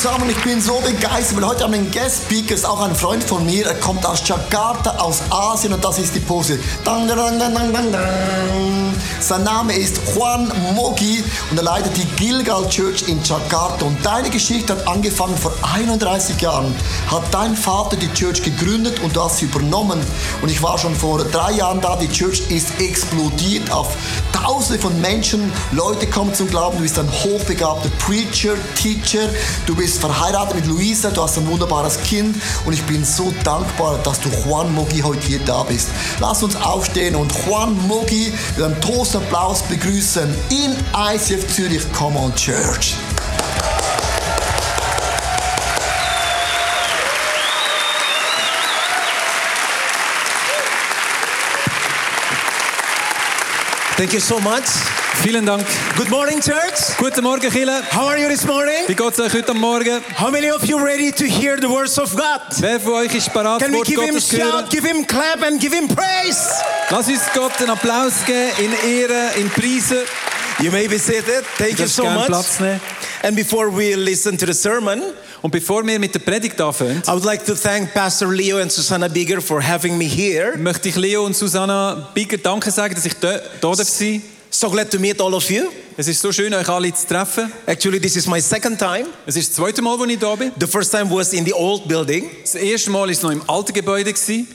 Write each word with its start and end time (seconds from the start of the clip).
zusammen, 0.00 0.30
ich 0.30 0.42
bin 0.42 0.62
so 0.62 0.80
begeistert, 0.80 1.36
weil 1.36 1.46
heute 1.46 1.64
haben 1.64 1.72
wir 1.72 1.78
einen 1.78 1.90
Guest 1.90 2.22
Speaker, 2.22 2.54
ist 2.54 2.64
auch 2.64 2.80
ein 2.80 2.94
Freund 2.94 3.22
von 3.22 3.44
mir, 3.44 3.66
er 3.66 3.74
kommt 3.74 4.06
aus 4.06 4.26
Jakarta, 4.26 4.96
aus 4.96 5.20
Asien 5.28 5.74
und 5.74 5.84
das 5.84 5.98
ist 5.98 6.14
die 6.14 6.20
Pose. 6.20 6.58
Dang, 6.84 7.06
dang, 7.06 7.38
dang, 7.38 7.54
dang, 7.54 7.72
dang, 7.72 7.92
dang. 7.92 8.94
Sein 9.20 9.44
Name 9.44 9.74
ist 9.74 10.00
Juan 10.14 10.50
Mogi 10.74 11.22
und 11.50 11.58
er 11.58 11.64
leitet 11.64 11.94
die 11.98 12.06
Gilgal 12.16 12.66
Church 12.70 13.08
in 13.08 13.22
Jakarta. 13.22 13.84
Und 13.84 13.98
deine 14.04 14.30
Geschichte 14.30 14.72
hat 14.72 14.88
angefangen 14.88 15.36
vor 15.36 15.52
31 15.74 16.40
Jahren. 16.40 16.74
Hat 17.10 17.22
dein 17.30 17.54
Vater 17.54 17.96
die 17.96 18.10
Church 18.14 18.42
gegründet 18.42 19.00
und 19.00 19.14
du 19.14 19.22
hast 19.22 19.38
sie 19.38 19.44
übernommen. 19.44 20.00
Und 20.40 20.50
ich 20.50 20.62
war 20.62 20.78
schon 20.78 20.96
vor 20.96 21.22
drei 21.24 21.52
Jahren 21.52 21.82
da, 21.82 21.96
die 21.96 22.08
Church 22.08 22.50
ist 22.50 22.80
explodiert 22.80 23.70
auf 23.70 23.94
Tausende 24.32 24.80
von 24.80 24.98
Menschen. 25.02 25.52
Leute 25.72 26.06
kommen 26.06 26.34
zum 26.34 26.48
Glauben, 26.48 26.78
du 26.78 26.82
bist 26.82 26.98
ein 26.98 27.10
hochbegabter 27.10 27.90
Preacher, 27.98 28.54
Teacher, 28.74 29.28
du 29.66 29.74
bist 29.76 29.89
verheiratet 29.98 30.56
mit 30.56 30.66
Luisa, 30.66 31.10
du 31.10 31.22
hast 31.22 31.38
ein 31.38 31.46
wunderbares 31.46 32.00
Kind 32.02 32.36
und 32.64 32.72
ich 32.72 32.82
bin 32.84 33.04
so 33.04 33.32
dankbar, 33.44 33.98
dass 34.02 34.20
du 34.20 34.28
Juan 34.28 34.74
Mogi 34.74 35.00
heute 35.00 35.26
hier 35.26 35.40
da 35.40 35.62
bist. 35.62 35.88
Lass 36.20 36.42
uns 36.42 36.56
aufstehen 36.56 37.14
und 37.14 37.32
Juan 37.46 37.76
Mogi 37.86 38.32
mit 38.56 38.64
einem 38.64 38.80
Toastapplaus 38.80 39.62
begrüßen 39.62 40.34
in 40.50 40.76
ICF 40.94 41.46
Zürich 41.54 41.92
Come 41.92 42.18
on 42.18 42.34
Church. 42.34 42.94
Thank 53.96 54.14
you 54.14 54.20
so 54.20 54.40
much. 54.40 54.99
Vielen 55.14 55.44
Dank. 55.44 55.66
Good 55.96 56.08
morning, 56.08 56.40
church. 56.40 56.96
Guten 56.98 57.22
Morgen, 57.22 57.50
Chile. 57.50 57.82
How 57.92 58.06
are 58.08 58.18
you 58.18 58.28
this 58.28 58.46
morning? 58.46 58.86
Wie 58.86 58.94
geht's 58.94 59.18
euch 59.20 59.32
heute 59.34 59.52
Morgen? 59.54 60.00
How 60.18 60.30
many 60.30 60.50
of 60.50 60.64
you 60.64 60.78
ready 60.82 61.12
to 61.12 61.24
hear 61.26 61.58
the 61.60 61.68
words 61.68 61.98
of 61.98 62.14
God? 62.16 62.40
Wer 62.60 62.80
von 62.80 62.94
euch 62.94 63.14
ist 63.14 63.30
bereit, 63.32 63.60
Can 63.60 63.70
we 63.72 63.78
Wort 63.78 63.86
give 63.86 64.00
him 64.00 64.14
Gottes 64.14 64.32
hören? 64.32 64.50
shout, 64.50 64.70
give 64.70 64.86
him 64.88 65.06
clap, 65.06 65.42
and 65.42 65.60
give 65.60 65.74
him 65.76 65.88
praise? 65.88 66.48
Lass 66.90 67.08
uns 67.08 67.20
Gott 67.34 67.52
einen 67.60 67.70
Applaus 67.70 68.24
geben, 68.24 68.50
in 68.58 68.72
Ehre, 68.90 69.32
in 69.38 69.50
Preisen. 69.50 69.98
You 70.60 70.70
may 70.70 70.86
be 70.88 70.98
seated. 70.98 71.44
Thank 71.58 71.78
you 71.78 71.86
so 71.86 72.04
much. 72.04 72.26
Platz 72.26 72.58
nehmen. 72.60 72.80
And 73.22 73.36
before 73.36 73.68
we 73.70 73.94
listen 73.96 74.38
to 74.38 74.46
the 74.46 74.54
sermon, 74.54 75.02
Und 75.42 75.50
bevor 75.52 75.86
wir 75.86 75.98
mit 75.98 76.14
der 76.14 76.20
Predigt 76.20 76.58
anfangen, 76.60 77.02
I 77.06 77.10
would 77.12 77.24
like 77.24 77.44
to 77.46 77.54
thank 77.54 77.92
Pastor 77.92 78.28
Leo 78.32 78.58
and 78.58 78.70
Susanna 78.72 79.08
Bigger 79.08 79.40
for 79.42 79.60
having 79.62 79.98
me 79.98 80.04
here. 80.06 80.56
möchte 80.56 80.88
ich 80.88 80.96
Leo 80.96 81.24
und 81.26 81.36
Susanna 81.36 82.08
Bigger 82.14 82.38
Danke 82.38 82.70
sagen, 82.70 82.94
dass 82.94 83.04
ich 83.04 83.14
da, 83.14 83.38
da 83.60 83.68
darf 83.74 83.76
sein 83.88 84.22
So 84.52 84.68
glad 84.68 84.90
to 84.90 84.98
meet 84.98 85.20
all 85.20 85.34
of 85.34 85.48
you. 85.48 85.70
Es 85.96 86.08
ist 86.08 86.20
so 86.20 86.32
schön, 86.32 86.52
euch 86.52 86.68
alle 86.68 86.92
zu 86.92 87.06
treffen. 87.06 87.52
Actually, 87.66 88.00
this 88.00 88.16
is 88.16 88.26
my 88.26 88.40
second 88.40 88.78
time. 88.78 89.06
Es 89.24 89.36
ist 89.36 89.50
das 89.50 89.56
zweite 89.56 89.80
Mal, 89.80 89.96
wo 89.98 90.04
ich 90.04 90.18
da 90.18 90.34
bin. 90.34 90.50
The 90.58 90.66
first 90.66 90.90
time 90.90 91.08
was 91.10 91.32
in 91.32 91.44
the 91.44 91.52
old 91.54 91.86
building. 91.86 92.28
Das 92.42 92.56
erste 92.56 92.90
Mal 92.90 93.10
es 93.10 93.22
noch 93.22 93.30
im 93.30 93.42
alten 93.48 93.72
Gebäude. 93.72 94.12
Gewesen. 94.12 94.48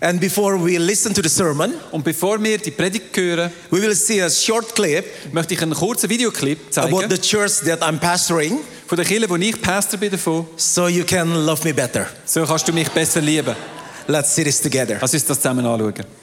And 0.00 0.18
before 0.20 0.56
we 0.56 0.78
listen 0.78 1.14
to 1.14 1.22
the 1.22 1.28
sermon, 1.28 1.74
Und 1.92 2.02
bevor 2.02 2.42
wir 2.42 2.56
die 2.58 2.70
Predigt 2.70 3.14
hören, 3.16 3.52
we 3.70 3.80
will 3.82 3.94
see 3.94 4.20
a 4.22 4.30
short 4.30 4.74
clip 4.74 5.04
möchte 5.32 5.54
ich 5.54 5.62
einen 5.62 5.74
kurzen 5.74 6.08
Videoclip 6.08 6.58
about 6.74 6.98
zeigen 6.98 7.10
the 7.10 7.18
church 7.20 7.60
that 7.66 7.82
I'm 7.82 7.98
pastoring 7.98 8.58
von 8.86 8.96
der 8.96 9.04
Kirche, 9.04 9.28
wo 9.28 9.36
ich 9.36 9.60
Pastor 9.60 10.00
bin 10.00 10.10
davon. 10.10 10.46
so 10.56 10.88
you 10.88 11.04
can 11.04 11.44
love 11.44 11.62
me 11.64 11.74
better. 11.74 12.06
So 12.24 12.44
kannst 12.44 12.66
du 12.66 12.72
mich 12.72 12.88
besser 12.88 13.20
lieben. 13.20 13.54
Let's 14.08 14.34
see 14.34 14.42
this 14.42 14.60
together. 14.60 14.96
Lass 15.00 15.12
uns 15.12 15.24
das 15.26 15.36
zusammen 15.38 15.66
anschauen. 15.66 16.19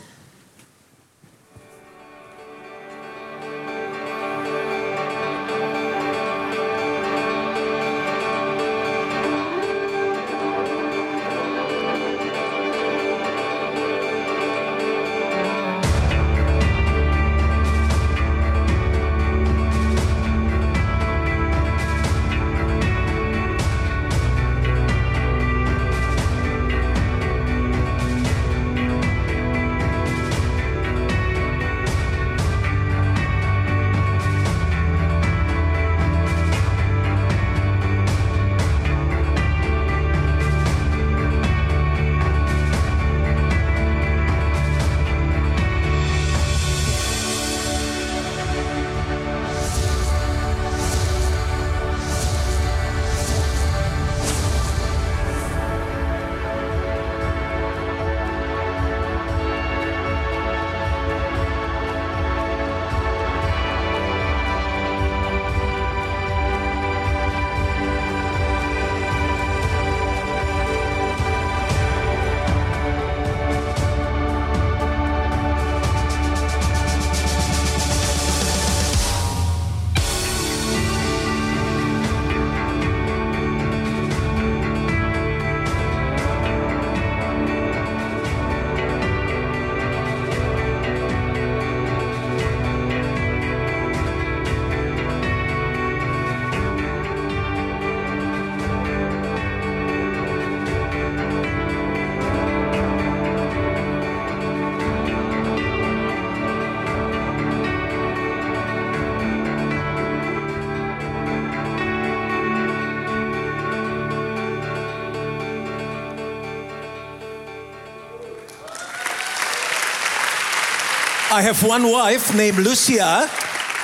I 121.38 121.42
have 121.44 121.62
one 121.68 121.84
wife 121.92 122.34
named 122.36 122.58
Lucia, 122.66 123.26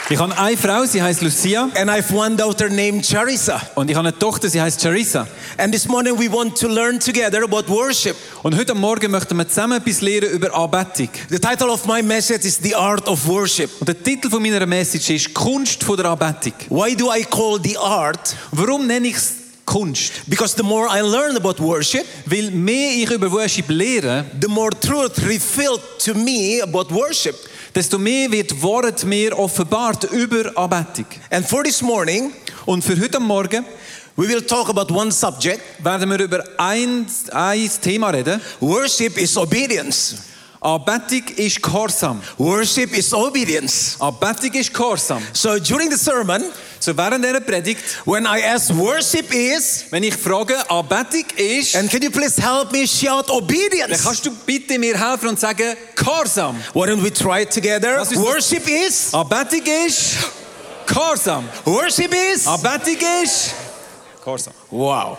Ich 0.10 0.18
habe 0.18 0.36
eine 0.36 0.58
Frau, 0.58 0.86
sie 0.86 1.02
heißt 1.02 1.22
Lucia. 1.22 1.70
and 1.76 1.88
I 1.90 1.98
have 2.02 2.12
one 2.14 2.36
daughter 2.36 2.68
named 2.68 3.06
Charissa. 3.06 3.62
Und 3.76 3.92
ich 3.92 3.96
habe 3.96 4.08
eine 4.08 4.18
Tochter, 4.18 4.50
sie 4.50 4.60
heißt 4.60 4.82
Charissa. 4.82 5.28
And 5.58 5.72
this 5.72 5.88
morning 5.88 6.18
we 6.18 6.32
want 6.32 6.58
to 6.60 6.68
learn 6.68 7.00
together 7.00 7.44
about 7.44 7.68
worship. 7.72 8.16
Und 8.42 8.58
heute 8.58 8.74
Morgen 8.74 9.12
möchten 9.12 9.38
wir 9.38 9.48
zusammen 9.48 9.78
etwas 9.80 10.02
lernen 10.02 10.32
über 10.32 10.52
Anbetung. 10.56 11.10
The 11.30 11.38
title 11.40 11.70
of 11.70 11.86
my 11.86 12.02
message 12.02 12.44
is 12.44 12.58
The 12.62 12.74
Art 12.76 13.08
of 13.08 13.26
Worship. 13.28 13.70
Und 13.80 13.88
der 13.88 14.02
Titel 14.02 14.30
von 14.32 14.42
meiner 14.42 14.66
Message 14.66 15.12
ist 15.12 15.34
Kunst 15.34 15.84
von 15.84 15.96
der 15.96 16.08
Anbetung. 16.08 16.54
Why 16.70 16.96
do 16.96 17.14
I 17.14 17.24
call 17.24 17.60
the 17.64 17.78
art? 17.78 18.36
Warum 18.52 18.88
nenne 18.88 19.08
ich 19.10 19.16
es 19.18 19.34
Kunst? 19.66 20.12
Because 20.28 20.54
the 20.58 20.64
more 20.64 20.88
I 20.90 21.00
learn 21.02 21.38
about 21.38 21.64
worship, 21.64 22.06
Weil 22.26 22.52
mehr 22.52 22.92
ich 22.98 23.10
über 23.10 23.32
Worship 23.32 23.70
lehre, 23.70 24.26
the 24.42 24.50
more 24.50 24.72
truth 24.72 25.18
revealed 25.26 25.80
to 26.04 26.14
me 26.14 26.62
about 26.62 26.94
worship. 26.94 27.36
Desto 27.74 27.98
mehr 27.98 28.32
wird 28.32 28.62
Wort 28.62 29.04
mir 29.04 29.38
offenbart 29.38 30.06
über 30.12 30.52
Anbetung. 30.56 31.06
And 31.30 31.48
for 31.48 31.64
this 31.64 31.82
morning, 31.82 32.32
Und 32.66 32.84
für 32.84 33.00
heute 33.00 33.20
Morgen 33.20 33.66
we 34.16 34.28
will 34.28 34.42
talk 34.42 34.70
about 34.70 34.94
one 34.94 35.12
subject. 35.12 35.60
werden 35.84 36.10
wir 36.10 36.20
über 36.20 36.44
ein, 36.58 37.08
ein 37.32 37.72
Thema 37.82 38.10
reden. 38.12 38.40
Worship 38.60 39.18
is 39.18 39.36
obedience. 39.36 40.16
Anbetung 40.62 41.24
ist 41.36 41.62
Gehorsam. 41.62 42.22
Worship 42.38 42.98
is 42.98 43.14
obedience. 43.14 43.98
Anbetung 44.00 44.54
ist 44.54 44.74
Gehorsam. 44.74 45.22
So 45.34 45.58
during 45.60 45.92
the 45.92 45.98
sermon, 45.98 46.44
So 46.84 46.98
während 46.98 47.24
dieser 47.24 47.40
Predigt, 47.40 47.80
when 48.04 48.26
I 48.26 48.44
ask 48.44 48.70
worship 48.76 49.34
is, 49.34 49.86
wenn 49.90 50.04
ich 50.04 50.18
frage, 50.18 50.70
Anbetung 50.70 51.24
ist, 51.38 51.78
and 51.78 51.90
can 51.90 52.02
you 52.02 52.12
please 52.12 52.42
help 52.42 52.74
me 52.74 52.86
shout 52.86 53.30
dann 53.30 53.38
obedience? 53.38 54.04
kannst 54.04 54.26
du 54.26 54.32
bitte 54.46 54.78
mir 54.78 55.00
helfen 55.00 55.30
und 55.30 55.40
sagen, 55.40 55.78
Gehorsam. 55.96 56.62
Why 56.74 56.90
don't 56.90 57.02
we 57.02 57.14
try 57.14 57.44
it 57.44 57.54
together? 57.54 58.02
Was 58.02 58.12
ist 58.12 58.18
das? 58.18 58.26
Worship 58.26 58.68
is, 58.68 59.14
Anbetung 59.14 59.66
ist 59.88 60.18
Gehorsam. 60.86 61.48
worship 61.64 62.14
is, 62.14 62.46
Anbetung 62.46 62.98
ist 63.24 63.52
Gehorsam. 64.22 64.54
Wow. 64.70 65.18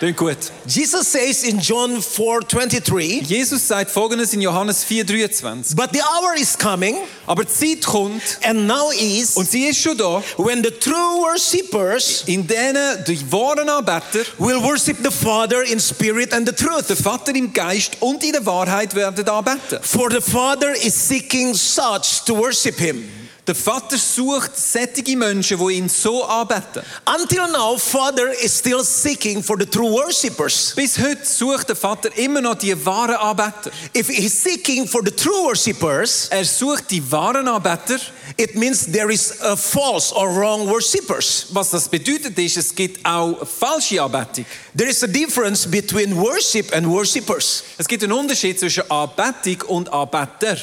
Klingt 0.00 0.16
gut. 0.16 0.38
Jesus 0.66 1.12
says 1.12 1.42
in 1.42 1.60
John 1.60 2.00
4:23, 2.02 3.22
Jesus 3.26 3.68
sagt 3.68 3.90
folgendes 3.90 4.32
in 4.32 4.40
Johannes 4.40 4.82
4,23. 4.82 5.76
but 5.76 5.90
the 5.92 6.00
hour 6.00 6.34
is 6.36 6.56
coming, 6.56 6.96
Aber 7.26 7.44
die 7.44 7.52
Zeit 7.52 7.84
kommt, 7.84 8.22
and 8.42 8.66
now 8.66 8.90
is, 8.92 9.36
und 9.36 9.46
sie 9.50 9.66
ist 9.66 9.78
schon 9.78 9.98
da, 9.98 10.22
when 10.38 10.62
the 10.64 10.70
true 10.70 11.20
worshippers 11.20 12.24
in 12.26 12.46
denen 12.46 13.04
die 13.06 13.20
wahren 13.30 13.68
Anbeter 13.68 14.24
will 14.38 14.62
worship 14.62 14.96
the 15.04 15.10
Father 15.10 15.62
in 15.64 15.78
spirit 15.78 16.32
and 16.32 16.48
the 16.48 16.54
truth. 16.54 16.88
den 16.88 16.96
Vater 16.96 17.34
im 17.34 17.52
Geist 17.52 17.98
und 18.00 18.24
in 18.24 18.32
der 18.32 18.46
Wahrheit 18.46 18.94
werden 18.94 19.28
anbeten. 19.28 19.80
For 19.82 20.10
the 20.10 20.22
Father 20.22 20.72
is 20.82 20.94
seeking 20.94 21.52
such 21.54 22.24
to 22.24 22.34
worship 22.34 22.78
him. 22.78 23.19
Der 23.46 23.54
Vater 23.54 23.96
sucht 23.96 24.56
sättige 24.56 25.16
Menschen, 25.16 25.58
die 25.58 25.74
ihn 25.74 25.88
so 25.88 26.24
anbeten. 26.24 26.82
Until 27.06 27.48
now, 27.50 27.76
Father 27.76 28.32
is 28.42 28.56
still 28.58 28.84
seeking 28.84 29.42
for 29.42 29.56
the 29.58 29.66
true 29.66 29.90
worshippers. 29.90 30.72
Bis 30.76 30.98
heute 30.98 31.24
sucht 31.24 31.68
der 31.70 31.76
Vater 31.76 32.10
immer 32.16 32.40
noch 32.40 32.54
die 32.56 32.74
wahren 32.84 33.16
Anbeter. 33.16 33.70
If 33.96 34.08
he's 34.08 34.40
seeking 34.42 34.86
for 34.86 35.02
the 35.04 35.10
true 35.10 35.44
worshippers, 35.44 36.28
Er 36.30 36.44
sucht 36.44 36.90
die 36.90 37.02
wahren 37.10 37.48
Anbeter. 37.48 37.98
it 38.36 38.54
means 38.54 38.86
there 38.86 39.10
is 39.10 39.40
a 39.42 39.56
false 39.56 40.12
or 40.14 40.28
wrong 40.32 40.68
worshippers. 40.68 41.46
Was 41.50 41.70
das 41.70 41.88
bedeutet 41.88 42.38
ist, 42.38 42.56
es 42.58 42.74
gibt 42.74 43.04
auch 43.04 43.46
falsche 43.46 44.00
Anbetung. 44.02 44.44
There 44.76 44.88
is 44.88 45.02
a 45.02 45.06
difference 45.08 45.66
between 45.66 46.14
worship 46.16 46.72
and 46.74 46.86
worshippers. 46.86 47.64
Es 47.78 47.88
gibt 47.88 48.04
einen 48.04 48.12
Unterschied 48.12 48.60
zwischen 48.60 48.88
Anbetung 48.90 49.62
und 49.68 49.92
Anbeter. 49.92 50.56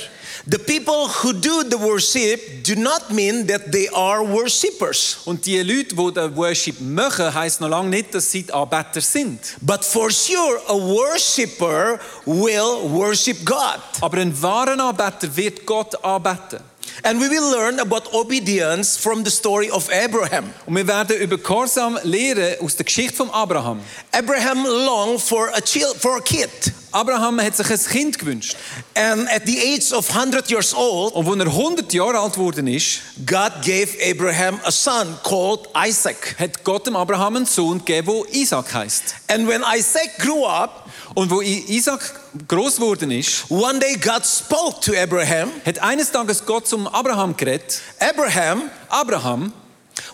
The 0.50 0.60
people 0.60 1.10
who 1.10 1.34
do 1.34 1.64
the 1.64 1.78
worship 1.78 2.64
do 2.64 2.76
not 2.76 3.12
mean 3.12 3.48
that 3.48 3.70
they 3.70 3.90
are 3.90 4.24
worshippers. 4.24 5.18
Und 5.26 5.46
die 5.46 5.62
Leute, 5.62 5.94
die 5.94 6.12
den 6.14 6.38
Worship 6.38 6.80
machen, 6.80 7.34
heisst 7.34 7.60
noch 7.60 7.68
lange 7.68 7.90
nicht, 7.90 8.16
dass 8.16 8.32
sie 8.32 8.44
die 8.44 8.54
Anbeter 8.54 9.02
sind. 9.02 9.42
But 9.60 9.84
for 9.84 10.10
sure, 10.10 10.62
a 10.70 10.74
worshipper 10.74 12.00
will 12.26 12.90
worship 12.90 13.44
God. 13.44 13.82
Aber 14.00 14.20
ein 14.20 14.42
wahrer 14.42 14.80
Anbeter 14.80 15.36
wird 15.36 15.66
Gott 15.66 16.02
anbeten. 16.02 16.62
And 17.04 17.20
we 17.20 17.30
will 17.30 17.52
learn 17.52 17.80
about 17.80 18.14
obedience 18.14 18.98
from 18.98 19.26
the 19.26 19.30
story 19.30 19.70
of 19.70 19.90
Abraham. 19.92 20.54
Und 20.66 20.76
wir 20.78 20.88
werden 20.88 21.18
über 21.18 21.38
Gehorsam 21.38 22.00
lehren 22.04 22.56
aus 22.62 22.76
der 22.78 22.86
Geschichte 22.86 23.18
von 23.18 23.30
Abraham. 23.32 23.82
Abraham 24.14 24.66
longed 24.66 25.22
for 25.22 25.50
a 25.50 25.60
child, 25.60 25.98
for 25.98 26.16
a 26.16 26.22
kid. 26.22 26.50
Abraham 26.98 27.40
hat 27.42 27.56
sich 27.56 27.70
ein 27.70 27.80
Kind 27.80 28.18
gewünscht. 28.20 28.56
And 28.96 29.30
at 29.30 29.44
the 29.46 29.60
age 29.60 29.94
of 29.94 30.10
100 30.10 30.50
years 30.50 30.74
old, 30.74 31.14
Und 31.14 31.28
als 31.28 31.40
er 31.40 31.46
100 31.48 31.94
Jahre 31.94 32.20
alt 32.20 32.34
geworden 32.34 32.68
ist, 32.68 33.02
God 33.26 33.52
gave 33.64 33.90
Abraham 34.10 34.60
a 34.64 34.72
son 34.72 35.16
called 35.24 35.70
Isaac. 35.76 36.36
hat 36.40 36.64
Gott 36.64 36.88
dem 36.88 36.96
Abraham 36.96 37.36
einen 37.36 37.46
Sohn 37.46 37.80
gegeben, 37.80 38.12
der 38.26 38.34
Isaac 38.42 38.74
heißt. 38.74 39.04
And 39.28 39.48
when 39.48 39.64
Isaac 39.76 40.18
grew 40.18 40.46
up, 40.46 40.86
Und 41.14 41.32
wo 41.32 41.42
Isaac 41.42 42.02
groß 42.48 42.76
geworden 42.76 43.12
ist, 43.12 43.50
one 43.50 43.80
day 43.80 43.96
God 43.96 44.24
spoke 44.26 44.82
to 44.82 44.94
Abraham, 44.96 45.50
hat 45.66 45.80
eines 45.80 46.12
Tages 46.12 46.46
Gott 46.46 46.68
zum 46.68 46.88
Abraham 46.88 47.36
geredet. 47.36 47.82
Abraham, 48.00 48.70
Abraham, 48.90 49.54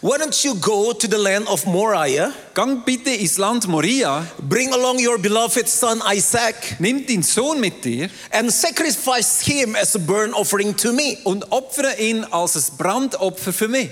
why 0.01 0.17
don't 0.17 0.43
you 0.43 0.55
go 0.55 0.93
to 0.93 1.07
the 1.07 1.17
land 1.17 1.47
of 1.47 1.65
Moriah, 1.65 2.33
gang 2.53 2.83
bitte 2.85 3.07
ins 3.07 3.37
Land 3.37 3.67
Moria, 3.67 4.25
bring 4.41 4.73
along 4.73 4.99
your 4.99 5.17
beloved 5.17 5.67
son 5.67 6.01
Isaac, 6.05 6.79
nimm 6.79 7.05
deinen 7.05 7.23
Sohn 7.23 7.59
mit 7.59 7.83
dir 7.83 8.09
and 8.31 8.51
sacrifice 8.51 9.41
him 9.41 9.75
as 9.75 9.95
a 9.95 9.99
burnt 9.99 10.33
offering 10.33 10.75
to 10.75 10.91
me. 10.93 11.17
und 11.23 11.51
opfere 11.51 11.95
ihn 11.99 12.23
als 12.25 12.55
ein 12.55 12.77
Brandopfer 12.77 13.53
für 13.53 13.67
mich. 13.67 13.89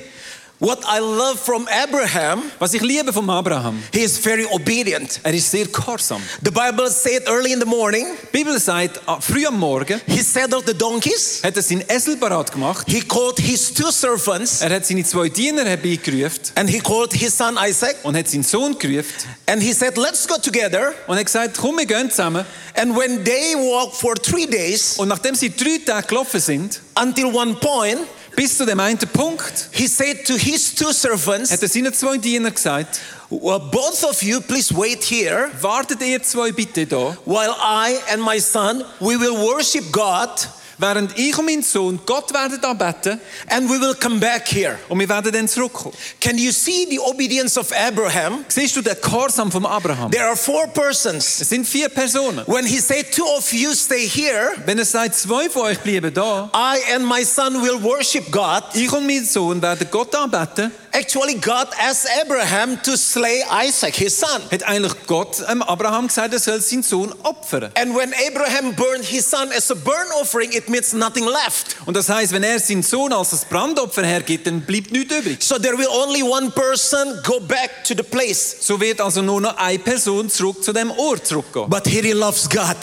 What 0.63 0.83
I 0.85 0.99
love 0.99 1.39
from 1.39 1.67
Abraham, 1.71 2.43
Was 2.59 2.75
ich 2.75 2.83
liebe 2.83 3.11
vom 3.11 3.27
Abraham, 3.31 3.81
he 3.91 4.01
is 4.03 4.19
very 4.19 4.45
obedient. 4.45 5.19
er 5.23 5.33
ist 5.33 5.49
sehr 5.49 5.65
gehorsam. 5.65 6.21
The 6.43 6.51
Bible 6.51 6.87
said 6.91 7.23
early 7.27 7.51
in 7.51 7.59
the 7.59 7.65
morning, 7.65 8.05
Bibel 8.31 8.59
sagt, 8.59 9.01
ah, 9.07 9.19
früh 9.19 9.43
am 9.47 9.57
Morgen 9.57 9.99
he 10.05 10.19
saddled 10.21 10.67
the 10.67 10.75
donkeys, 10.75 11.41
hat 11.43 11.55
er 11.57 11.63
seinen 11.63 11.81
Esel 11.89 12.15
parat 12.17 12.51
gemacht. 12.51 12.85
he 12.87 13.01
called 13.01 13.39
his 13.39 13.73
two 13.73 13.89
servants, 13.91 14.61
Er 14.61 14.69
hat 14.69 14.85
seine 14.85 15.03
zwei 15.03 15.29
Diener 15.29 15.65
herbeigerufen 15.65 16.51
and 16.55 16.69
he 16.69 16.79
called 16.79 17.11
his 17.11 17.35
son 17.35 17.57
Isaac, 17.57 17.95
und 18.03 18.15
hat 18.15 18.29
seinen 18.29 18.43
Sohn 18.43 18.77
gerufen 18.77 19.15
and 19.47 19.63
he 19.63 19.73
said, 19.73 19.97
Let's 19.97 20.27
go 20.27 20.37
together. 20.37 20.93
und 21.07 21.17
hat 21.17 21.25
gesagt, 21.25 21.57
komm, 21.57 21.79
wir 21.79 21.87
gehen 21.87 22.11
zusammen. 22.11 22.45
And 22.75 22.95
when 22.95 23.23
they 23.25 23.55
walked 23.55 23.95
for 23.95 24.13
three 24.13 24.45
days, 24.45 24.93
Und 24.99 25.07
nachdem 25.07 25.33
sie 25.33 25.49
drei 25.49 25.79
Tage 25.83 26.05
gelaufen 26.05 26.39
sind, 26.39 26.79
until 26.95 27.25
one 27.33 27.55
point, 27.55 28.01
bis 28.35 28.57
zu 28.57 28.65
dem 28.65 28.79
einen 28.79 28.97
Punkt, 28.97 29.69
he 29.71 29.87
said 29.87 30.25
to 30.25 30.35
his 30.35 30.73
two 30.73 30.91
servants, 30.93 31.51
hat 31.51 31.61
er 31.61 31.67
seinen 31.67 31.93
zwei 31.93 32.17
Dienern 32.17 32.53
gesagt, 32.53 32.99
well, 33.29 33.59
Both 33.59 34.03
of 34.03 34.21
you, 34.23 34.41
please 34.41 34.73
wait 34.75 35.03
here. 35.03 35.49
Wartet 35.61 36.01
ihr 36.01 36.21
zwei 36.23 36.51
bitte 36.51 36.85
da, 36.85 37.17
while 37.25 37.55
I 37.59 37.97
and 38.11 38.21
my 38.21 38.39
son, 38.39 38.83
we 38.99 39.17
will 39.17 39.35
worship 39.35 39.91
God 39.91 40.29
während 40.77 41.17
ich 41.17 41.37
und 41.37 41.45
mein 41.45 41.61
Sohn 41.63 41.99
Gott 42.05 42.33
werden 42.33 42.63
anbeten 42.63 43.19
and 43.49 43.69
we 43.69 43.79
will 43.79 43.95
come 43.95 44.19
back 44.19 44.47
here. 44.51 44.77
und 44.89 44.99
wir 44.99 45.07
werden 45.09 45.31
dann 45.31 45.47
zurückkommen. 45.47 45.95
Can 46.19 46.37
you 46.37 46.51
see 46.51 46.87
the 46.89 46.99
obedience 46.99 47.57
of 47.57 47.71
Abraham? 47.71 48.45
Siehst 48.47 48.75
du 48.75 48.81
den 48.81 48.95
Gehorsam 49.01 49.51
vom 49.51 49.65
Abraham? 49.65 50.11
There 50.11 50.25
are 50.25 50.35
four 50.35 50.67
persons. 50.67 51.41
Es 51.41 51.49
sind 51.49 51.67
vier 51.67 51.89
Personen. 51.89 52.43
When 52.47 52.65
he 52.65 52.79
said, 52.79 53.11
Two 53.11 53.25
of 53.25 53.51
you 53.53 53.73
stay 53.73 54.07
here, 54.07 54.51
Wenn 54.65 54.77
er 54.79 54.85
sagt, 54.85 55.15
zwei 55.15 55.49
von 55.49 55.63
euch 55.63 55.79
bleiben 55.79 56.13
da, 56.13 56.49
I 56.53 56.93
and 56.95 57.05
my 57.07 57.23
son 57.23 57.61
will 57.61 57.81
worship 57.81 58.31
God. 58.31 58.63
ich 58.73 58.91
und 58.91 59.05
mein 59.05 59.25
Sohn 59.25 59.61
werden 59.61 59.87
Gott 59.91 60.13
anbeten, 60.15 60.71
Actually, 60.93 61.35
God 61.35 61.67
asked 61.79 62.07
Abraham 62.21 62.77
to 62.83 62.97
slay 62.97 63.43
Isaac, 63.49 63.95
his 63.95 64.17
son. 64.17 64.41
hat 64.51 64.63
eigentlich 64.63 64.93
Gott 65.07 65.41
ähm, 65.49 65.61
Abraham 65.61 66.07
gesagt, 66.07 66.33
er 66.33 66.39
soll 66.39 66.59
seinen 66.59 66.83
Sohn 66.83 67.13
opfern. 67.23 67.71
And 67.75 67.95
when 67.95 68.13
Abraham 68.27 68.75
burned 68.75 69.05
his 69.05 69.25
son 69.29 69.49
as 69.55 69.71
a 69.71 69.75
burnt 69.75 70.11
offering, 70.19 70.51
it 70.51 70.67
means 70.69 70.91
nothing 70.91 71.25
left. 71.25 71.77
Und 71.85 71.95
das 71.95 72.09
heißt, 72.09 72.33
wenn 72.33 72.43
er 72.43 72.59
seinen 72.59 72.83
Sohn 72.83 73.13
als 73.13 73.29
das 73.29 73.45
Brandopfer 73.45 74.05
hergibt, 74.05 74.47
dann 74.47 74.61
bleibt 74.61 74.91
nichts 74.91 75.15
übrig. 75.15 75.41
So 75.41 75.57
there 75.57 75.77
will 75.77 75.87
only 75.87 76.23
one 76.23 76.51
person 76.51 77.19
go 77.23 77.39
back 77.39 77.83
to 77.85 77.93
the 77.95 78.03
place. 78.03 78.57
So 78.59 78.79
wird 78.79 78.99
also 78.99 79.21
nur 79.21 79.39
noch 79.39 79.55
eine 79.57 79.79
Person 79.79 80.29
zurück 80.29 80.61
zu 80.63 80.73
dem 80.73 80.91
Ort 80.91 81.25
zurückgehen. 81.25 81.69
But 81.69 81.87
he 81.87 82.11
loves 82.11 82.49
God. 82.49 82.77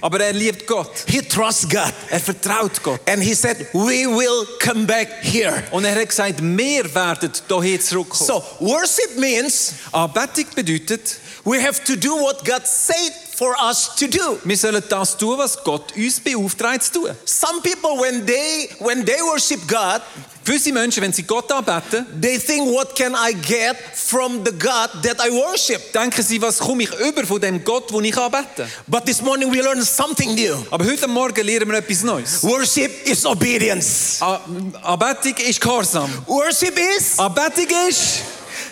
Aber 0.00 0.20
er 0.20 0.32
liebt 0.32 0.66
Gott. 0.66 0.90
He 1.06 1.22
trusts 1.22 1.68
God. 1.68 1.92
Er 2.10 2.20
vertraut 2.20 2.82
Gott. 2.82 3.00
And 3.06 3.22
he 3.22 3.34
said, 3.34 3.66
We 3.72 4.06
will 4.06 4.46
come 4.58 4.86
back 4.86 5.08
here. 5.22 5.62
Und 5.70 5.84
er 5.84 5.94
hat 5.94 6.08
gesagt, 6.08 6.40
wir 6.40 6.94
werden 6.94 7.30
hierher 7.48 7.80
zurückkommen. 7.80 8.26
So 8.26 8.42
worship 8.60 9.16
means 9.16 9.74
Anbetung 9.92 10.46
bedeutet, 10.54 11.18
we 11.44 11.60
have 11.60 11.82
to 11.84 11.96
do 11.96 12.14
what 12.16 12.44
God 12.44 12.66
said 12.66 13.12
for 13.40 13.56
us 13.70 13.94
to 13.96 14.06
do. 14.06 14.38
wir 14.44 14.56
sollen 14.56 14.82
das 14.88 15.16
tun, 15.16 15.38
was 15.38 15.56
Gott 15.64 15.96
uns 15.96 16.20
beauftragt 16.20 16.84
zu 16.84 16.92
tun. 16.92 17.10
Some 17.24 17.62
people, 17.62 17.98
when 17.98 18.26
they 18.26 18.68
when 18.80 19.04
they 19.04 19.20
worship 19.22 19.66
God, 19.66 20.02
Gewisse 20.44 20.72
Menschen, 20.72 21.02
wenn 21.02 21.12
sie 21.12 21.22
Gott 21.22 21.50
anbeten, 21.52 22.06
they 22.20 22.38
think, 22.38 22.66
What 22.72 22.94
can 22.96 23.14
I 23.14 23.32
get 23.34 23.76
from 23.94 24.42
the 24.44 24.50
God 24.52 24.90
that 25.02 25.18
I 25.24 25.30
worship? 25.30 25.92
denken 25.92 26.22
sie, 26.24 26.40
was 26.40 26.58
komme 26.58 26.82
ich 26.82 26.90
über 26.98 27.24
von 27.26 27.40
dem 27.40 27.62
Gott, 27.64 27.90
den 27.90 28.04
ich 28.04 28.16
anbete. 28.16 28.66
But 28.86 29.04
this 29.06 29.20
morning 29.22 29.50
we 29.52 29.60
learned 29.62 29.84
something 29.86 30.34
new. 30.34 30.56
Aber 30.70 30.84
heute 30.84 31.06
Morgen 31.08 31.44
lernen 31.46 31.68
wir 31.70 31.78
etwas 31.78 32.02
Neues. 32.02 32.42
Worship 32.42 33.06
is 33.06 33.24
obedience. 33.26 34.16
A- 34.20 34.40
Anbetung 34.82 35.34
ist 35.46 35.60
Gehorsam. 35.60 36.10
Worship 36.26 36.76
is 36.78 37.18
Anbetung 37.18 37.66
ist, 37.88 38.20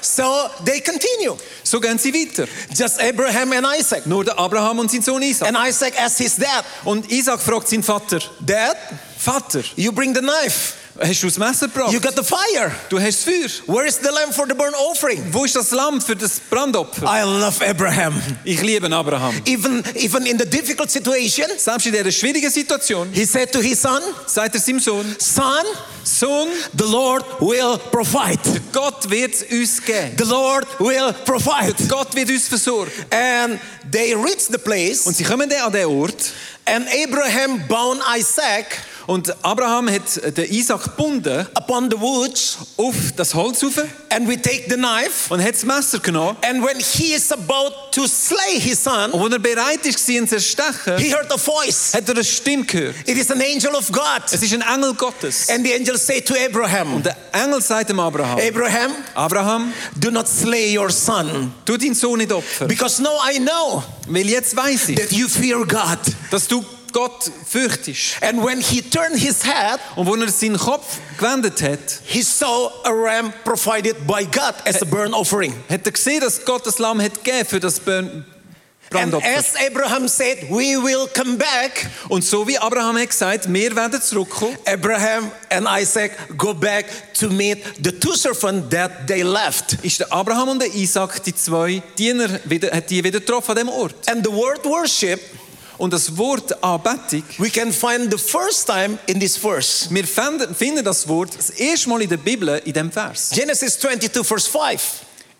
so 0.01 0.49
they 0.65 0.81
continue. 0.81 1.37
so 1.63 1.81
gehen 1.81 1.99
sie 1.99 2.13
weiter. 2.13 2.49
Just 2.75 3.01
Abraham 3.01 3.53
and 3.53 3.67
Isaac. 3.79 4.07
Nur 4.07 4.25
der 4.25 4.39
Abraham 4.39 4.79
und 4.79 4.91
sein 4.91 5.03
Sohn 5.03 5.23
Isaac. 5.23 5.49
And 5.49 5.59
Isaac 5.69 5.95
asked 6.01 6.19
his 6.19 6.37
dad, 6.37 6.65
Und 6.85 7.11
Isaac 7.11 7.41
fragt 7.41 7.69
seinen 7.69 7.83
Vater, 7.83 8.21
Dad, 8.41 8.77
Vater, 9.19 9.63
you 9.77 9.93
bring 9.93 10.15
the 10.15 10.21
knife. 10.21 10.78
Hast 11.01 11.23
du 11.23 11.27
das 11.27 11.39
Messer 11.39 11.69
gebracht? 11.69 11.93
You 11.93 12.01
got 12.01 12.17
the 12.17 12.23
fire. 12.23 12.73
Du 12.89 12.99
hast 12.99 13.19
das 13.19 13.25
Feuer. 13.25 13.75
Where 13.75 13.87
is 13.87 13.97
the 13.97 14.09
lamb 14.09 14.33
for 14.33 14.47
the 14.49 14.55
burnt 14.55 14.75
offering? 14.77 15.23
Wo 15.33 15.45
ist 15.45 15.57
das 15.57 15.71
Lamm 15.71 16.01
für 16.01 16.17
das 16.17 16.41
Brandopfer? 16.41 17.05
I 17.05 17.23
love 17.23 17.65
Abraham. 17.65 18.21
Ich 18.45 18.61
liebe 18.63 18.91
Abraham. 18.95 19.35
Even, 19.47 19.83
even 19.95 20.27
in 20.27 20.39
the 20.39 20.45
difficult 20.45 20.91
situation, 20.91 21.47
Selbst 21.57 21.87
in 21.87 21.93
dieser 21.93 22.11
schwierigen 22.11 22.51
Situation 22.51 23.09
he 23.13 23.25
said 23.25 23.53
to 23.53 23.61
his 23.61 23.81
son, 23.81 24.03
sagt 24.27 24.55
er 24.55 24.61
seinem 24.61 24.81
Sohn, 24.81 25.17
Son, 25.19 25.65
Sohn, 26.05 26.49
the 26.77 26.85
Lord 26.85 27.25
will 27.41 27.79
provide. 27.91 28.41
Gott 28.73 29.09
wird 29.11 29.35
es 29.35 29.43
uns 29.43 29.83
geben. 29.83 30.17
The 30.17 30.25
Lord 30.25 30.67
will 30.81 31.13
provide. 31.25 31.75
Gott 31.89 32.15
wird 32.15 32.31
uns 32.31 32.49
versorgen. 32.49 32.93
And 33.11 33.61
they 33.91 34.15
reached 34.15 34.51
the 34.51 34.59
place, 34.59 35.07
Und 35.07 35.17
sie 35.17 35.25
kommen 35.25 35.49
dann 35.49 35.61
an 35.61 35.73
den 35.73 35.87
Ort 35.87 36.33
and 36.69 36.87
Abraham 36.89 37.67
bound 37.67 38.03
Isaac 38.17 38.67
Und 39.09 39.35
Abraham 39.43 39.89
hat 39.91 40.37
den 40.37 40.53
Isaac 40.53 40.85
gebunden 40.85 41.47
upon 41.57 41.91
the 41.91 41.99
woods, 41.99 42.59
auf 42.77 42.95
das 43.17 43.33
Holz 43.33 43.65
rauf 43.65 43.79
and 44.11 44.29
we 44.29 44.37
take 44.41 44.65
the 44.69 44.75
knife. 44.77 45.33
und 45.33 45.43
hat 45.43 45.55
das 45.55 45.65
Messer 45.65 45.99
genommen. 45.99 46.37
And 46.43 46.63
when 46.63 46.79
he 46.79 47.15
is 47.15 47.33
about 47.33 47.73
to 47.93 48.07
slay 48.07 48.61
his 48.61 48.85
son, 48.85 49.11
Und 49.13 49.23
als 49.23 49.33
er 49.33 49.39
bereit 49.39 49.81
war, 49.83 50.09
ihn 50.15 50.29
zu 50.29 50.35
erstechen, 50.35 50.99
he 50.99 51.11
heard 51.11 51.33
a 51.33 51.39
voice. 51.39 51.95
hat 51.95 52.07
er 52.07 52.17
eine 52.17 52.23
Stimme 52.23 52.65
gehört. 52.67 52.97
It 53.07 53.17
is 53.17 53.31
an 53.31 53.41
angel 53.41 53.75
of 53.75 53.91
God. 53.91 54.25
Es 54.31 54.43
ist 54.43 54.53
ein 54.53 54.61
Engel 54.61 54.93
Gottes. 54.93 55.49
And 55.49 55.65
the 55.67 55.73
angel 55.75 55.97
said 55.97 56.27
to 56.27 56.35
Abraham, 56.35 56.97
Und 56.97 57.07
der 57.07 57.17
Engel 57.33 57.63
sagt 57.63 57.89
dem 57.89 58.01
Abraham, 58.01 58.39
Abraham, 58.39 58.93
Abraham, 59.15 59.73
do 59.97 60.11
not 60.11 60.29
slay 60.29 60.77
your 60.79 60.91
son. 60.91 61.55
tu 61.65 61.79
deinen 61.79 61.95
Sohn 61.95 62.19
nicht 62.19 62.31
opfern. 62.31 62.69
Because 62.69 63.01
now 63.03 63.19
I 63.27 63.39
know 63.39 63.83
Weil 64.07 64.29
jetzt 64.29 64.55
weiß 64.55 64.91
ich, 64.91 64.97
that 64.97 65.13
you 65.13 65.29
fear 65.29 65.65
God. 65.67 65.99
dass 66.31 66.47
du 66.47 66.63
Gott 66.93 67.31
fürchtest. 67.47 68.23
And 68.23 68.45
when 68.45 68.61
he 68.61 68.83
turned 68.83 69.17
his 69.19 69.45
head, 69.45 69.81
Und 69.97 70.09
als 70.09 70.21
er 70.23 70.29
seinen 70.49 70.59
Kopf 70.59 70.99
gewendet 71.19 71.61
hat, 71.63 71.79
he 72.05 72.23
saw 72.23 72.71
a 72.85 72.91
ram 72.91 73.33
provided 73.45 74.07
by 74.07 74.25
God 74.25 74.55
as 74.67 74.83
a 74.83 74.85
burnt 74.85 75.15
offering. 75.15 75.55
hat 75.69 75.85
er 75.87 75.93
gesehen, 75.93 76.21
dass 76.21 76.45
Gott 76.45 76.67
das 76.67 76.79
Lamm 76.79 77.01
hat 77.01 77.23
gegeben 77.23 77.47
für 77.49 77.61
das 77.61 77.79
Burn- 77.81 78.25
And 78.91 79.13
as 79.17 79.53
Abraham 79.67 80.09
said, 80.09 80.49
we 80.49 80.75
will 80.83 81.07
come 81.15 81.37
back, 81.37 81.91
Und 82.09 82.25
so 82.25 82.49
wie 82.49 82.57
Abraham 82.57 82.97
hat 82.97 83.11
gesagt, 83.11 83.53
wir 83.53 83.77
werden 83.77 84.01
zurückkommen, 84.01 84.57
Abraham 84.65 85.31
and 85.51 85.69
Isaac 85.79 86.13
go 86.39 86.55
back 86.55 86.87
to 87.13 87.29
meet 87.29 87.59
the 87.85 87.93
two 87.93 88.15
servants 88.17 88.71
that 88.71 89.07
they 89.07 89.21
left. 89.21 89.75
ist 89.83 90.01
der 90.01 90.11
Abraham 90.11 90.49
und 90.49 90.61
der 90.63 90.75
Isaac, 90.75 91.23
die 91.25 91.35
zwei 91.35 91.83
Diener, 91.99 92.41
wieder, 92.45 92.71
hat 92.75 92.89
die 92.89 93.05
wieder 93.05 93.21
getroffen 93.21 93.51
an 93.51 93.57
dem 93.59 93.69
Ort. 93.69 93.95
And 94.09 94.25
the 94.27 94.33
word 94.33 94.65
worship, 94.65 95.21
Und 95.79 95.93
das 95.93 96.17
Wort 96.17 96.63
Anbetung, 96.63 97.23
we 97.39 97.49
can 97.49 97.73
find 97.73 98.11
the 98.11 98.19
first 98.19 98.67
time 98.67 98.99
in 99.07 99.21
this 99.21 99.37
verse. 99.37 99.89
wir 99.91 100.05
finden, 100.05 100.55
finden 100.55 100.85
das 100.85 101.07
Wort 101.07 101.31
das 101.39 101.51
erste 101.51 101.89
Mal 101.89 102.03
in 102.03 102.09
der 102.09 102.17
Bibel 102.17 102.61
in 102.65 102.73
dem 102.73 102.91
Vers. 102.91 103.31
Genesis 103.33 103.79
22, 103.79 104.27
verse 104.27 104.51
5. 104.51 104.81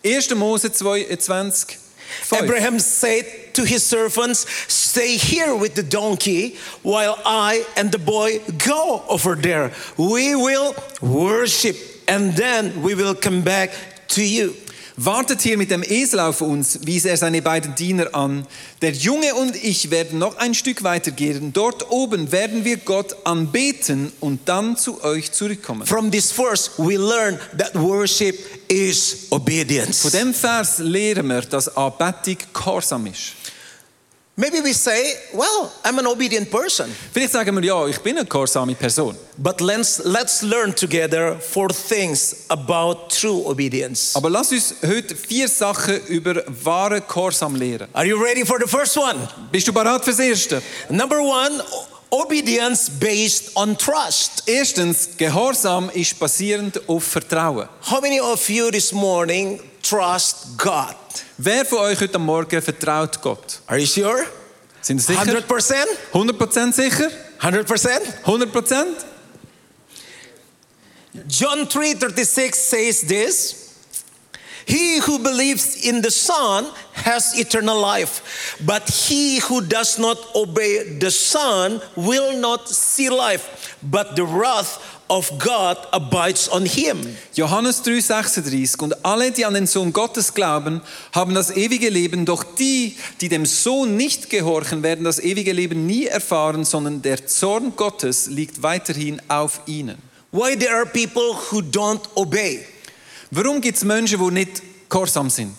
1. 0.03 0.35
Mose 0.35 0.71
22, 0.71 1.09
äh, 1.09 1.77
5. 2.23 2.41
Abraham 2.41 2.79
said 2.79 3.25
to 3.53 3.63
his 3.63 3.83
servants, 3.83 4.45
Stay 4.67 5.17
here 5.17 5.55
with 5.55 5.75
the 5.75 5.83
donkey 5.83 6.55
while 6.83 7.17
I 7.25 7.65
and 7.75 7.91
the 7.91 7.99
boy 7.99 8.39
go 8.65 9.03
over 9.09 9.35
there. 9.35 9.71
We 9.97 10.35
will 10.35 10.73
worship 11.01 11.75
and 12.07 12.33
then 12.35 12.81
we 12.81 12.95
will 12.95 13.13
come 13.13 13.41
back 13.41 13.71
to 14.09 14.23
you. 14.23 14.55
Wartet 15.01 15.39
hier 15.39 15.57
mit 15.57 15.71
dem 15.71 15.81
Esel 15.81 16.19
auf 16.19 16.41
uns, 16.41 16.79
wies 16.83 17.05
er 17.05 17.15
seine 17.15 17.41
beiden 17.41 17.73
Diener 17.73 18.13
an. 18.13 18.45
Der 18.81 18.91
Junge 18.91 19.33
und 19.35 19.55
ich 19.55 19.91
werden 19.91 20.19
noch 20.19 20.35
ein 20.35 20.53
Stück 20.53 20.83
weitergehen. 20.83 21.53
Dort 21.53 21.89
oben 21.89 22.33
werden 22.33 22.65
wir 22.65 22.75
Gott 22.75 23.15
anbeten 23.25 24.11
und 24.19 24.41
dann 24.49 24.75
zu 24.75 25.01
euch 25.01 25.31
zurückkommen. 25.31 25.87
From 25.87 26.11
this 26.11 26.33
verse, 26.33 26.71
we 26.75 26.97
learn 26.97 27.39
that 27.57 27.73
worship 27.75 28.37
is 28.67 29.27
Von 29.29 29.39
obedience. 29.39 30.11
dem 30.11 30.33
Vers 30.33 30.79
lehren 30.79 31.27
wir, 31.27 31.43
dass 31.43 31.77
Anbetung 31.77 32.35
Gehorsam 32.53 33.05
ist. 33.05 33.35
Maybe 34.39 34.61
we 34.61 34.71
say, 34.71 35.15
Well, 35.33 35.69
I'm 35.83 35.99
an 35.99 36.07
obedient 36.07 36.49
person. 36.49 36.95
Vielleicht 37.11 37.33
sagen 37.33 37.53
wir, 37.57 37.61
ja, 37.61 37.85
ich 37.87 37.99
bin 37.99 38.17
eine 38.17 38.25
gehorsame 38.25 38.73
Person. 38.73 39.13
But 39.37 39.59
let's, 39.59 40.01
let's 40.05 40.41
learn 40.41 40.73
together 40.73 41.35
four 41.41 41.67
things 41.67 42.45
about 42.47 43.09
true 43.09 43.45
obedience. 43.45 44.15
Aber 44.15 44.29
lass 44.29 44.53
uns 44.53 44.75
heute 44.81 45.13
vier 45.13 45.49
Sachen 45.49 45.99
über 46.07 46.41
wahre 46.63 47.01
Gehorsam 47.01 47.53
lehren. 47.55 47.89
Are 47.91 48.05
you 48.05 48.15
ready 48.15 48.45
for 48.45 48.57
the 48.59 48.67
first 48.67 48.95
one? 48.95 49.27
Bist 49.51 49.67
du 49.67 49.73
bereit 49.73 50.05
fürs 50.05 50.19
Erste? 50.19 50.61
Number 50.89 51.19
one, 51.19 51.61
obedience 52.09 52.89
based 52.89 53.51
on 53.57 53.77
trust. 53.77 54.43
Erstens, 54.45 55.17
Gehorsam 55.17 55.89
ist 55.93 56.17
basierend 56.17 56.79
auf 56.87 57.03
Vertrauen. 57.03 57.67
How 57.91 57.99
many 57.99 58.21
of 58.21 58.49
you 58.49 58.71
this 58.71 58.93
morning 58.93 59.59
trust 59.81 60.57
God? 60.57 60.95
Wer 61.37 61.65
von 61.65 61.79
euch 61.79 61.99
heute 61.99 62.19
Morgen 62.19 62.61
vertraut 62.61 63.21
Gott? 63.21 63.59
Are 63.67 63.77
you 63.77 63.85
sure? 63.85 64.25
Sind 64.81 65.01
Sie 65.01 65.13
sicher? 65.13 65.41
100%? 65.41 65.85
100% 66.13 66.73
sicher? 66.73 67.11
100%? 67.39 68.23
100%? 68.23 69.05
John 71.27 71.67
3:36 71.67 72.55
says 72.55 73.01
this. 73.01 73.55
He 74.65 74.99
who 74.99 75.17
believes 75.17 75.83
in 75.83 76.01
the 76.01 76.11
Son 76.11 76.67
has 76.93 77.33
eternal 77.35 77.79
life, 77.79 78.55
but 78.63 78.87
he 78.87 79.39
who 79.39 79.61
does 79.61 79.97
not 79.97 80.17
obey 80.35 80.97
the 80.99 81.09
Son 81.09 81.81
will 81.95 82.37
not 82.37 82.69
see 82.69 83.09
life, 83.09 83.75
but 83.81 84.15
the 84.15 84.23
wrath 84.23 84.98
of 85.09 85.37
God 85.39 85.77
abides 85.91 86.49
on 86.51 86.65
him. 86.65 86.97
Johannes 87.33 87.83
3,36 87.83 88.81
Und 88.81 89.03
alle, 89.03 89.31
die 89.31 89.45
an 89.45 89.55
den 89.55 89.67
Sohn 89.67 89.91
Gottes 89.91 90.33
glauben, 90.33 90.81
haben 91.11 91.33
das 91.33 91.51
ewige 91.51 91.89
Leben, 91.89 92.25
doch 92.25 92.43
die, 92.43 92.95
die 93.19 93.27
dem 93.27 93.45
Sohn 93.45 93.97
nicht 93.97 94.29
gehorchen, 94.29 94.83
werden 94.83 95.03
das 95.03 95.19
ewige 95.19 95.51
Leben 95.51 95.85
nie 95.85 96.05
erfahren, 96.05 96.63
sondern 96.63 97.01
der 97.01 97.27
Zorn 97.27 97.75
Gottes 97.75 98.27
liegt 98.27 98.63
weiterhin 98.63 99.21
auf 99.27 99.61
ihnen. 99.65 99.97
Why 100.31 100.55
there 100.55 100.75
are 100.75 100.85
people 100.85 101.35
who 101.49 101.57
don't 101.59 102.01
obey? 102.15 102.63
Warum 103.31 103.61
gibt 103.61 103.77
es 103.77 103.83
Menschen, 103.83 104.19
die 104.19 104.31
nicht 104.31 104.61
gehorsam 104.89 105.29
sind? 105.29 105.55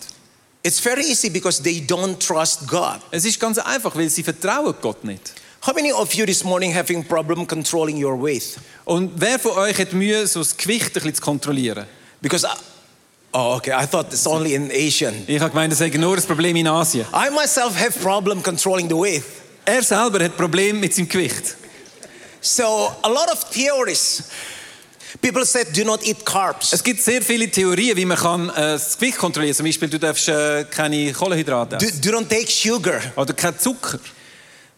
It's 0.63 0.79
very 0.79 1.01
easy 1.01 1.29
because 1.29 1.61
they 1.61 1.83
don't 1.85 2.19
trust 2.19 2.67
God. 2.67 3.01
Es 3.09 3.25
ist 3.25 3.39
ganz 3.39 3.57
einfach, 3.57 3.95
weil 3.95 4.09
sie 4.09 4.23
vertrauen 4.23 4.75
Gott 4.81 5.03
nicht. 5.03 5.33
How 5.63 5.73
many 5.75 5.91
of 5.91 6.11
you 6.15 6.25
this 6.25 6.43
morning 6.43 6.73
having 6.73 7.03
problem 7.03 7.45
controlling 7.45 8.03
your 8.03 8.19
weight? 8.19 8.57
Und 8.83 9.11
wer 9.15 9.37
von 9.37 9.51
euch 9.51 9.77
hat 9.77 9.93
Mühe, 9.93 10.25
so 10.25 10.39
das 10.39 10.57
Gewicht 10.57 10.87
ein 10.87 10.93
bisschen 10.93 11.13
zu 11.13 11.21
kontrollieren? 11.21 11.85
Because 12.19 12.47
I, 12.47 12.49
oh 13.33 13.57
okay, 13.57 13.71
I 13.71 13.85
thought 13.85 14.11
it's 14.11 14.25
only 14.25 14.55
in 14.55 14.71
Asian. 14.71 15.13
Ich 15.27 15.39
habe 15.39 15.51
gemeint, 15.51 15.71
das 15.71 15.77
sei 15.77 15.89
nur 15.89 16.17
ein 16.17 16.23
Problem 16.23 16.55
in 16.55 16.67
Asien. 16.67 17.05
I 17.13 17.29
myself 17.29 17.79
have 17.79 17.91
problem 17.99 18.41
controlling 18.41 18.89
the 18.89 18.95
weight. 18.95 19.23
Er 19.63 19.83
selber 19.83 20.23
hat 20.23 20.35
Probleme 20.35 20.79
mit 20.79 20.95
seinem 20.95 21.07
Gewicht. 21.07 21.55
So 22.41 22.91
a 23.03 23.07
lot 23.07 23.31
of 23.31 23.47
theories. 23.51 24.23
People 25.21 25.45
said 25.45 25.67
do 25.77 25.83
not 25.83 26.03
eat 26.03 26.25
carbs. 26.25 26.73
Es 26.73 26.83
gibt 26.83 27.03
sehr 27.03 27.21
viele 27.21 27.51
Theorien, 27.51 27.95
wie 27.97 28.05
man 28.05 28.17
kann, 28.17 28.49
äh, 28.49 28.53
das 28.73 28.97
Gewicht 28.97 29.19
kontrollieren 29.19 29.51
kann. 29.53 29.57
Zum 29.57 29.65
Beispiel, 29.67 29.89
du 29.89 29.99
darfst 29.99 30.27
äh, 30.27 30.63
keine 30.71 31.13
Kohlenhydrate 31.13 31.77
Do, 31.77 31.85
essen. 31.85 32.01
do 32.01 32.11
not 32.13 32.27
take 32.31 32.49
sugar. 32.49 32.99
Oder 33.15 33.33
kein 33.35 33.59
Zucker. 33.59 33.99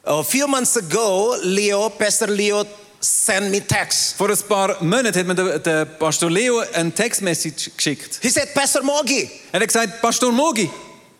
A 0.06 0.22
few 0.24 0.48
months 0.48 0.76
ago, 0.76 1.38
Leo, 1.44 1.90
Pastor 1.90 2.28
Leo, 2.28 2.66
sent 3.00 3.50
me 3.52 3.62
text. 3.62 4.16
Vor 4.18 4.30
ein 4.30 4.38
paar 4.50 4.76
Monaten 4.84 5.18
hat 5.20 5.28
mir 5.28 5.60
der, 5.60 5.86
Pastor 5.86 6.30
Leo 6.30 6.60
eine 6.74 6.92
Textmessage 6.94 7.72
geschickt. 7.78 8.20
He 8.22 8.30
said, 8.30 8.54
Pastor 8.54 8.82
Mogi, 8.84 9.30
Er 9.54 9.62
hat 9.62 9.68
gesagt, 9.68 10.02
Pastor 10.02 10.32
Mogi, 10.32 10.70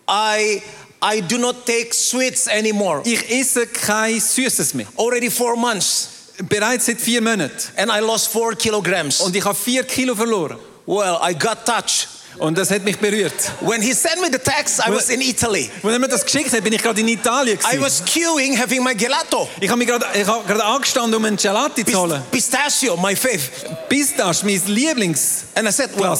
I 0.08 0.62
I 1.02 1.20
do 1.22 1.38
not 1.38 1.64
take 1.66 1.92
sweets 1.94 2.46
anymore. 2.48 3.02
ich 3.04 3.30
esse 3.30 3.66
kein 3.66 4.20
Süßes 4.20 4.74
mehr. 4.74 4.86
Already 4.98 5.30
four 5.30 5.56
months, 5.56 6.08
Bereits 6.48 6.86
seit 6.86 7.00
vier 7.00 7.22
Monaten. 7.22 7.52
and 7.76 7.90
I 7.90 8.00
lost 8.00 8.28
four 8.28 8.54
kilograms. 8.54 9.20
Und 9.20 9.34
ich 9.36 9.44
habe 9.44 9.54
vier 9.54 9.84
Kilo 9.84 10.14
verloren. 10.14 10.58
Well, 10.86 11.18
I 11.22 11.32
got 11.34 11.64
touched. 11.64 12.08
Und 12.38 12.58
das 12.58 12.70
hat 12.70 12.82
mich 12.84 12.98
berührt. 12.98 13.32
When 13.60 13.80
he 13.80 13.92
sent 13.92 14.20
me 14.20 14.28
the 14.30 14.38
text, 14.38 14.80
I 14.86 14.90
was 14.90 15.08
in 15.08 15.20
Italy. 15.20 15.70
Als 15.82 15.92
er 15.92 15.98
mir 15.98 16.08
das 16.08 16.24
geschickt 16.24 16.52
hat, 16.52 16.64
bin 16.64 16.72
ich 16.72 16.82
gerade 16.82 17.00
in 17.00 17.08
Italien. 17.08 17.58
I 17.58 17.76
gewesen. 17.76 17.80
was 17.82 18.02
queuing, 18.04 18.58
having 18.60 18.82
my 18.82 18.94
gelato. 18.94 19.48
Ich 19.60 19.68
habe 19.68 19.78
mich 19.78 19.86
gerade, 19.88 20.04
ich 20.14 20.26
habe 20.26 20.44
gerade 20.46 20.64
angestanden, 20.64 21.14
um 21.14 21.24
einen 21.24 21.36
Gelati 21.36 21.84
zu 21.84 21.98
holen. 22.00 22.22
Pist- 22.30 22.50
pistachio, 22.50 22.96
my 22.96 23.14
favorite. 23.14 23.76
Pistache, 23.88 24.44
mein 24.44 24.60
Lieblingsklasse. 24.66 25.46
And 25.54 25.68
I 25.68 25.72
said, 25.72 25.90
well, 25.96 26.16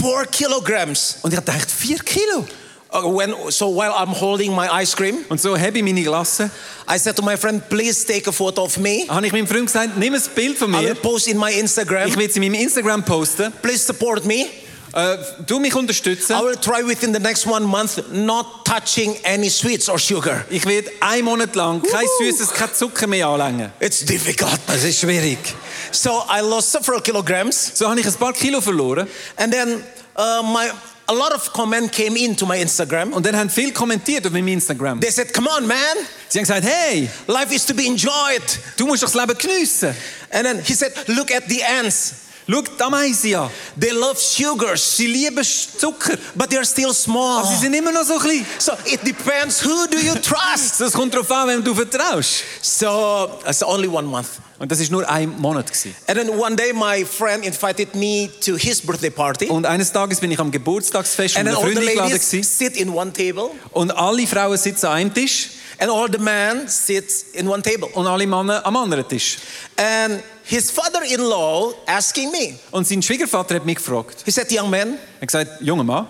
four 0.00 0.24
kilograms. 0.26 1.16
Und 1.22 1.32
ich 1.32 1.38
gedacht, 1.38 1.70
vier 1.70 1.98
Kilo. 1.98 2.46
Uh, 2.92 3.06
when, 3.16 3.32
so 3.50 3.68
while 3.68 3.92
I'm 3.92 4.08
holding 4.12 4.52
my 4.52 4.68
ice 4.68 4.96
cream, 4.96 5.18
Und 5.28 5.40
so 5.40 5.56
habe 5.56 5.78
ich 5.78 5.84
meine 5.84 6.02
Glasse. 6.02 6.50
I 6.92 6.98
said 6.98 7.14
to 7.14 7.22
my 7.22 7.36
friend, 7.36 7.62
please 7.68 8.04
take 8.04 8.28
a 8.28 8.32
photo 8.32 8.64
of 8.64 8.76
me. 8.78 9.06
Habe 9.08 9.24
ich 9.26 9.32
meinem 9.32 9.46
Freund 9.46 9.66
gesagt, 9.66 9.96
nimm 9.96 10.12
ein 10.12 10.22
Bild 10.34 10.58
von 10.58 10.70
I 10.74 10.78
will 10.78 10.88
mir. 10.88 10.94
post 10.96 11.28
in 11.28 11.38
my 11.38 11.52
Instagram. 11.52 12.08
Ich 12.08 12.16
will 12.16 12.28
es 12.28 12.34
in 12.34 12.42
meinem 12.42 12.54
Instagram 12.60 13.04
posten. 13.04 13.52
Please 13.62 13.84
support 13.84 14.24
me. 14.24 14.46
Äh, 14.92 15.18
du 15.46 15.60
mich 15.60 15.74
unterstützen. 15.74 16.32
I 16.36 16.42
will 16.42 16.56
try 16.56 16.86
within 16.86 17.14
the 17.14 17.20
next 17.20 17.46
one 17.46 17.64
month 17.64 17.98
not 18.12 18.64
touching 18.64 19.16
any 19.24 19.48
sweets 19.48 19.88
or 19.88 19.98
sugar. 19.98 20.44
Ich 20.50 20.64
werde 20.66 20.90
einen 21.00 21.24
Monat 21.24 21.54
lang 21.54 21.80
kein 21.82 22.06
Süßes, 22.18 22.52
kein 22.52 22.74
Zucker 22.74 23.06
mehr 23.06 23.26
anlängen. 23.28 23.72
It's 23.78 24.04
difficult. 24.04 24.58
Es 24.66 24.84
ist 24.84 25.00
schwierig. 25.00 25.38
So 25.92 26.24
I 26.28 26.40
lost 26.40 26.72
several 26.72 27.00
kilograms, 27.00 27.72
So 27.74 27.88
habe 27.88 28.00
ich 28.00 28.06
ein 28.06 28.14
paar 28.14 28.32
Kilo 28.32 28.60
verloren. 28.60 29.06
and 29.36 29.52
then 29.52 29.82
uh, 30.16 30.42
my 30.42 30.70
a 31.06 31.12
lot 31.12 31.32
of 31.32 31.52
comment 31.52 31.90
came 31.92 32.16
into 32.16 32.46
my 32.46 32.56
Instagram. 32.60 33.12
Und 33.12 33.26
dann 33.26 33.36
haben 33.36 33.50
viele 33.50 33.72
kommentiert 33.72 34.26
auf 34.26 34.32
meinem 34.32 34.48
Instagram. 34.48 35.00
They 35.00 35.10
said, 35.10 35.32
"Come 35.32 35.48
on, 35.56 35.66
man, 35.66 35.76
Sie 36.28 36.38
haben 36.38 36.44
gesagt, 36.46 36.64
hey, 36.64 37.08
life 37.26 37.52
is 37.54 37.64
to 37.66 37.74
be 37.74 37.84
enjoyed." 37.84 38.42
du 38.76 38.86
musst 38.86 39.02
doch 39.02 39.10
das 39.10 39.20
Leben 39.20 39.38
geniessen. 39.38 39.94
And 40.30 40.44
then 40.46 40.60
he 40.64 40.74
said, 40.74 40.92
"Look 41.06 41.32
at 41.32 41.44
the 41.48 41.62
ants." 41.64 42.12
Schau 42.48 42.62
die 42.62 42.82
Ameisen 42.82 43.34
an. 43.36 43.50
They 43.78 43.90
love 43.90 44.16
sugars, 44.18 44.96
Sie 44.96 45.06
lieben 45.06 45.44
Zucker. 45.44 46.16
but 46.34 46.50
they're 46.50 46.64
still 46.64 46.92
small. 46.92 47.38
Aber 47.40 47.48
sie 47.48 47.56
sind 47.56 47.74
immer 47.74 47.92
noch 47.92 48.04
so 48.04 48.18
klein. 48.18 48.44
So 48.58 48.72
it 48.86 49.00
depends 49.06 49.64
who 49.64 49.86
do 49.90 49.98
you 49.98 50.14
trust. 50.14 50.80
Das 50.80 50.92
kommt 50.92 51.14
darauf 51.14 51.30
an, 51.30 51.48
wem 51.48 51.64
du 51.64 51.74
vertraust. 51.74 52.42
so 52.62 53.30
it's 53.46 53.62
only 53.62 53.88
one 53.88 54.06
month. 54.06 54.28
Und 54.58 54.70
das 54.70 54.78
war 54.80 54.90
nur 54.90 55.08
ein 55.08 55.30
Monat. 55.40 55.66
Gewesen. 55.68 55.94
And 56.06 56.18
then 56.18 56.30
one 56.38 56.54
day 56.56 56.72
my 56.72 57.04
friend 57.04 57.44
invited 57.44 57.94
me 57.94 58.28
to 58.44 58.56
his 58.56 58.80
birthday 58.80 59.10
party. 59.10 59.46
Und 59.46 59.64
eines 59.64 59.90
Tages 59.92 60.20
bin 60.20 60.30
ich 60.30 60.38
am 60.38 60.50
Geburtstagsfest 60.50 61.34
von 61.36 61.46
einer 61.46 61.56
Freundin 61.56 61.78
eingeladen. 61.78 62.12
Gewesen. 62.12 62.42
sit 62.42 62.76
in 62.76 62.90
one 62.90 63.12
table, 63.12 63.50
Und 63.70 63.90
alle 63.92 64.26
Frauen 64.26 64.56
sitzen 64.58 64.86
an 64.86 64.92
einem 64.92 65.14
Tisch 65.14 65.50
and 65.80 65.90
all 65.90 66.08
the 66.10 66.18
men 66.18 66.68
sit 66.68 67.10
in 67.32 67.48
one 67.48 67.62
table. 67.62 67.88
und 67.94 68.06
alle 68.06 68.26
Männer 68.26 68.64
am 68.64 68.76
anderen 68.76 69.08
Tisch. 69.08 69.38
And 69.76 70.22
his 70.44 70.70
father-in-law 70.70 71.74
asking 71.86 72.30
me, 72.30 72.58
Und 72.70 72.86
sein 72.86 73.02
Schwiegervater 73.02 73.54
hat 73.56 73.64
mich 73.66 73.76
gefragt. 73.76 74.22
he 74.24 74.30
said, 74.30 74.50
"Young 74.52 74.70
man, 74.70 74.98
Er 75.20 75.26
gesagt, 75.26 75.60
junger 75.60 75.84
Mann, 75.84 76.06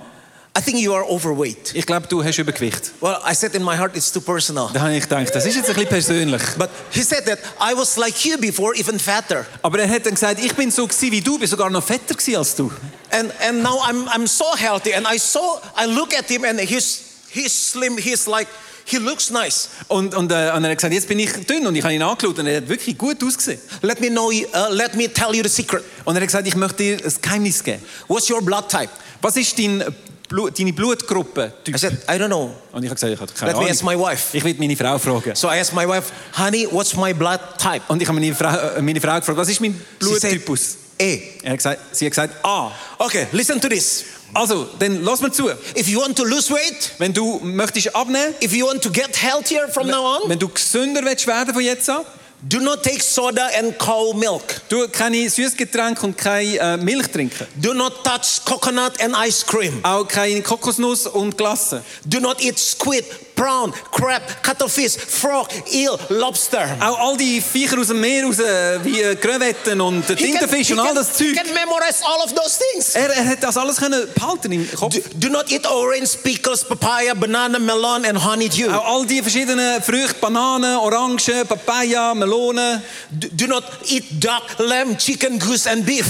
I 0.58 0.60
think 0.60 0.78
you 0.78 0.92
are 0.92 1.04
overweight." 1.08 1.72
ich 1.74 1.86
glaube, 1.86 2.06
du 2.08 2.24
hast 2.24 2.38
Übergewicht. 2.38 2.90
Well, 3.00 3.16
I 3.24 3.34
said 3.34 3.54
in 3.54 3.62
my 3.62 3.76
heart, 3.76 3.96
it's 3.96 4.10
too 4.10 4.20
personal. 4.20 4.68
Da 4.72 4.80
habe 4.80 4.94
ich 4.96 5.02
gedacht, 5.02 5.34
das 5.34 5.46
ist 5.46 5.54
jetzt 5.56 5.68
ein 5.68 5.74
bisschen 5.74 5.88
persönlich. 5.88 6.42
But 6.58 6.70
he 6.90 7.02
said 7.02 7.24
that 7.26 7.38
I 7.60 7.76
was 7.76 7.96
like 7.96 8.24
you 8.24 8.36
before, 8.38 8.74
even 8.76 8.98
fatter. 8.98 9.46
Aber 9.62 9.78
er 9.78 9.88
hat 9.88 10.06
dann 10.06 10.14
gesagt, 10.14 10.42
ich 10.42 10.54
bin 10.54 10.70
so 10.70 10.86
gewesen 10.86 11.12
wie 11.12 11.20
du, 11.20 11.38
bin 11.38 11.46
sogar 11.48 11.70
noch 11.70 11.84
fetter 11.84 12.14
gewesen 12.14 12.36
als 12.36 12.54
du. 12.56 12.70
And 13.12 13.32
and 13.46 13.62
now 13.62 13.78
I'm 13.86 14.08
I'm 14.08 14.26
so 14.26 14.56
healthy. 14.56 14.94
And 14.94 15.06
I 15.06 15.18
saw 15.18 15.60
I 15.80 15.86
look 15.86 16.12
at 16.16 16.28
him 16.28 16.44
and 16.44 16.58
he's 16.60 17.00
he's 17.30 17.52
slim. 17.52 17.96
He's 17.98 18.26
like 18.26 18.48
he 18.90 18.98
looks 18.98 19.30
nice. 19.30 19.68
Und, 19.88 20.14
und, 20.14 20.30
äh, 20.32 20.50
und 20.54 20.64
er 20.64 20.70
hat 20.70 20.78
gesagt, 20.78 20.92
jetzt 20.94 21.08
bin 21.08 21.18
ich 21.18 21.32
dünn 21.46 21.66
und 21.66 21.74
ich 21.76 21.82
habe 21.82 21.94
ihn 21.94 22.02
angeschaut 22.02 22.38
und 22.38 22.46
er 22.46 22.58
hat 22.58 22.68
wirklich 22.68 22.96
gut 22.98 23.22
ausgesehen. 23.24 23.60
Let 23.82 24.00
me 24.00 24.08
know. 24.08 24.30
you- 24.30 24.46
Uh, 24.48 24.72
let 24.72 24.94
me 24.94 25.12
tell 25.12 25.34
you 25.34 25.42
the 25.42 25.48
secret. 25.48 25.82
Und 26.04 26.16
er 26.16 26.20
hat 26.22 26.28
gesagt, 26.28 26.46
ich 26.46 26.56
möchte 26.56 26.76
dir 26.82 26.96
ein 27.04 27.12
Geheimnis 27.22 27.62
geben. 27.62 27.82
What's 28.08 28.28
your 28.30 28.42
blood 28.42 28.68
type? 28.68 28.90
Was 29.22 29.36
ist 29.36 29.58
dein 29.58 29.84
Blut, 30.28 30.58
deine 30.58 30.72
Blutgruppe? 30.72 31.52
I 31.68 31.76
said 31.78 31.94
I 32.08 32.12
don't 32.12 32.26
know. 32.28 32.54
Und 32.72 32.82
ich 32.84 32.88
habe 32.90 32.94
gesagt, 32.94 33.12
ich 33.12 33.20
habe 33.20 33.32
keine 33.32 33.50
Let 33.52 33.56
me 33.58 33.64
Ahnung. 33.64 33.70
ask 33.70 33.82
my 33.84 33.98
wife. 33.98 34.36
Ich 34.36 34.44
will 34.44 34.54
meine 34.58 34.76
Frau 34.76 34.98
fragen. 34.98 35.34
So 35.34 35.48
I 35.48 35.58
asked 35.60 35.74
my 35.74 35.86
wife, 35.88 36.12
honey, 36.38 36.68
what's 36.70 36.94
my 36.96 37.12
blood 37.12 37.40
type? 37.58 37.82
Und 37.88 38.00
ich 38.00 38.08
habe 38.08 38.18
meine 38.20 38.34
Frau, 38.34 38.48
äh, 38.76 38.80
meine 38.82 39.00
Frau 39.00 39.16
gefragt, 39.18 39.36
was 39.38 39.48
ist 39.48 39.60
mein 39.60 39.74
Bluttypus? 39.98 40.76
A. 41.00 41.04
Er 41.42 41.50
hat 41.52 41.56
gesagt, 41.56 41.80
sie 41.92 42.04
hat 42.06 42.12
gesagt, 42.12 42.44
A. 42.44 42.70
Okay, 42.98 43.26
listen 43.32 43.60
to 43.60 43.68
this. 43.68 44.04
Also, 44.32 44.68
dann 44.78 45.02
lass 45.02 45.20
mir 45.20 45.32
zu. 45.32 45.48
If 45.76 45.88
you 45.88 46.00
want 46.00 46.16
to 46.16 46.24
lose 46.24 46.52
weight, 46.52 46.92
Wenn 46.98 47.12
du 47.12 47.40
möchtest 47.42 47.94
abnehmen, 47.94 48.34
if 48.42 48.52
you 48.52 48.66
want 48.66 48.82
to 48.82 48.90
get 48.90 49.20
healthier 49.20 49.68
from 49.68 49.88
now 49.88 50.16
on, 50.16 50.28
wenn 50.28 50.38
du 50.38 50.48
gesünder 50.48 51.02
willst 51.04 51.26
werden 51.26 51.52
von 51.52 51.62
jetzt 51.62 51.88
an, 51.90 52.04
do 52.42 52.58
not 52.58 52.82
take 52.82 53.02
soda 53.02 53.48
and 53.58 53.78
cow 53.78 54.14
milk. 54.14 54.62
du 54.68 54.88
keine 54.88 55.28
Süßgetränke 55.28 56.06
und 56.06 56.16
keine 56.16 56.58
äh, 56.58 56.76
Milch 56.76 57.08
trinken. 57.08 57.46
Do 57.56 57.74
not 57.74 58.04
touch 58.04 58.44
coconut 58.44 59.00
and 59.00 59.14
ice 59.16 59.44
cream. 59.44 59.80
Auch 59.82 60.06
keine 60.06 60.40
Kokosnuss 60.42 61.06
und 61.06 61.36
Glasse. 61.36 61.82
Do 62.04 62.20
not 62.20 62.40
eat 62.42 62.58
squid, 62.58 63.04
prawn, 63.40 63.72
crab, 63.90 64.22
cuttlefish, 64.42 64.96
frog, 64.98 65.48
eel, 65.72 65.98
lobster. 66.10 66.76
Auch 66.78 66.98
all 66.98 67.16
die 67.16 67.40
Viecher 67.40 67.78
aus 67.78 67.86
dem 67.86 68.00
Meer 68.00 68.24
raus, 68.24 68.38
äh, 68.38 68.78
wie 68.84 69.00
äh, 69.00 69.16
Krevetten 69.16 69.80
und 69.80 70.06
He 70.08 70.14
Tintenfisch 70.14 70.66
he 70.66 70.72
und 70.74 70.80
all 70.80 70.94
das 70.94 71.16
He 71.16 71.32
Zeug. 71.32 71.42
can 71.42 71.54
memorize 71.54 72.04
all 72.04 72.22
of 72.22 72.34
those 72.34 72.58
things. 72.58 72.94
Er, 72.94 73.08
er 73.08 73.24
hat 73.24 73.42
das 73.42 73.56
alles 73.56 73.78
können 73.78 74.06
behalten 74.14 74.52
im 74.52 74.70
Kopf. 74.72 74.94
Do, 74.94 75.00
do 75.14 75.28
not 75.30 75.50
eat 75.50 75.66
orange, 75.66 76.18
pickles, 76.22 76.64
papaya, 76.64 77.14
banana, 77.14 77.58
melon, 77.58 78.04
and 78.04 78.22
honeydew. 78.22 78.70
Auch 78.70 78.84
all 78.84 79.06
die 79.06 79.22
verschiedenen 79.22 79.82
Früchte, 79.82 80.16
Bananen, 80.20 80.76
Orangen, 80.76 81.46
Papaya, 81.48 82.12
Melonen. 82.14 82.82
Do, 83.10 83.28
do 83.32 83.46
not 83.46 83.64
eat 83.88 84.04
duck, 84.22 84.42
lamb, 84.58 84.98
chicken, 84.98 85.38
goose, 85.38 85.66
and 85.66 85.86
beef. 85.86 86.06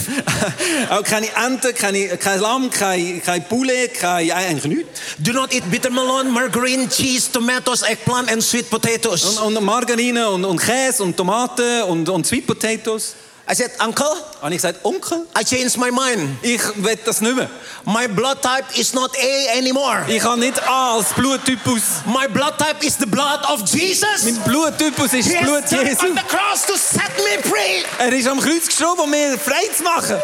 Auch 0.90 1.04
keine 1.04 1.28
Ente, 1.36 1.72
keine, 1.74 2.08
kein 2.16 2.40
Lamm, 2.40 2.70
kein, 2.70 3.22
kein 3.22 3.44
Poulet, 3.46 3.94
kein, 3.94 4.32
eigentlich 4.32 4.64
nichts. 4.64 5.00
Do 5.18 5.32
not 5.32 5.54
eat 5.54 5.70
bitter 5.70 5.90
melon, 5.90 6.32
margarine, 6.32 6.88
cheese, 6.88 7.19
tomatoes, 7.28 7.82
eggplant, 7.82 8.30
and 8.30 8.42
sweet 8.42 8.70
potatoes. 8.70 9.24
Und, 9.38 9.56
und 9.56 9.64
Margarine 9.64 10.28
und, 10.30 10.44
und 10.44 10.58
Käse 10.60 11.02
und 11.02 11.16
Tomaten 11.16 11.82
und, 11.82 12.08
und 12.08 12.26
Sweet 12.26 12.46
Potatoes. 12.46 13.14
I 13.50 13.54
said, 13.54 13.72
Uncle, 13.84 14.06
Und 14.42 14.52
ich 14.52 14.58
gesagt, 14.58 14.84
Onkel, 14.84 15.26
I 15.36 15.42
changed 15.44 15.76
my 15.76 15.90
mind. 15.90 16.38
ich 16.40 16.60
will 16.76 16.96
das 17.04 17.20
nicht 17.20 17.34
mehr. 17.34 17.50
My 17.84 18.06
blood 18.06 18.40
type 18.40 18.78
is 18.80 18.94
not 18.94 19.10
A 19.16 19.58
anymore. 19.58 20.04
Ich 20.06 20.22
habe 20.22 20.38
nicht 20.38 20.62
A 20.68 20.94
als 20.94 21.12
Bluttypus. 21.14 21.82
My 22.06 22.28
blood 22.28 22.56
type 22.58 22.86
is 22.86 22.96
the 23.00 23.06
blood 23.06 23.40
of 23.52 23.68
Jesus. 23.68 24.22
Mein 24.22 24.36
Bluttypus 24.44 25.12
ist 25.14 25.26
He 25.26 25.34
das 25.34 25.42
Blut 25.42 25.64
Jesu. 25.68 26.06
on 26.06 26.14
the 26.16 26.22
cross 26.28 26.64
to 26.66 26.74
set 26.76 27.10
me 27.18 27.42
free. 27.42 27.82
Er 27.98 28.12
ist 28.12 28.28
am 28.28 28.38
Kreuz 28.38 28.66
gestorben, 28.66 29.00
um 29.00 29.10
mir 29.10 29.36
frei 29.36 29.68
zu 29.76 29.82
machen. 29.82 30.16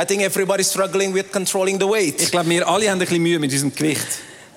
I 0.00 0.04
think 0.04 0.22
everybody's 0.22 0.70
struggling 0.70 1.12
with 1.12 1.32
controlling 1.32 1.80
the 1.80 1.86
Ich 1.86 1.90
weight. 2.20 2.30
glaube, 2.30 2.48
wir 2.50 2.68
alle 2.68 2.84
haben 2.88 2.98
ein 2.98 2.98
bisschen 3.00 3.20
Mühe 3.22 3.40
mit 3.40 3.50
unserem 3.50 3.74
Gewicht. 3.74 4.06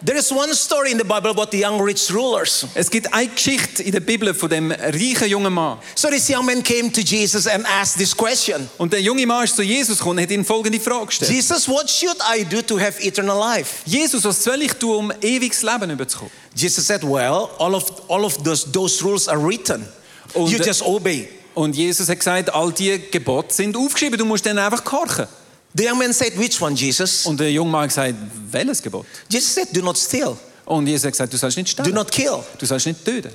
There 0.02 0.18
is 0.18 0.32
one 0.32 0.54
story 0.54 0.92
in 0.92 0.98
the 0.98 1.04
Bible 1.04 1.30
about 1.32 1.52
the 1.52 1.60
young 1.60 1.82
rich 1.82 2.10
rulers. 2.10 2.66
Es 2.74 2.90
gibt 2.90 3.14
eine 3.14 3.28
Geschichte 3.28 3.84
in 3.84 3.92
der 3.92 4.00
Bibel 4.00 4.34
von 4.34 4.50
dem 4.50 4.72
reichen 4.72 5.28
jungen 5.28 5.52
Mann. 5.52 5.78
So 5.94 6.08
this 6.10 6.30
young 6.30 6.46
man 6.46 6.64
came 6.64 6.90
to 6.90 7.02
Jesus 7.02 7.46
and 7.48 7.66
asked 7.66 7.98
this 7.98 8.16
question. 8.16 8.70
Und 8.78 8.94
der 8.94 9.02
junge 9.02 9.26
Mann 9.28 9.44
ist 9.44 9.58
zu 9.58 9.62
Jesus 9.62 9.98
gekommen 9.98 10.20
und 10.20 10.24
hat 10.24 10.32
ihm 10.32 10.46
folgende 10.46 10.80
Frage 10.80 11.08
gestellt. 11.08 11.32
Jesus, 11.32 11.68
what 11.68 11.90
should 11.90 12.16
I 12.34 12.46
do 12.46 12.62
to 12.62 12.80
have 12.80 12.98
eternal 13.06 13.38
life? 13.38 13.82
Jesus, 13.86 14.24
was 14.24 14.42
soll 14.42 14.62
ich 14.62 14.72
tun, 14.74 14.96
um 14.96 15.14
ewiges 15.22 15.64
Leben 15.64 15.90
überzukommen? 15.90 16.32
Jesus 16.56 16.88
said, 16.88 17.04
well, 17.04 17.50
all 17.60 17.76
of, 17.76 18.10
all 18.10 18.24
of 18.24 18.42
those, 18.42 18.72
those 18.72 19.04
rules 19.04 19.28
are 19.28 19.38
written. 19.38 19.86
Und- 20.34 20.50
you 20.50 20.60
just 20.60 20.82
obey. 20.82 21.28
Und 21.56 21.76
Jesus 21.76 22.08
hat 22.08 22.20
gesagt, 22.20 22.54
all 22.54 22.72
die 22.72 23.02
Gebote 23.12 23.54
sind 23.54 23.76
aufgeschrieben, 23.76 24.18
du 24.18 24.24
musst 24.24 24.46
dann 24.46 24.58
einfach 24.60 24.82
gehorchen. 24.82 25.28
The 25.76 25.84
young 25.86 26.00
man 26.00 26.14
said, 26.14 26.38
which 26.38 26.60
one, 26.62 26.76
Jesus? 26.76 27.26
Und 27.26 27.40
der 27.40 27.52
junge 27.52 27.70
Mann 27.72 27.84
hat 27.84 27.90
gesagt, 27.90 28.16
welches 28.52 28.82
Gebot? 28.82 29.06
Jesus 29.30 29.54
said, 29.54 29.68
do 29.72 29.82
not 29.82 29.98
steal. 29.98 30.36
Und 30.66 30.88
Jesus 30.88 31.12
gesagt, 31.12 31.32
du 31.34 31.38
sollst 31.38 31.58
nicht 31.58 31.78
Do 31.78 31.84
stehlen. 31.84 31.96
not 31.96 32.12
kill. 32.12 32.44
Du 32.58 32.66
sollst 32.66 32.86
nicht 32.88 33.04
töten. 33.06 33.32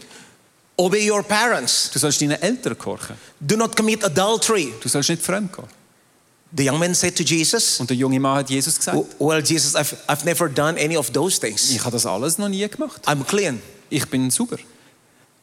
Obey 0.77 1.09
your 1.09 1.23
parents. 1.23 1.91
Du 1.93 1.99
sollst 2.01 2.21
deinen 2.21 2.41
Eltern 2.43 2.77
gehorchen. 2.77 3.17
Do 3.41 3.57
not 3.57 3.77
commit 3.77 4.03
adultery. 4.05 4.73
Du 4.81 4.89
sollst 4.89 5.09
nicht 5.11 5.23
fremd 5.23 5.53
gehen. 5.53 5.65
The 6.57 6.65
young 6.69 6.79
man 6.79 6.95
said 6.95 7.17
to 7.17 7.23
Jesus, 7.25 7.81
Und 7.81 7.91
der 7.91 7.97
junge 7.97 8.19
Mann 8.21 8.39
hat 8.39 8.51
Jesus 8.51 8.77
gesagt, 8.79 8.99
well, 9.19 9.41
Jesus, 9.43 9.75
I've, 9.75 9.95
I've 10.09 10.25
never 10.25 10.49
done 10.49 10.77
any 10.79 10.97
of 10.97 11.11
those 11.11 11.39
things. 11.41 11.71
ich 11.71 11.81
habe 11.81 11.93
das 11.93 12.07
alles 12.07 12.39
noch 12.39 12.49
nie 12.49 12.69
gemacht. 12.69 13.01
I'm 13.07 13.25
clean. 13.25 13.61
Ich 13.91 14.09
bin 14.09 14.31
sauber. 14.31 14.59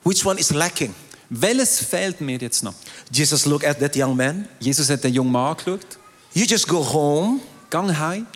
Which 0.03 0.25
one 0.25 0.39
is 0.39 0.51
lacking? 0.51 0.93
Welches 1.29 1.79
fehlt 1.79 2.19
mir 2.21 2.37
jetzt 2.37 2.63
noch? 2.63 2.73
Jesus 3.11 3.45
looked 3.45 3.65
at 3.67 3.79
that 3.79 3.95
young 3.95 4.15
man. 4.15 4.47
Jesus 4.59 4.89
hat 4.89 5.03
den 5.03 5.13
jungen 5.13 5.31
Mann 5.31 5.51
angeschaut. 5.51 5.79
You 6.33 6.45
just 6.45 6.67
go 6.67 6.81
home, 6.81 7.41
Gang 7.69 7.89
heim, 7.89 8.27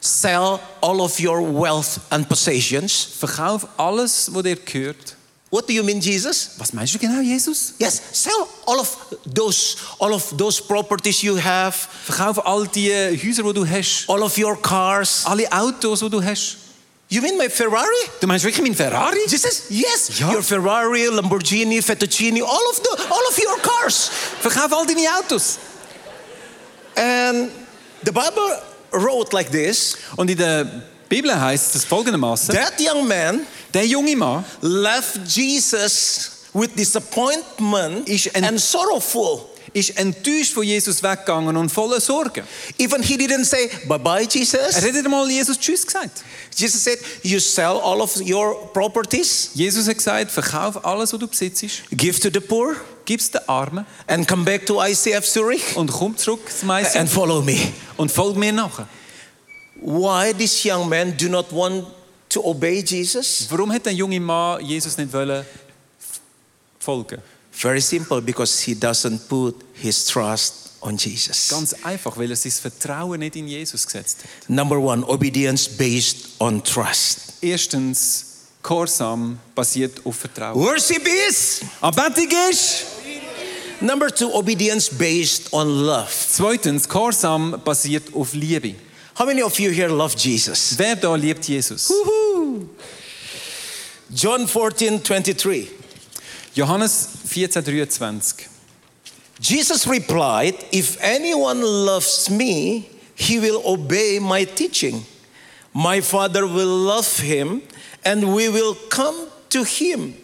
sell 0.00 0.60
all 0.82 1.00
of 1.02 1.18
your 1.20 1.40
wealth 1.42 1.98
and 2.10 2.28
possessions. 2.28 3.06
verkauf 3.20 3.66
alles, 3.78 4.28
was 4.32 4.42
dir 4.42 4.56
gehört. 4.56 5.16
What 5.50 5.66
do 5.66 5.74
you 5.74 5.82
mean, 5.82 6.00
Jesus? 6.00 6.56
Was 6.58 6.72
meinst 6.72 6.94
du 6.94 6.98
genau, 6.98 7.20
Jesus? 7.22 7.74
Yes, 7.78 8.00
sell 8.12 8.48
all 8.66 8.80
of 8.80 8.88
those, 9.26 9.76
all 10.00 10.14
of 10.14 10.34
those 10.38 10.60
properties 10.62 11.22
you 11.22 11.36
have, 11.36 11.74
Verkauf 12.06 12.38
all 12.44 12.64
die 12.64 12.88
Häuser, 13.22 13.42
die 13.42 13.52
du 13.52 13.64
hast. 13.66 14.08
all 14.08 14.22
of 14.22 14.36
your 14.38 14.56
cars. 14.56 15.24
Alle 15.26 15.46
Autos, 15.52 16.00
die 16.00 16.08
du 16.08 16.22
hast. 16.22 16.56
You 17.10 17.20
mean 17.20 17.36
my 17.36 17.50
Ferrari? 17.50 18.08
Du 18.22 18.26
meinst 18.26 18.42
wirklich 18.46 18.62
mein 18.62 18.74
Ferrari? 18.74 19.18
Jesus, 19.28 19.64
yes. 19.68 20.18
Ja. 20.18 20.32
Your 20.32 20.42
Ferrari, 20.42 21.08
Lamborghini, 21.08 21.82
Fettuccine, 21.82 22.42
all 22.42 22.70
of 22.70 22.80
the, 22.82 23.04
all 23.10 23.26
of 23.28 23.38
your 23.38 23.58
cars. 23.58 24.10
Verkauf 24.40 24.72
all 24.72 24.86
deine 24.86 25.06
Autos. 25.18 25.58
And 26.96 27.50
the 28.04 28.12
Bible 28.12 28.62
wrote 28.92 29.32
like 29.32 29.50
this: 29.50 29.96
Und 30.16 30.30
in 30.30 30.38
der 30.38 30.66
Bibel 31.08 31.38
heißt 31.38 31.74
es 31.74 31.84
folgendermaßen: 31.84 32.54
that 32.54 32.80
young 32.80 33.06
man 33.06 33.46
Der 33.72 33.86
junge 33.86 34.16
Mann 34.16 34.44
left 34.60 35.20
Jesus 35.26 36.30
with 36.52 36.74
disappointment 36.76 38.08
and 38.34 38.60
sorrowful. 38.60 39.48
Ist 39.72 39.96
enttäuscht 39.98 40.52
von 40.52 40.62
Jesus 40.64 41.02
weggegangen 41.02 41.56
und 41.56 41.70
voller 41.70 42.00
Sorgen. 42.00 42.44
Even 42.78 43.02
he 43.02 43.16
didn't 43.16 43.44
say 43.44 43.70
bye 43.86 43.98
bye, 43.98 44.26
Jesus. 44.28 44.54
Er 44.54 44.82
hat 44.82 44.92
nicht 44.92 45.04
einmal 45.04 45.30
Jesus 45.30 45.58
Tschüss 45.58 45.86
gesagt. 45.86 46.22
Jesus 46.54 46.84
said, 46.84 46.98
You 47.22 47.38
sell 47.40 47.80
all 47.82 48.00
of 48.00 48.16
your 48.20 48.70
properties, 48.72 49.50
Jesus 49.54 49.88
hat 49.88 49.96
gesagt: 49.96 50.30
Verkauf 50.30 50.84
alles, 50.84 51.12
was 51.12 51.20
du 51.20 51.26
besitzt, 51.26 51.64
give 51.90 52.20
to 52.20 52.28
the 52.32 52.40
poor, 52.40 52.76
gib 53.04 53.20
es 53.20 53.30
den 53.30 53.40
Armen 53.48 53.86
and 54.06 54.28
come 54.28 54.44
back 54.44 54.66
to 54.66 54.82
ICF 54.82 55.26
Zurich 55.26 55.76
und 55.76 55.90
komm 55.90 56.16
zurück 56.16 56.40
zum 56.50 56.70
ICF 56.70 56.96
and 56.96 57.10
follow 57.10 57.40
me. 57.40 57.58
und 57.96 58.12
folg 58.12 58.36
mir 58.36 58.52
nachher. 58.52 58.86
Why 59.80 60.32
this 60.32 60.64
young 60.64 60.88
man 60.88 61.16
do 61.16 61.28
not 61.28 61.52
want 61.52 61.86
to 62.28 62.44
obey 62.44 62.82
Jesus? 62.82 63.46
Warum 63.50 63.72
hat 63.72 63.86
der 63.86 63.92
junge 63.92 64.20
Mann 64.20 64.64
Jesus 64.64 64.96
nicht 64.96 65.12
wollen 65.12 65.44
folgen? 66.78 67.20
Very 67.52 67.80
simple, 67.80 68.20
because 68.20 68.60
he 68.60 68.74
doesn't 68.74 69.28
put 69.28 69.54
his 69.74 70.06
trust 70.06 70.72
on 70.80 70.96
Jesus. 70.96 71.48
Ganz 71.48 71.74
einfach, 71.84 72.16
weil 72.16 72.30
er 72.30 72.36
sein 72.36 72.50
Vertrauen 72.50 73.20
nicht 73.20 73.36
in 73.36 73.46
Jesus 73.46 73.86
gesetzt 73.86 74.24
hat. 74.24 74.50
Number 74.50 74.78
one, 74.78 75.06
obedience 75.06 75.68
based 75.68 76.30
on 76.40 76.62
trust. 76.64 77.34
Erstens, 77.40 78.26
Gehorsam 78.62 79.38
basiert 79.54 80.04
auf 80.04 80.16
Vertrauen. 80.16 80.58
Worship 80.60 81.06
is 81.28 81.60
Anbetung 81.80 82.28
ist 82.50 82.86
Number 83.80 84.14
two, 84.14 84.32
obedience 84.32 84.88
based 84.88 85.52
on 85.52 85.84
love. 85.84 86.08
Zweitens, 86.08 86.88
Gehorsam 86.88 87.60
basiert 87.64 88.14
auf 88.14 88.32
Liebe. 88.32 88.76
How 89.18 89.26
many 89.26 89.42
of 89.42 89.58
you 89.58 89.70
here 89.72 89.88
love 89.88 90.16
Jesus? 90.16 90.74
Wer 90.78 90.94
da 90.94 91.16
liebt 91.16 91.44
Jesus? 91.44 91.92
John 94.14 94.46
14, 94.46 95.02
23. 95.02 95.81
Johannes 96.54 97.06
14, 97.24 97.62
23. 97.62 98.46
Jesus 99.40 99.86
replied, 99.86 100.54
If 100.70 100.98
anyone 101.00 101.62
loves 101.62 102.28
me, 102.28 102.90
he 103.14 103.40
will 103.40 103.62
obey 103.64 104.18
my 104.20 104.44
teaching. 104.44 105.06
My 105.72 106.02
Father 106.02 106.46
will 106.46 106.76
love 106.76 107.18
him, 107.18 107.62
and 108.04 108.34
we 108.34 108.50
will 108.50 108.74
come 108.90 109.28
to 109.48 109.64
him 109.64 110.14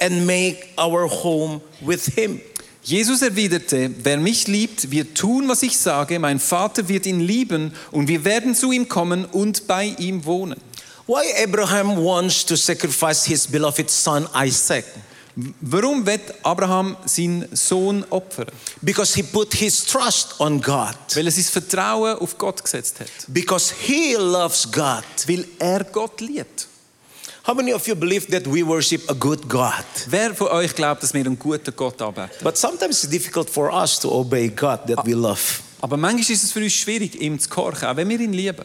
and 0.00 0.26
make 0.26 0.74
our 0.76 1.06
home 1.06 1.62
with 1.80 2.06
him. 2.16 2.40
Jesus 2.82 3.22
erwiderte, 3.22 3.90
wer 4.04 4.16
mich 4.18 4.46
liebt, 4.46 4.90
wird 4.90 5.16
tun, 5.16 5.48
was 5.48 5.62
ich 5.62 5.76
sage, 5.76 6.18
mein 6.18 6.38
Vater 6.38 6.88
wird 6.88 7.06
ihn 7.06 7.20
lieben 7.20 7.72
und 7.90 8.06
wir 8.08 8.24
werden 8.24 8.54
zu 8.54 8.70
ihm 8.70 8.88
kommen 8.88 9.24
und 9.24 9.66
bei 9.66 9.94
ihm 9.98 10.24
wohnen. 10.24 10.60
Why 11.06 11.42
Abraham 11.42 11.96
wants 11.96 12.44
to 12.46 12.56
sacrifice 12.56 13.24
his 13.24 13.46
beloved 13.46 13.88
son 13.90 14.28
Isaac? 14.34 14.84
Warum 15.60 16.06
wird 16.06 16.34
Abraham 16.42 16.96
seinen 17.04 17.46
Sohn 17.54 18.04
opfern? 18.08 18.46
Because 18.80 19.14
he 19.14 19.22
put 19.22 19.52
his 19.52 19.84
trust 19.84 20.40
on 20.40 20.62
God. 20.62 20.96
Weil 21.14 21.26
er 21.26 21.32
sein 21.32 21.44
Vertrauen 21.44 22.18
auf 22.18 22.38
Gott 22.38 22.64
gesetzt 22.64 23.00
hat. 23.00 23.08
Because 23.28 23.74
he 23.78 24.14
loves 24.14 24.66
God. 24.70 25.04
Weil 25.26 25.46
er 25.58 25.84
Gott 25.84 26.22
liebt. 26.22 26.68
How 27.46 27.54
many 27.54 27.72
of 27.72 27.86
you 27.86 27.94
believe 27.94 28.26
that 28.30 28.46
we 28.46 28.66
worship 28.66 29.08
a 29.10 29.14
good 29.14 29.46
God? 29.46 29.84
Wer 30.08 30.34
von 30.34 30.48
euch 30.48 30.74
glaubt, 30.74 31.02
dass 31.02 31.12
wir 31.12 31.20
einen 31.20 31.38
guten 31.38 31.76
Gott 31.76 32.00
anbeten? 32.00 32.42
But 32.42 32.56
sometimes 32.56 33.04
it's 33.04 33.10
difficult 33.10 33.50
for 33.50 33.70
us 33.70 34.00
to 34.00 34.10
obey 34.10 34.48
God 34.48 34.86
that 34.86 35.06
we 35.06 35.12
love. 35.12 35.60
Aber 35.82 35.98
manchmal 35.98 36.22
ist 36.22 36.44
es 36.44 36.50
für 36.50 36.60
uns 36.60 36.72
schwierig, 36.72 37.20
ihm 37.20 37.38
zu 37.38 37.48
gehorchen, 37.50 37.88
auch 37.88 37.96
wenn 37.96 38.08
wir 38.08 38.18
ihn 38.18 38.32
lieben. 38.32 38.64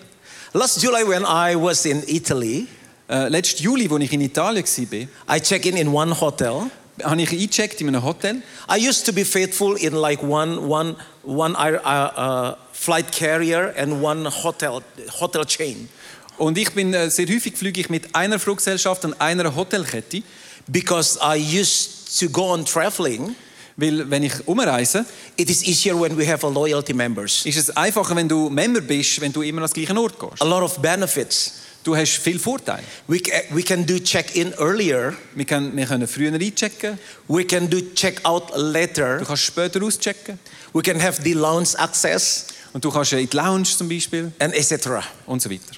Last 0.54 0.82
July, 0.82 1.08
when 1.08 1.24
I 1.24 1.56
was 1.56 1.86
in 1.86 2.02
Italy, 2.08 2.68
Äh, 3.12 3.28
letzten 3.28 3.62
Juli, 3.62 3.90
als 3.92 4.04
ich 4.04 4.14
in 4.14 4.22
Italien 4.22 4.66
war, 4.66 5.36
I 5.38 5.42
checked 5.42 5.66
in 5.66 5.76
in 5.76 5.90
one 5.90 6.18
hotel. 6.18 6.72
habe 7.04 7.22
ich 7.22 7.32
eingecheckt 7.32 7.82
in 7.82 7.90
einem 7.90 8.04
Hotel. 8.04 8.42
I 8.70 8.88
used 8.88 9.06
to 9.06 9.12
be 9.12 9.26
faithful 9.26 9.76
in 9.76 9.94
like 9.94 10.24
one, 10.24 10.58
one, 10.58 10.96
one 11.24 11.54
uh, 11.54 11.82
uh, 11.86 12.56
flight 12.72 13.12
carrier 13.12 13.74
and 13.76 14.02
one 14.02 14.30
hotel, 14.30 14.82
hotel 15.20 15.46
chain. 15.46 15.90
Und 16.38 16.58
ich 16.58 16.72
bin 16.72 16.94
äh, 16.94 17.10
sehr 17.10 17.28
häufig 17.28 17.58
fliege 17.58 17.82
ich 17.82 17.90
mit 17.90 18.16
einer 18.16 18.40
Fluggesellschaft 18.40 19.04
und 19.04 19.20
einer 19.20 19.54
Hotelkette, 19.56 20.24
Because 20.68 21.20
I 21.22 21.38
used 21.38 22.18
to 22.20 22.30
go 22.30 22.54
on 22.54 22.64
traveling, 22.64 23.36
weil 23.76 24.10
wenn 24.10 24.24
ich 24.24 24.48
umreise, 24.48 25.06
it 25.36 25.50
is 25.50 25.64
easier 25.64 26.00
when 26.00 26.18
we 26.18 26.26
have 26.26 26.46
a 26.46 26.50
loyalty 26.50 26.94
members. 26.94 27.46
ist 27.46 27.58
es 27.58 27.76
einfacher, 27.76 28.16
wenn 28.16 28.30
du 28.30 28.50
Member 28.50 28.80
bist, 28.80 29.20
wenn 29.20 29.34
du 29.34 29.42
immer 29.42 29.64
an 29.64 29.68
den 29.68 29.74
gleichen 29.74 29.98
Ort 29.98 30.18
gehst. 30.18 30.42
A 30.42 30.46
lot 30.46 30.64
of 30.64 30.80
benefits. 30.80 31.61
Du 31.84 31.96
hast 31.96 32.18
viel 32.18 32.38
Vorteile. 32.38 32.84
We, 33.08 33.20
we 33.50 33.64
can 33.64 33.86
do 33.86 33.98
check-in 33.98 34.54
earlier. 34.60 35.16
Wir 35.34 35.46
können, 35.46 35.76
wir 35.76 35.86
können 35.88 36.08
früher 36.08 36.32
einchecken, 36.32 37.00
We 37.28 37.44
can 37.46 37.70
do 37.70 37.80
check-out 37.96 38.52
du 38.56 38.62
later. 38.62 39.24
kannst 39.26 39.44
später 39.44 39.82
auschecken 39.84 40.38
We 40.74 40.82
can 40.84 41.02
have 41.02 41.22
the 41.24 41.34
lounge 41.34 41.78
access 41.78 42.48
und 42.74 42.86
du 42.86 42.92
kannst 42.92 43.14
in 43.14 43.28
die 43.28 43.36
Lounge 43.36 43.64
zum 43.64 43.90
Beispiel 43.90 44.32
and 44.40 44.54
etc. 44.54 45.04
und 45.26 45.42
so 45.42 45.50
weiter. 45.50 45.74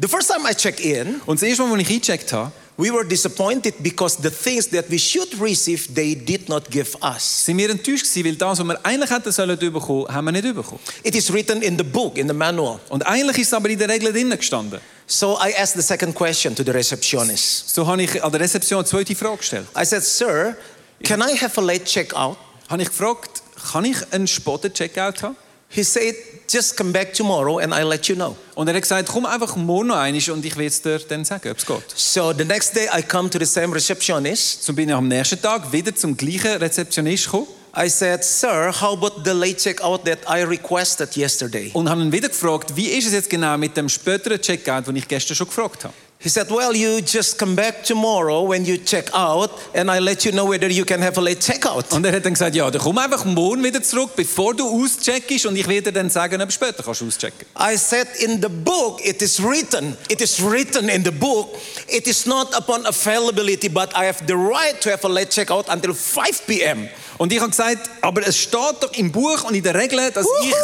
The 0.00 0.08
first 0.08 0.28
time 0.30 0.48
I 0.50 0.54
checked 0.54 0.80
in, 0.80 1.20
Und 1.26 1.40
das 1.40 1.48
erste 1.48 1.62
Mal, 1.64 1.72
als 1.78 1.82
ich 1.82 1.90
eingecheckt 1.94 2.32
habe, 2.32 2.50
we 2.82 2.90
were 2.90 3.04
disappointed 3.04 3.74
because 3.80 4.16
the 4.16 4.30
things 4.30 4.66
that 4.68 4.90
we 4.90 4.98
should 4.98 5.32
receive, 5.38 5.86
they 5.94 6.16
did 6.16 6.48
not 6.48 6.68
give 6.68 6.96
us. 7.00 7.22
sind 7.46 7.56
wir 7.56 7.70
enttäuscht 7.70 8.06
gewesen, 8.06 8.24
weil 8.24 8.34
das, 8.34 8.58
was 8.58 8.66
wir 8.66 8.84
eigentlich 8.84 9.10
hätten 9.10 9.30
sollen 9.30 9.56
bekommen, 9.56 10.08
haben 10.08 10.24
wir 10.24 10.32
nicht 10.32 10.54
bekommen. 10.54 10.80
It 11.04 11.14
is 11.14 11.32
written 11.32 11.62
in 11.62 11.78
the 11.78 11.84
book, 11.84 12.18
in 12.18 12.26
the 12.26 12.34
manual. 12.34 12.80
Und 12.88 13.06
eigentlich 13.06 13.38
ist 13.38 13.48
es 13.48 13.54
aber 13.54 13.68
in 13.70 13.78
der 13.78 13.88
Regel 13.88 14.12
drinnen 14.12 14.36
gestanden. 14.36 14.80
So 15.06 15.38
I 15.38 15.54
asked 15.56 15.76
the 15.76 15.82
second 15.82 16.14
question 16.14 16.56
to 16.56 16.64
the 16.64 16.72
receptionist. 16.72 17.72
So 17.72 17.86
habe 17.86 18.02
ich 18.02 18.22
an 18.22 18.32
der 18.32 18.40
Rezeption 18.40 18.80
eine 18.80 18.88
zweite 18.88 19.14
Frage 19.14 19.36
gestellt. 19.36 19.66
I 19.76 19.84
said, 19.84 20.02
Sir, 20.02 20.56
can 21.04 21.20
I 21.20 21.36
have 21.40 21.56
a 21.60 21.64
late 21.64 21.84
checkout? 21.84 22.36
Habe 22.68 22.82
ich 22.82 22.88
gefragt, 22.88 23.42
kann 23.72 23.84
ich 23.84 23.98
einen 24.10 24.26
späten 24.26 24.72
Checkout 24.72 25.22
haben? 25.22 25.36
He 25.68 25.84
said, 25.84 26.16
Just 26.52 26.76
come 26.76 26.92
back 26.92 27.14
tomorrow 27.14 27.60
and 27.60 27.72
I'll 27.72 27.88
let 27.88 28.06
you 28.08 28.14
know. 28.14 28.36
Und 28.54 28.68
er 28.68 28.74
hat 28.74 28.82
gesagt, 28.82 29.08
komm 29.08 29.24
einfach 29.24 29.56
morgen 29.56 29.86
noch 29.88 29.96
einmal 29.96 30.30
und 30.30 30.44
ich 30.44 30.56
werde 30.56 30.98
dir 30.98 30.98
dann 31.08 31.24
sagen, 31.24 31.50
ob 31.50 31.56
es 31.56 31.64
geht. 31.64 31.82
So 31.94 32.34
the 32.36 32.44
next 32.44 32.76
day 32.76 32.88
I 32.94 33.02
come 33.02 33.30
to 33.30 33.38
the 33.38 33.46
same 33.46 33.74
receptionist. 33.74 34.62
So 34.62 34.74
bin 34.74 34.90
ich 34.90 34.94
am 34.94 35.08
nächsten 35.08 35.40
Tag 35.40 35.72
wieder 35.72 35.94
zum 35.94 36.14
gleichen 36.14 36.58
Rezeptionist 36.58 37.24
gekommen 37.24 37.46
I 37.74 37.88
said, 37.88 38.22
Sir, 38.22 38.70
how 38.70 38.92
about 38.92 39.24
the 39.24 39.32
late 39.32 39.56
checkout 39.56 40.04
that 40.04 40.18
I 40.28 40.42
requested 40.42 41.16
yesterday? 41.16 41.70
und 41.72 41.88
habe 41.88 42.02
ihn 42.02 42.12
wieder 42.12 42.28
gefragt, 42.28 42.76
wie 42.76 42.88
ist 42.88 43.06
es 43.06 43.14
jetzt 43.14 43.30
genau 43.30 43.56
mit 43.56 43.74
dem 43.78 43.88
späteren 43.88 44.38
Checkout, 44.38 44.88
den 44.88 44.96
ich 44.96 45.08
gestern 45.08 45.34
schon 45.34 45.46
gefragt 45.46 45.84
habe. 45.84 45.94
He 46.22 46.28
said, 46.28 46.48
Well, 46.50 46.72
you 46.72 47.00
just 47.00 47.36
come 47.36 47.56
back 47.56 47.82
tomorrow 47.82 48.42
when 48.42 48.64
you 48.64 48.78
check 48.78 49.10
out, 49.12 49.50
and 49.74 49.90
I 49.90 49.98
let 49.98 50.24
you 50.24 50.30
know 50.30 50.44
whether 50.44 50.68
you 50.68 50.84
can 50.84 51.02
have 51.02 51.18
a 51.18 51.20
late 51.20 51.40
checkout. 51.40 51.92
Und 51.92 52.06
er 52.06 52.12
hat 52.12 52.24
dann 52.24 52.34
gesagt, 52.34 52.54
ja, 52.54 52.70
dann 52.70 52.80
komm 52.80 52.98
einfach 52.98 53.24
morgen 53.24 53.64
wieder 53.64 53.82
zurück, 53.82 54.10
bevor 54.14 54.54
du 54.54 54.68
auscheckst 54.68 55.46
und 55.46 55.56
ich 55.56 55.66
werde 55.66 55.90
dir 55.90 55.92
dann 55.92 56.10
sagen, 56.10 56.40
ob 56.40 56.48
du 56.48 56.54
später 56.54 56.84
kannst 56.84 57.02
auschecken. 57.02 57.44
I 57.58 57.76
said, 57.76 58.06
In 58.20 58.40
the 58.40 58.48
book, 58.48 59.04
it 59.04 59.20
is 59.20 59.42
written, 59.42 59.96
it 60.08 60.20
is 60.20 60.40
written 60.40 60.88
in 60.88 61.04
the 61.04 61.10
book, 61.10 61.56
it 61.88 62.06
is 62.06 62.24
not 62.24 62.54
upon 62.54 62.86
availability, 62.86 63.68
but 63.68 63.92
I 63.96 64.06
have 64.06 64.24
the 64.26 64.36
right 64.36 64.80
to 64.82 64.90
have 64.90 65.04
a 65.04 65.08
late 65.08 65.30
checkout 65.30 65.68
until 65.68 65.92
5 65.92 66.46
p.m. 66.46 66.88
Und 67.18 67.32
ich 67.32 67.40
habe 67.40 67.50
gesagt, 67.50 67.90
aber 68.00 68.26
es 68.26 68.38
steht 68.38 68.76
doch 68.80 68.92
im 68.94 69.10
Buch 69.10 69.44
und 69.44 69.54
in 69.54 69.62
der 69.62 69.74
Regel, 69.74 70.10
dass 70.12 70.26
ich, 70.42 70.54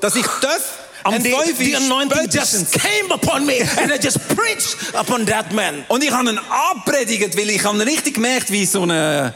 dass 0.00 0.16
ich 0.16 0.26
darf 0.40 0.81
And 1.04 1.24
the, 1.24 1.30
5 1.30 1.58
the 1.58 1.74
anointing 1.74 2.30
just 2.30 2.72
came 2.72 3.10
upon 3.10 3.44
me, 3.44 3.60
and 3.60 3.92
I 3.92 3.98
just 3.98 4.18
preached 4.36 4.94
upon 4.94 5.26
that 5.26 5.52
man. 5.52 5.84
Und 5.88 6.04
ich 6.04 6.10
habe 6.10 6.30
ihn 6.30 6.38
abpredigt, 6.38 7.36
weil 7.36 7.50
ich 7.50 7.64
habe 7.64 7.84
richtig 7.84 8.14
gemerkt, 8.14 8.50
wie 8.50 8.64
so 8.64 8.82
eine 8.82 9.34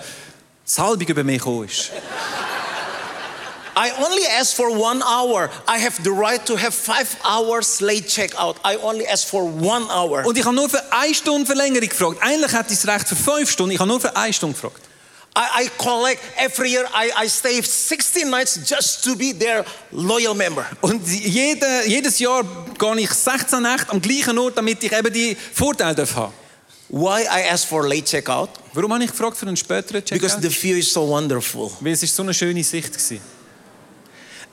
Salbung 0.65 1.09
über 1.09 1.25
mich 1.25 1.39
gekommen 1.39 1.69
ist. 1.69 1.91
I 3.79 3.93
only 3.99 4.27
asked 4.27 4.57
for 4.57 4.71
one 4.71 5.03
hour. 5.03 5.51
I 5.69 5.79
have 5.79 6.03
the 6.03 6.11
right 6.11 6.45
to 6.47 6.57
have 6.57 6.75
five 6.75 7.15
hours 7.23 7.83
late 7.83 8.09
checkout. 8.09 8.57
I 8.65 8.77
only 8.77 9.07
asked 9.07 9.29
for 9.29 9.45
one 9.45 9.87
hour. 9.91 10.25
Und 10.25 10.39
ich 10.39 10.45
habe 10.47 10.57
nur 10.57 10.71
für 10.71 10.83
eine 10.91 11.15
Stunde 11.15 11.45
Verlängerung 11.45 11.87
gefragt. 11.87 12.19
Eigentlich 12.23 12.53
hätte 12.53 12.73
ich 12.73 12.81
das 12.81 12.89
Recht 12.89 13.07
für 13.09 13.17
fünf 13.17 13.51
Stunden. 13.51 13.73
Ich 13.73 13.79
habe 13.79 13.89
nur 13.89 14.01
für 14.01 14.17
eine 14.17 14.33
Stunde 14.33 14.55
gefragt. 14.55 14.81
I, 15.37 15.65
I 15.65 15.71
collect 15.77 16.23
every 16.39 16.71
year. 16.71 16.87
I, 16.95 17.25
I 17.25 17.29
stay 17.29 17.61
16 17.61 18.31
nights 18.31 18.59
just 18.65 19.05
to 19.05 19.15
be 19.15 19.35
their 19.35 19.67
loyal 19.93 20.35
member. 20.35 20.65
Und 20.81 21.07
jede, 21.07 21.87
jedes 21.87 22.19
Jahr 22.19 22.43
gehe 22.79 23.01
ich 23.01 23.11
16 23.11 23.61
Nächte 23.63 23.93
am 23.93 24.01
gleichen 24.01 24.39
Ort, 24.39 24.57
damit 24.57 24.83
ich 24.83 24.93
eben 24.93 25.13
die 25.13 25.37
Vorteile 25.53 25.95
darf 25.95 26.15
haben 26.17 26.33
Why 26.89 27.25
I 27.25 27.43
asked 27.51 27.69
for 27.69 27.87
late 27.87 28.05
checkout? 28.07 28.49
Warum 28.73 28.93
habe 28.95 29.05
ich 29.05 29.11
gefragt 29.11 29.37
für 29.37 29.47
einen 29.47 29.57
späteren 29.57 30.03
Because 30.03 30.37
Checkout? 30.37 30.43
the 30.43 30.51
view 30.51 30.77
is 30.77 30.93
so 30.93 31.07
wonderful. 31.07 31.71
Weil 31.81 31.93
es 31.93 32.03
ist 32.03 32.15
so 32.15 32.23
eine 32.23 32.33
schöne 32.33 32.63
Sicht 32.63 32.95
war. 32.95 33.19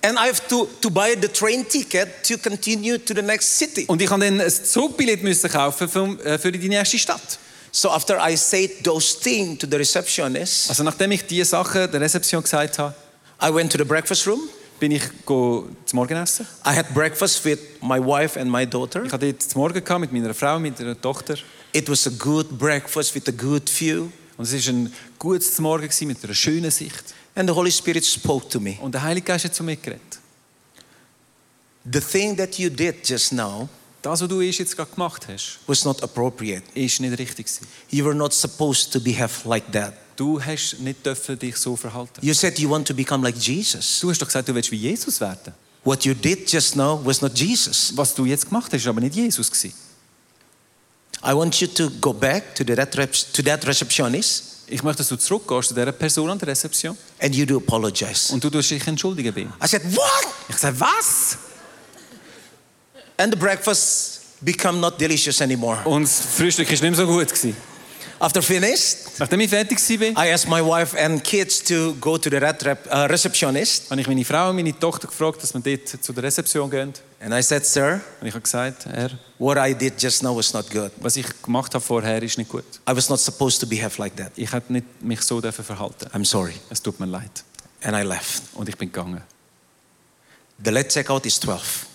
And 0.01 0.17
I 0.17 0.27
have 0.27 0.41
to, 0.49 0.67
to 0.81 0.89
buy 0.89 1.15
the 1.15 1.29
train 1.29 1.65
ticket 1.65 2.23
to 2.27 2.37
continue 2.37 2.97
to 2.97 3.13
the 3.13 3.21
next 3.21 3.57
city. 3.57 3.85
Und 3.87 4.01
ich 4.01 4.09
habe 4.09 4.25
dann 4.25 4.41
ein 4.41 4.51
Zugbillett 4.51 5.23
müssen 5.23 5.49
kaufen 5.49 5.87
für, 5.87 6.25
äh, 6.25 6.37
für 6.37 6.51
die 6.51 6.67
nächste 6.67 6.97
Stadt. 6.97 7.39
So 7.75 7.89
after 7.89 8.19
I 8.19 8.37
said 8.37 8.69
those 8.83 9.17
things 9.19 9.57
to 9.57 9.67
the 9.67 9.77
receptionist, 9.77 10.69
Also 10.69 10.83
nachdem 10.83 11.11
ich 11.11 11.25
diese 11.25 11.45
Sachen 11.45 11.91
der 11.91 11.99
Rezeption 12.01 12.43
gesagt 12.43 12.77
habe, 12.77 12.93
I 13.41 13.51
went 13.51 13.71
to 13.71 13.79
the 13.79 13.83
breakfast 13.83 14.27
room. 14.27 14.41
bin 14.79 14.91
ich 14.91 15.03
go 15.25 15.67
zum 15.85 15.97
Morgenessen. 15.97 16.45
I 16.65 16.75
had 16.75 16.93
breakfast 16.93 17.43
with 17.45 17.57
my 17.81 17.99
wife 17.99 18.39
and 18.39 18.51
my 18.51 18.65
daughter. 18.67 19.03
Ich 19.03 19.11
hatte 19.11 19.31
dort 19.31 19.41
zum 19.41 19.61
Morgen 19.61 19.83
gehabt 19.83 20.01
mit 20.01 20.11
meiner 20.11 20.33
Frau, 20.35 20.59
mit 20.59 20.79
ihrer 20.79 20.99
Tochter. 20.99 21.35
It 21.71 21.89
was 21.89 22.05
a 22.05 22.11
good 22.11 22.59
breakfast 22.59 23.15
with 23.15 23.27
a 23.27 23.31
good 23.31 23.67
view. 23.67 24.09
Und 24.37 24.45
es 24.45 24.67
war 24.67 24.73
ein 24.73 24.93
gutes 25.17 25.57
Morgen 25.59 25.83
gewesen, 25.87 26.07
mit 26.07 26.23
einer 26.23 26.35
schönen 26.35 26.69
Sicht. 26.69 27.03
And 27.33 27.49
the 27.49 27.55
Holy 27.55 27.71
Spirit 27.71 28.05
spoke 28.05 28.47
to 28.49 28.59
me. 28.59 28.77
Und 28.81 28.93
der 28.93 29.01
Heilige 29.01 29.25
Geist 29.25 29.45
hat 29.45 29.55
zu 29.55 29.63
mir 29.63 29.77
geredet. 29.77 30.19
The 31.91 31.99
thing 31.99 32.37
that 32.37 32.59
you 32.59 32.69
did 32.69 33.07
just 33.07 33.33
now 33.33 33.67
Das, 34.03 34.19
was 34.21 34.27
du 34.27 34.41
jetzt 34.41 34.75
gerade 34.75 34.91
gemacht 34.91 35.27
hast, 35.29 35.59
was 35.65 35.85
not 35.85 36.03
appropriate. 36.03 36.61
ist 36.75 36.99
nicht 36.99 37.17
richtig. 37.17 37.47
You 37.89 38.03
were 38.03 38.13
not 38.13 38.33
supposed 38.33 38.91
to 38.91 38.99
behave 38.99 39.31
like 39.47 39.71
that. 39.71 39.93
Du 40.17 40.41
hast 40.43 40.77
nicht 40.81 41.05
dürfen 41.05 41.39
dich 41.39 41.55
so 41.55 41.77
verhalten. 41.77 42.19
You 42.21 42.33
said 42.33 42.59
you 42.59 42.69
want 42.69 42.85
to 42.85 42.93
become 42.93 43.23
like 43.23 43.37
Jesus. 43.37 44.01
Du 44.01 44.09
hast 44.09 44.21
doch 44.21 44.27
gesagt, 44.27 44.49
du 44.49 44.53
willst 44.53 44.69
wie 44.71 44.75
Jesus 44.75 45.21
werden. 45.21 45.53
What 45.85 46.03
you 46.03 46.13
did 46.13 46.51
just 46.51 46.75
now 46.75 46.99
was 47.03 47.21
not 47.21 47.37
Jesus. 47.39 47.93
Was 47.95 48.13
du 48.13 48.25
jetzt 48.25 48.49
gemacht 48.49 48.65
hast, 48.73 48.81
ist 48.81 48.87
aber 48.87 48.99
nicht 48.99 49.15
Jesus 49.15 49.49
gewesen. 49.49 49.73
I 51.25 51.33
want 51.33 51.55
you 51.61 51.67
to 51.67 51.89
go 52.01 52.11
back 52.11 52.53
to, 52.55 52.65
the, 52.65 52.75
to 52.75 53.41
that 53.43 53.65
receptionist 53.65 54.43
Ich 54.67 54.83
möchte, 54.83 54.97
dass 54.97 55.07
du 55.07 55.15
zurückgehst 55.15 55.69
zu 55.69 55.73
dieser 55.75 55.93
Person 55.93 56.29
an 56.29 56.37
der 56.39 56.49
Rezeption 56.49 56.97
and 57.21 57.33
you 57.33 57.45
do 57.45 57.55
apologize. 57.57 58.33
und 58.33 58.43
du 58.43 58.49
tust 58.49 58.69
dich 58.69 58.85
entschuldigen 58.85 59.33
bei 59.33 59.41
ihm. 59.41 59.53
I 59.63 59.67
said, 59.67 59.81
What? 59.95 60.27
Ich 60.49 60.57
sage, 60.57 60.77
was? 60.77 61.37
And 63.17 63.31
the 63.33 63.39
breakfast 63.39 64.21
become 64.41 64.79
not 64.79 64.99
delicious 64.99 65.41
anymore. 65.41 65.79
Und 65.85 66.03
das 66.03 66.21
Frühstück 66.35 66.71
ist 66.71 66.81
nicht 66.81 66.95
mehr 66.95 67.05
so 67.05 67.07
gut 67.07 67.27
gewesen. 67.27 67.55
After 68.19 68.41
finished, 68.41 69.19
Nachdem 69.19 69.41
ich 69.41 69.49
fertig 69.49 69.77
war, 69.99 70.25
I 70.25 70.31
asked 70.31 70.49
my 70.49 70.61
wife 70.61 70.97
and 70.97 71.21
kids 71.23 71.61
to 71.63 71.93
go 71.99 72.17
to 72.17 72.29
the 72.29 72.37
red 72.37 72.63
rep, 72.63 72.87
uh, 72.87 72.99
receptionist. 73.05 73.89
habe 73.91 73.99
ich 73.99 74.07
meine 74.07 74.23
Frau 74.23 74.49
und 74.49 74.55
meine 74.55 74.77
Tochter 74.79 75.07
gefragt, 75.09 75.43
dass 75.43 75.53
wir 75.53 75.59
dort 75.59 76.01
zu 76.01 76.13
der 76.13 76.23
Rezeption 76.23 76.69
gehen. 76.69 76.93
And 77.19 77.33
I 77.33 77.41
said, 77.43 77.65
Sir, 77.65 77.99
Und 78.21 78.27
ich 78.27 78.33
habe 78.33 78.41
gesagt, 78.41 78.85
Herr, 78.85 79.09
what 79.39 79.57
I 79.57 79.73
did 79.73 80.01
just 80.01 80.23
now 80.23 80.35
was 80.35 80.53
not 80.53 80.69
good. 80.71 80.91
was 81.01 81.17
ich 81.17 81.25
gemacht 81.41 81.73
habe 81.73 81.83
vorher, 81.83 82.21
ist 82.23 82.37
nicht 82.37 82.49
gut. 82.49 82.63
I 82.89 82.95
was 82.95 83.09
not 83.09 83.19
supposed 83.19 83.59
to 83.59 83.67
behave 83.67 83.99
like 83.99 84.15
that. 84.15 84.31
Ich 84.37 84.53
hätte 84.53 84.71
nicht 84.71 84.85
mich 85.01 85.21
so 85.21 85.41
dürfen 85.41 85.65
verhalten. 85.65 86.07
I'm 86.13 86.25
sorry. 86.25 86.53
Es 86.69 86.81
tut 86.81 86.99
mir 87.01 87.07
leid. 87.07 87.43
And 87.83 87.97
I 87.97 88.03
left. 88.07 88.43
Und 88.53 88.69
ich 88.69 88.77
bin 88.77 88.89
gegangen. 88.89 89.21
The 90.63 90.71
late 90.71 90.87
checkout 90.87 91.25
is 91.25 91.39
12. 91.41 91.87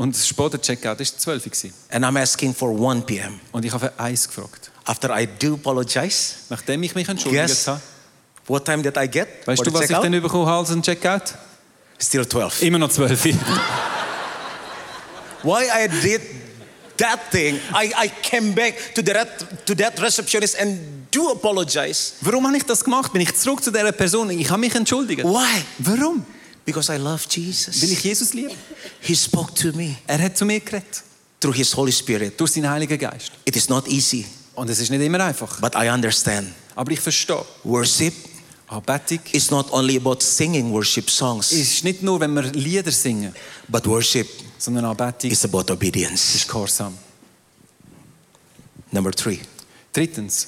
Und 0.00 0.16
das 0.16 0.26
späte 0.26 0.58
Checkout 0.58 0.98
war 0.98 1.04
12 1.04 1.46
Uhr. 1.46 1.70
And 1.90 2.06
I'm 2.06 2.18
asking 2.18 2.54
for 2.54 2.70
1 2.70 3.04
p.m. 3.04 3.38
Und 3.52 3.66
ich 3.66 3.72
habe 3.72 3.88
für 3.88 4.00
eins 4.00 4.26
gefragt. 4.26 4.70
After 4.86 5.14
I 5.14 5.26
do 5.26 5.54
apologize, 5.54 6.36
Nachdem 6.48 6.82
ich 6.82 6.94
mich 6.94 7.06
entschuldigt 7.06 7.66
habe, 7.66 7.82
what 8.46 8.64
time 8.64 8.82
did 8.82 8.96
I 8.96 9.06
get? 9.06 9.28
weißt 9.44 9.66
du, 9.66 9.74
was 9.74 9.90
ich 9.90 9.96
dann 9.96 10.10
bekommen 10.10 10.46
habe 10.46 10.60
als 10.60 10.70
ein 10.70 10.82
Checkout? 10.82 11.34
Still 11.98 12.26
12. 12.26 12.62
Immer 12.62 12.78
noch 12.78 12.88
12 12.88 13.26
Uhr. 13.26 13.32
Why 15.42 15.64
I 15.66 15.88
did 16.00 16.22
that 16.96 17.30
thing, 17.30 17.56
I, 17.74 17.92
I 18.06 18.10
came 18.22 18.52
back 18.52 18.94
to, 18.94 19.02
the 19.02 19.12
to 19.66 19.74
that 19.74 20.00
receptionist 20.00 20.58
and 20.58 20.78
do 21.10 21.30
apologize. 21.30 22.14
Warum 22.22 22.46
habe 22.46 22.56
ich 22.56 22.64
das 22.64 22.82
gemacht? 22.82 23.12
Bin 23.12 23.20
ich 23.20 23.36
zurück 23.36 23.62
zu 23.62 23.70
dieser 23.70 23.92
Person? 23.92 24.30
Ich 24.30 24.48
habe 24.48 24.60
mich 24.60 24.74
entschuldigt. 24.74 25.24
Why? 25.24 25.62
Warum? 25.78 26.24
Because 26.64 26.92
I 26.94 26.98
love 26.98 27.24
Weil 27.26 27.44
Jesus. 27.44 27.82
ich 27.82 28.02
Jesus 28.04 28.32
liebe. 28.34 28.54
He 29.00 29.14
spoke 29.16 29.52
to 29.54 29.72
me 29.76 29.96
Er 30.06 30.18
hat 30.22 30.36
zu 30.36 30.44
mir 30.44 30.60
geredet. 30.60 31.02
through 31.40 31.54
His 31.56 31.74
Holy 31.74 31.92
Spirit. 31.92 32.38
Durch 32.38 32.52
seinen 32.52 32.68
Heiligen 32.70 32.98
Geist. 32.98 33.32
It 33.44 33.56
is 33.56 33.68
not 33.68 33.88
easy, 33.88 34.26
Und 34.54 34.68
es 34.70 34.78
ist 34.78 34.90
nicht 34.90 35.00
immer 35.02 35.20
einfach. 35.24 35.58
but 35.60 35.74
I 35.74 35.88
understand. 35.88 36.48
Aber 36.76 36.92
ich 36.92 37.00
verstehe. 37.00 37.44
Worship 37.64 38.14
Anbetung 38.68 39.18
is 39.32 39.50
not 39.50 39.72
only 39.72 39.96
about 39.96 40.20
singing 40.20 40.70
worship 40.70 41.10
songs, 41.10 41.50
ist 41.50 41.82
nicht 41.82 42.02
nur, 42.02 42.20
wenn 42.20 42.32
wir 42.34 42.42
Lieder 42.52 42.92
singen, 42.92 43.34
but 43.66 43.84
worship 43.86 44.28
sondern 44.58 44.84
Anbetung 44.84 45.30
is 45.30 45.44
about 45.44 45.72
obedience. 45.72 46.36
ist 46.36 46.46
Gehorsam. 46.46 46.96
Number 48.92 49.10
three, 49.12 49.40
Drittens. 49.92 50.46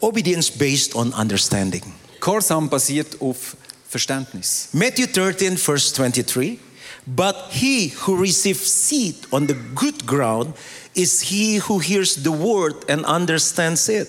obedience 0.00 0.50
based 0.50 0.94
on 0.94 1.12
understanding. 1.12 1.82
Gehorsam 2.20 2.68
basiert 2.68 3.20
auf 3.20 3.56
Verständnis. 3.88 4.68
Matthew 4.72 5.06
13, 5.06 5.56
verse 5.56 5.92
23. 5.94 6.58
But 7.06 7.36
he 7.50 7.92
who 8.06 8.20
receives 8.20 8.70
seed 8.70 9.16
on 9.32 9.46
the 9.46 9.56
good 9.74 10.06
ground 10.06 10.54
is 10.94 11.22
he 11.22 11.56
who 11.56 11.78
hears 11.78 12.16
the 12.22 12.30
word 12.30 12.74
and 12.88 13.06
understands 13.06 13.88
it, 13.88 14.08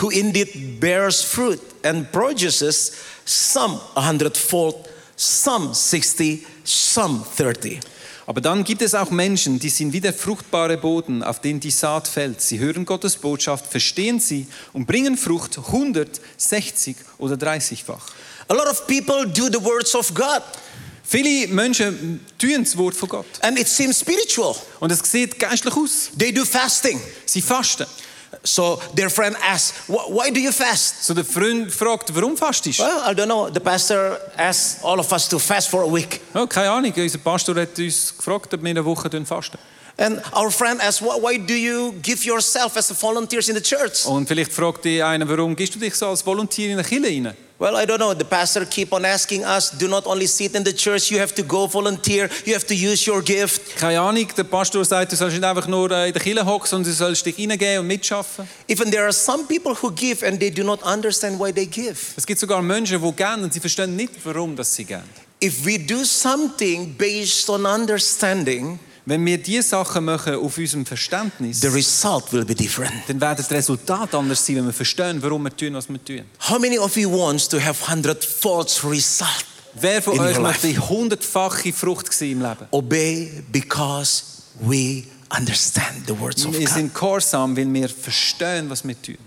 who 0.00 0.08
indeed 0.10 0.80
bears 0.80 1.22
fruit 1.22 1.60
and 1.84 2.10
produces 2.10 2.92
some 3.26 3.78
a 3.94 4.00
hundredfold, 4.00 4.88
some 5.16 5.74
60, 5.74 6.46
some 6.64 7.24
30. 7.36 7.80
Aber 8.26 8.40
dann 8.40 8.64
gibt 8.64 8.80
es 8.80 8.94
auch 8.94 9.10
Menschen, 9.10 9.58
die 9.58 9.68
sind 9.68 9.92
wie 9.92 10.00
der 10.00 10.14
fruchtbare 10.14 10.78
Boden, 10.78 11.22
auf 11.22 11.40
den 11.40 11.60
die 11.60 11.70
Saat 11.70 12.08
fällt. 12.08 12.40
Sie 12.40 12.58
hören 12.58 12.86
Gottes 12.86 13.16
Botschaft, 13.16 13.66
verstehen 13.66 14.18
sie 14.18 14.46
und 14.72 14.86
bringen 14.86 15.18
Frucht 15.18 15.58
100, 15.58 16.22
60 16.38 16.96
oder 17.18 17.34
30-fach. 17.34 18.06
A 18.48 18.54
lot 18.54 18.66
of 18.68 18.86
people 18.86 19.24
do 19.26 19.48
the 19.50 19.62
words 19.62 19.94
of 19.94 20.12
God, 20.14 20.42
Viele 21.06 21.48
Menschen 21.48 22.20
tun 22.38 22.64
das 22.64 22.76
Wort 22.78 22.94
von 22.96 23.08
Gott. 23.08 23.26
and 23.42 23.58
it 23.58 23.68
seems 23.68 24.00
spiritual. 24.00 24.56
Und 24.80 24.90
es 24.90 25.00
sieht 25.00 25.38
geistlich 25.38 25.74
aus. 25.76 26.10
They 26.18 26.32
do 26.32 26.44
fasting. 26.44 26.98
Sie 27.26 27.42
fasten. 27.42 27.86
So 28.42 28.80
their 28.96 29.08
friend 29.10 29.36
asks, 29.48 29.74
"Wh- 29.86 30.08
Why 30.10 30.30
do 30.32 30.40
you 30.40 30.50
fast? 30.50 31.04
So 31.04 31.14
der 31.14 31.24
Freund 31.24 31.70
fragt, 31.72 32.14
warum 32.14 32.36
fastest 32.36 32.78
du? 32.78 32.82
Well, 32.82 33.02
I 33.06 33.14
don't 33.14 33.26
know. 33.26 33.48
The 33.52 33.60
pastor 33.60 34.18
asked 34.36 34.82
all 34.82 34.98
of 34.98 35.10
us 35.12 35.28
to 35.28 35.38
fast 35.38 35.68
for 35.68 35.82
a 35.82 35.86
week. 35.92 36.20
Oh, 36.34 36.46
keine 36.46 36.70
Ahnung, 36.70 36.92
unser 36.96 37.18
Pastor 37.18 37.54
hat 37.54 37.78
uns 37.78 38.14
gefragt, 38.16 38.52
ob 38.52 38.62
wir 38.62 38.70
eine 38.70 38.84
Woche 38.84 39.08
fasten. 39.24 39.58
And 39.96 40.20
our 40.34 40.50
friend 40.50 40.80
asked, 40.80 41.02
"Why 41.02 41.38
do 41.38 41.54
you 41.54 41.92
give 42.02 42.24
yourself 42.24 42.76
as 42.76 42.90
a 42.90 42.94
volunteers 42.94 43.48
in 43.48 43.54
the 43.54 43.62
church? 43.62 44.04
Und 44.06 44.26
vielleicht 44.26 44.52
fragt 44.52 44.84
dich 44.84 45.02
einer, 45.02 45.28
warum 45.28 45.54
gehst 45.54 45.74
du 45.74 45.78
dich 45.78 45.94
so 45.94 46.08
als 46.08 46.26
Volontier 46.26 46.70
in 46.70 46.76
der 46.76 46.84
Kirche 46.84 47.06
rein? 47.06 47.34
Well, 47.56 47.76
I 47.76 47.86
don't 47.86 47.98
know. 47.98 48.12
The 48.12 48.24
pastor 48.24 48.66
keep 48.66 48.92
on 48.92 49.04
asking 49.04 49.44
us, 49.44 49.70
do 49.70 49.86
not 49.86 50.06
only 50.06 50.26
sit 50.26 50.56
in 50.56 50.64
the 50.64 50.72
church, 50.72 51.12
you 51.12 51.20
have 51.20 51.32
to 51.36 51.44
go 51.44 51.68
volunteer, 51.68 52.28
you 52.44 52.52
have 52.52 52.66
to 52.66 52.74
use 52.74 53.06
your 53.08 53.22
gift. 53.22 53.76
Keine 53.76 54.00
Ahnung, 54.00 54.26
der 54.36 54.42
Pastor 54.42 54.84
sagt, 54.84 55.12
du 55.12 55.16
sollst 55.16 55.36
nicht 55.36 55.44
einfach 55.44 55.68
nur 55.68 55.88
äh, 55.92 56.08
in 56.08 56.12
der 56.12 56.20
Kirche 56.20 56.44
hocken, 56.44 56.66
sondern 56.66 56.90
du 56.90 56.96
sollst 56.96 57.24
dich 57.24 57.38
reingehen 57.38 57.78
und 57.78 57.86
mitschaffen. 57.86 58.48
Even 58.66 58.90
there 58.90 59.04
are 59.04 59.12
some 59.12 59.44
people 59.44 59.72
who 59.80 59.92
give 59.92 60.26
and 60.26 60.40
they 60.40 60.50
do 60.50 60.64
not 60.64 60.82
understand 60.82 61.38
why 61.38 61.52
they 61.52 61.66
give. 61.66 61.96
Es 62.16 62.26
gibt 62.26 62.40
sogar 62.40 62.60
Menschen, 62.60 63.00
die 63.00 63.12
gehen 63.12 63.44
und 63.44 63.54
sie 63.54 63.60
verstehen 63.60 63.94
nicht, 63.94 64.10
warum 64.24 64.56
dass 64.56 64.74
sie 64.74 64.84
gehen. 64.84 65.04
If 65.40 65.64
we 65.64 65.78
do 65.78 66.04
something 66.04 66.92
based 66.96 67.48
on 67.48 67.66
understanding, 67.66 68.80
Wenn 69.06 69.24
wir 69.26 69.36
diese 69.36 69.68
Sachen 69.68 70.06
machen 70.06 70.36
auf 70.36 70.56
unserem 70.56 70.86
Verständnis, 70.86 71.60
the 71.60 71.66
result 71.68 72.32
will 72.32 72.44
be 72.44 72.54
different. 72.54 72.92
dann 73.06 73.20
wird 73.20 73.38
das 73.38 73.50
Resultat 73.50 74.14
anders 74.14 74.46
sein, 74.46 74.56
wenn 74.56 74.66
wir 74.66 74.72
verstehen, 74.72 75.22
warum 75.22 75.42
wir 75.42 75.54
tun, 75.54 75.74
was 75.74 75.88
wir 75.88 76.02
tun. 76.02 76.22
How 76.48 76.58
many 76.58 76.78
of 76.78 76.96
you 76.96 77.10
wants 77.10 77.46
to 77.48 77.60
have 77.60 77.86
hundredfold 77.90 78.82
result? 78.84 79.44
Wer 79.74 80.00
von 80.00 80.14
In 80.14 80.20
euch 80.20 80.38
möchte 80.38 80.68
die 80.68 80.78
hundertfache 80.78 81.72
Frucht 81.72 82.08
im 82.22 82.40
Leben? 82.40 82.66
Obey 82.70 83.42
because 83.52 84.22
we 84.60 85.02
understand 85.36 86.06
the 86.06 86.18
words 86.18 86.46
of 86.46 86.52
Wir 86.54 86.60
God. 86.66 86.74
sind 86.74 86.94
gehorsam, 86.94 87.56
weil 87.56 87.72
wir 87.74 87.88
verstehen, 87.88 88.70
was 88.70 88.86
wir 88.86 89.00
tun. 89.02 89.18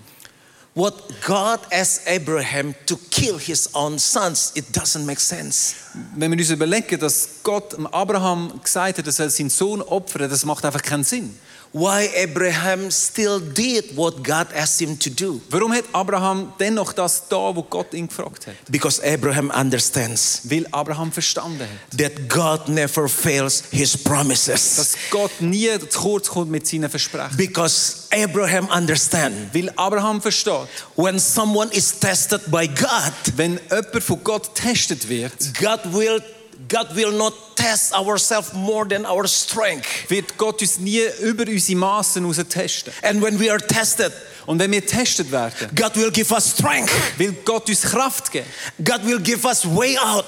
What 0.77 0.93
God 1.25 1.59
asked 1.71 2.07
Abraham 2.07 2.75
to 2.85 2.97
kill 3.09 3.39
his 3.39 3.67
own 3.73 3.97
sons, 3.97 4.51
it 4.53 4.65
doesn't 4.73 5.07
make 5.07 5.19
sense. 5.19 5.73
Wenn 6.15 6.29
wir 6.29 6.37
uns 6.37 6.51
überlegen, 6.51 6.99
dass 6.99 7.41
Gott 7.41 7.75
Abraham 7.91 8.61
gesagt 8.61 8.99
hat, 8.99 9.05
er 9.07 9.11
soll 9.11 9.31
seinen 9.31 9.49
Sohn 9.49 9.81
opfern, 9.81 10.29
das 10.29 10.45
macht 10.45 10.63
einfach 10.65 10.83
keinen 10.83 11.03
Sinn. 11.03 11.35
Why 11.73 12.09
Abraham 12.15 12.89
still 12.91 13.39
did 13.39 13.95
what 13.95 14.23
God 14.23 14.47
asked 14.53 14.81
him 14.81 14.97
to 14.99 15.09
do? 15.09 15.41
Warum 15.49 15.71
hat 15.73 15.85
Abraham 15.93 16.53
dennoch 16.59 16.93
das 16.93 17.27
da, 17.27 17.55
wo 17.55 17.63
Gott 17.63 17.93
ihn 17.93 18.07
gefragt 18.07 18.47
hat? 18.47 18.55
Because 18.69 19.01
Abraham 19.03 19.51
understands 19.51 20.41
Weil 20.43 20.65
Abraham 20.71 21.11
verstanden 21.11 21.61
hat, 21.61 21.97
that 21.97 22.29
God 22.29 22.67
never 22.69 23.07
fails 23.07 23.63
his 23.71 23.97
promises. 23.97 24.75
dass 24.75 24.97
Gott 25.09 25.41
nie 25.41 25.69
zu 25.89 25.99
kurz 25.99 26.29
kommt 26.29 26.51
mit 26.51 26.65
seinen 26.65 26.89
Versprechen. 26.89 27.37
Because 27.37 28.07
Abraham 28.11 28.67
understands 28.69 29.53
Weil 29.53 29.69
Abraham 29.75 30.21
versteht, 30.21 30.67
when 30.95 31.19
someone 31.19 31.69
is 31.71 31.99
tested 31.99 32.41
by 32.49 32.67
God, 32.67 33.13
wenn 33.35 33.59
jemand 33.69 34.03
von 34.03 34.23
Gott 34.23 34.55
getestet 34.55 35.07
wird, 35.09 35.33
God 35.59 35.93
will 35.93 36.21
God 36.67 36.95
will 36.95 37.11
not 37.11 37.33
test 37.55 37.93
ourselves 37.93 38.53
more 38.53 38.87
than 38.87 39.05
our 39.05 39.27
strength. 39.27 40.09
wird 40.09 40.37
Gott 40.37 40.61
uns 40.61 40.79
nie 40.79 41.01
über 41.21 41.45
unsere 41.47 41.79
heraus 41.79 42.13
testen. 42.49 42.93
And 43.03 43.21
when 43.21 43.39
we 43.39 43.51
are 43.51 43.59
tested, 43.59 44.11
Und 44.45 44.59
wenn 44.59 44.71
wir 44.71 44.81
getestet 44.81 45.29
werden, 45.31 45.53
God 45.75 45.95
will 45.95 46.09
give 46.11 46.33
us 46.33 46.51
strength. 46.51 46.91
will 47.17 47.33
Gott 47.43 47.67
uns 47.69 47.81
Kraft 47.81 48.31
geben. 48.31 48.47
God 48.83 49.05
will 49.05 49.19
give 49.19 49.45
us 49.45 49.65
way 49.65 49.97
out 49.97 50.25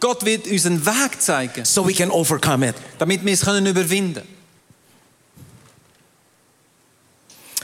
Gott 0.00 0.24
wird 0.24 0.46
uns 0.46 0.64
einen 0.64 0.84
Weg 0.86 1.20
zeigen, 1.20 1.64
so 1.64 1.86
we 1.86 1.92
can 1.92 2.10
overcome 2.10 2.68
it. 2.68 2.76
damit 2.98 3.24
wir 3.24 3.32
es 3.32 3.40
können 3.40 3.66
überwinden 3.66 4.14
können. 4.14 4.38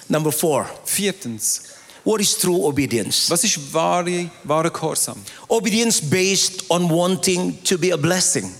Number 0.09 0.33
four, 0.33 0.69
Viertens, 0.85 1.63
what 2.05 2.21
is 2.21 2.37
true 2.37 2.67
obedience? 2.67 3.31
was 3.31 3.45
ist 3.45 3.73
wahre, 3.73 4.31
wahre 4.45 4.71
Gehorsam? 4.71 5.19
Obedience 5.51 6.01
based 6.01 6.71
on 6.71 6.89
wanting 6.89 7.59
to 7.65 7.79
be 7.79 7.91
a 7.91 7.97
blessing. 7.97 8.53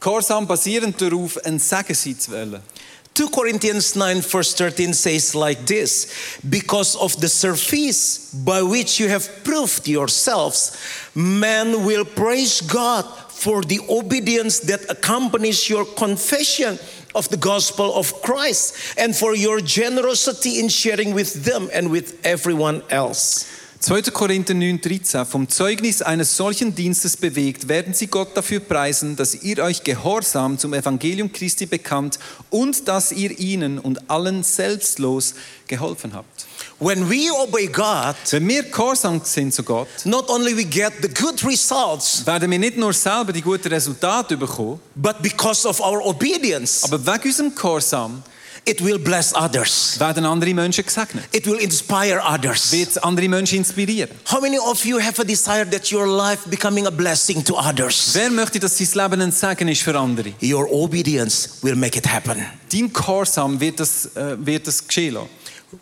Gehorsam 0.00 0.46
basierend 0.46 1.00
darauf, 1.00 1.38
ein 1.44 1.58
Segen 1.58 1.94
sein 1.94 2.18
zu 2.18 2.32
wollen. 2.32 2.62
2 3.14 3.28
Corinthians 3.28 3.94
9, 3.94 4.22
verse 4.22 4.54
13 4.54 4.94
says 4.94 5.34
like 5.34 5.66
this 5.66 6.38
Because 6.48 6.96
of 6.96 7.14
the 7.20 7.28
surface 7.28 8.32
by 8.32 8.62
which 8.62 8.98
you 8.98 9.08
have 9.08 9.44
proved 9.44 9.86
yourselves, 9.86 10.78
men 11.14 11.84
will 11.84 12.06
praise 12.06 12.62
God 12.62 13.04
for 13.28 13.62
the 13.62 13.80
obedience 13.90 14.60
that 14.60 14.88
accompanies 14.88 15.68
your 15.68 15.84
confession 15.84 16.78
of 17.14 17.28
the 17.28 17.38
gospel 17.38 17.94
of 17.94 18.22
Christ 18.22 18.74
and 18.96 19.14
for 19.14 19.34
your 19.34 19.60
generosity 19.60 20.58
in 20.60 20.68
sharing 20.68 21.14
with 21.14 21.44
them 21.44 21.68
and 21.72 21.90
with 21.90 22.18
everyone 22.24 22.82
else. 22.90 23.46
2. 23.82 24.12
Korinther 24.12 24.54
9,13 24.54 25.24
Vom 25.24 25.48
Zeugnis 25.48 26.02
eines 26.02 26.36
solchen 26.36 26.72
Dienstes 26.72 27.16
bewegt, 27.16 27.68
werden 27.68 27.94
sie 27.94 28.06
Gott 28.06 28.36
dafür 28.36 28.60
preisen, 28.60 29.16
dass 29.16 29.34
ihr 29.42 29.58
euch 29.58 29.82
gehorsam 29.82 30.56
zum 30.56 30.72
Evangelium 30.72 31.32
Christi 31.32 31.66
bekannt 31.66 32.20
und 32.48 32.86
dass 32.86 33.10
ihr 33.10 33.36
ihnen 33.40 33.80
und 33.80 34.08
allen 34.08 34.44
selbstlos 34.44 35.34
geholfen 35.66 36.14
habt. 36.14 36.46
When 36.82 37.08
we 37.08 37.30
obey 37.30 37.68
God, 37.68 38.16
Wenn 38.30 38.48
wir 38.48 38.64
gehorsam 38.64 39.20
sind 39.22 39.54
zu 39.54 39.62
Gott, 39.62 39.86
not 40.04 40.28
only 40.28 40.56
we 40.56 40.64
get 40.64 40.92
the 41.00 41.08
good 41.08 41.44
results, 41.44 42.26
werden 42.26 42.50
wir 42.50 42.58
nicht 42.58 42.76
nur 42.76 42.92
selber 42.92 43.32
die 43.32 43.40
guten 43.40 43.68
Resultate 43.68 44.36
bekommen, 44.36 44.80
but 44.96 45.22
because 45.22 45.64
of 45.68 45.78
our 45.80 46.04
obedience, 46.04 46.82
aber 46.82 46.98
wegen 47.06 47.28
unserem 47.28 47.54
Gehorsam 47.54 48.22
It 48.64 48.80
will 48.84 48.98
bless 48.98 49.32
others. 49.34 49.94
werden 49.98 50.24
andere 50.24 50.54
Menschen 50.54 50.84
gesegnet. 50.84 51.24
It 51.32 51.46
will 51.46 51.58
inspire 51.58 52.20
others. 52.24 52.70
Wird 52.72 53.02
andere 53.02 53.28
Menschen 53.28 53.58
inspirieren. 53.58 54.10
How 54.30 54.40
many 54.40 54.58
of 54.58 54.84
you 54.84 55.00
have 55.00 55.20
a 55.20 55.24
desire 55.24 55.68
that 55.68 55.92
your 55.92 56.06
life 56.06 56.48
becoming 56.48 56.86
a 56.86 56.90
blessing 56.90 57.44
to 57.44 57.56
others? 57.58 58.10
Wer 58.12 58.30
möchte, 58.30 58.58
dass 58.60 58.78
sein 58.78 58.88
Leben 58.94 59.20
ein 59.20 59.32
Segen 59.32 59.68
ist 59.68 59.82
für 59.82 59.96
andere? 59.98 60.32
Your 60.42 60.68
obedience 60.70 61.58
will 61.62 61.74
make 61.76 61.96
it 61.98 62.06
happen. 62.12 62.44
Dein 62.72 62.92
Gehorsam 62.92 63.58
wird 63.60 63.78
das, 63.80 64.06
äh, 64.16 64.36
wird 64.38 64.66
das 64.66 64.86
geschehen 64.86 65.14
lassen. 65.14 65.28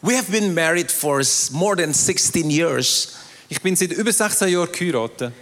We 0.02 0.14
have 0.16 0.30
been 0.30 0.54
married 0.54 0.90
for 0.90 1.22
more 1.52 1.76
than 1.76 1.92
16 1.92 2.50
years. 2.50 3.16
Ich 3.48 3.60
bin 3.60 3.74
seit 3.74 3.92
über 3.92 4.12
16 4.12 4.48
Jahren 4.48 4.70
geheiratet. 4.70 5.32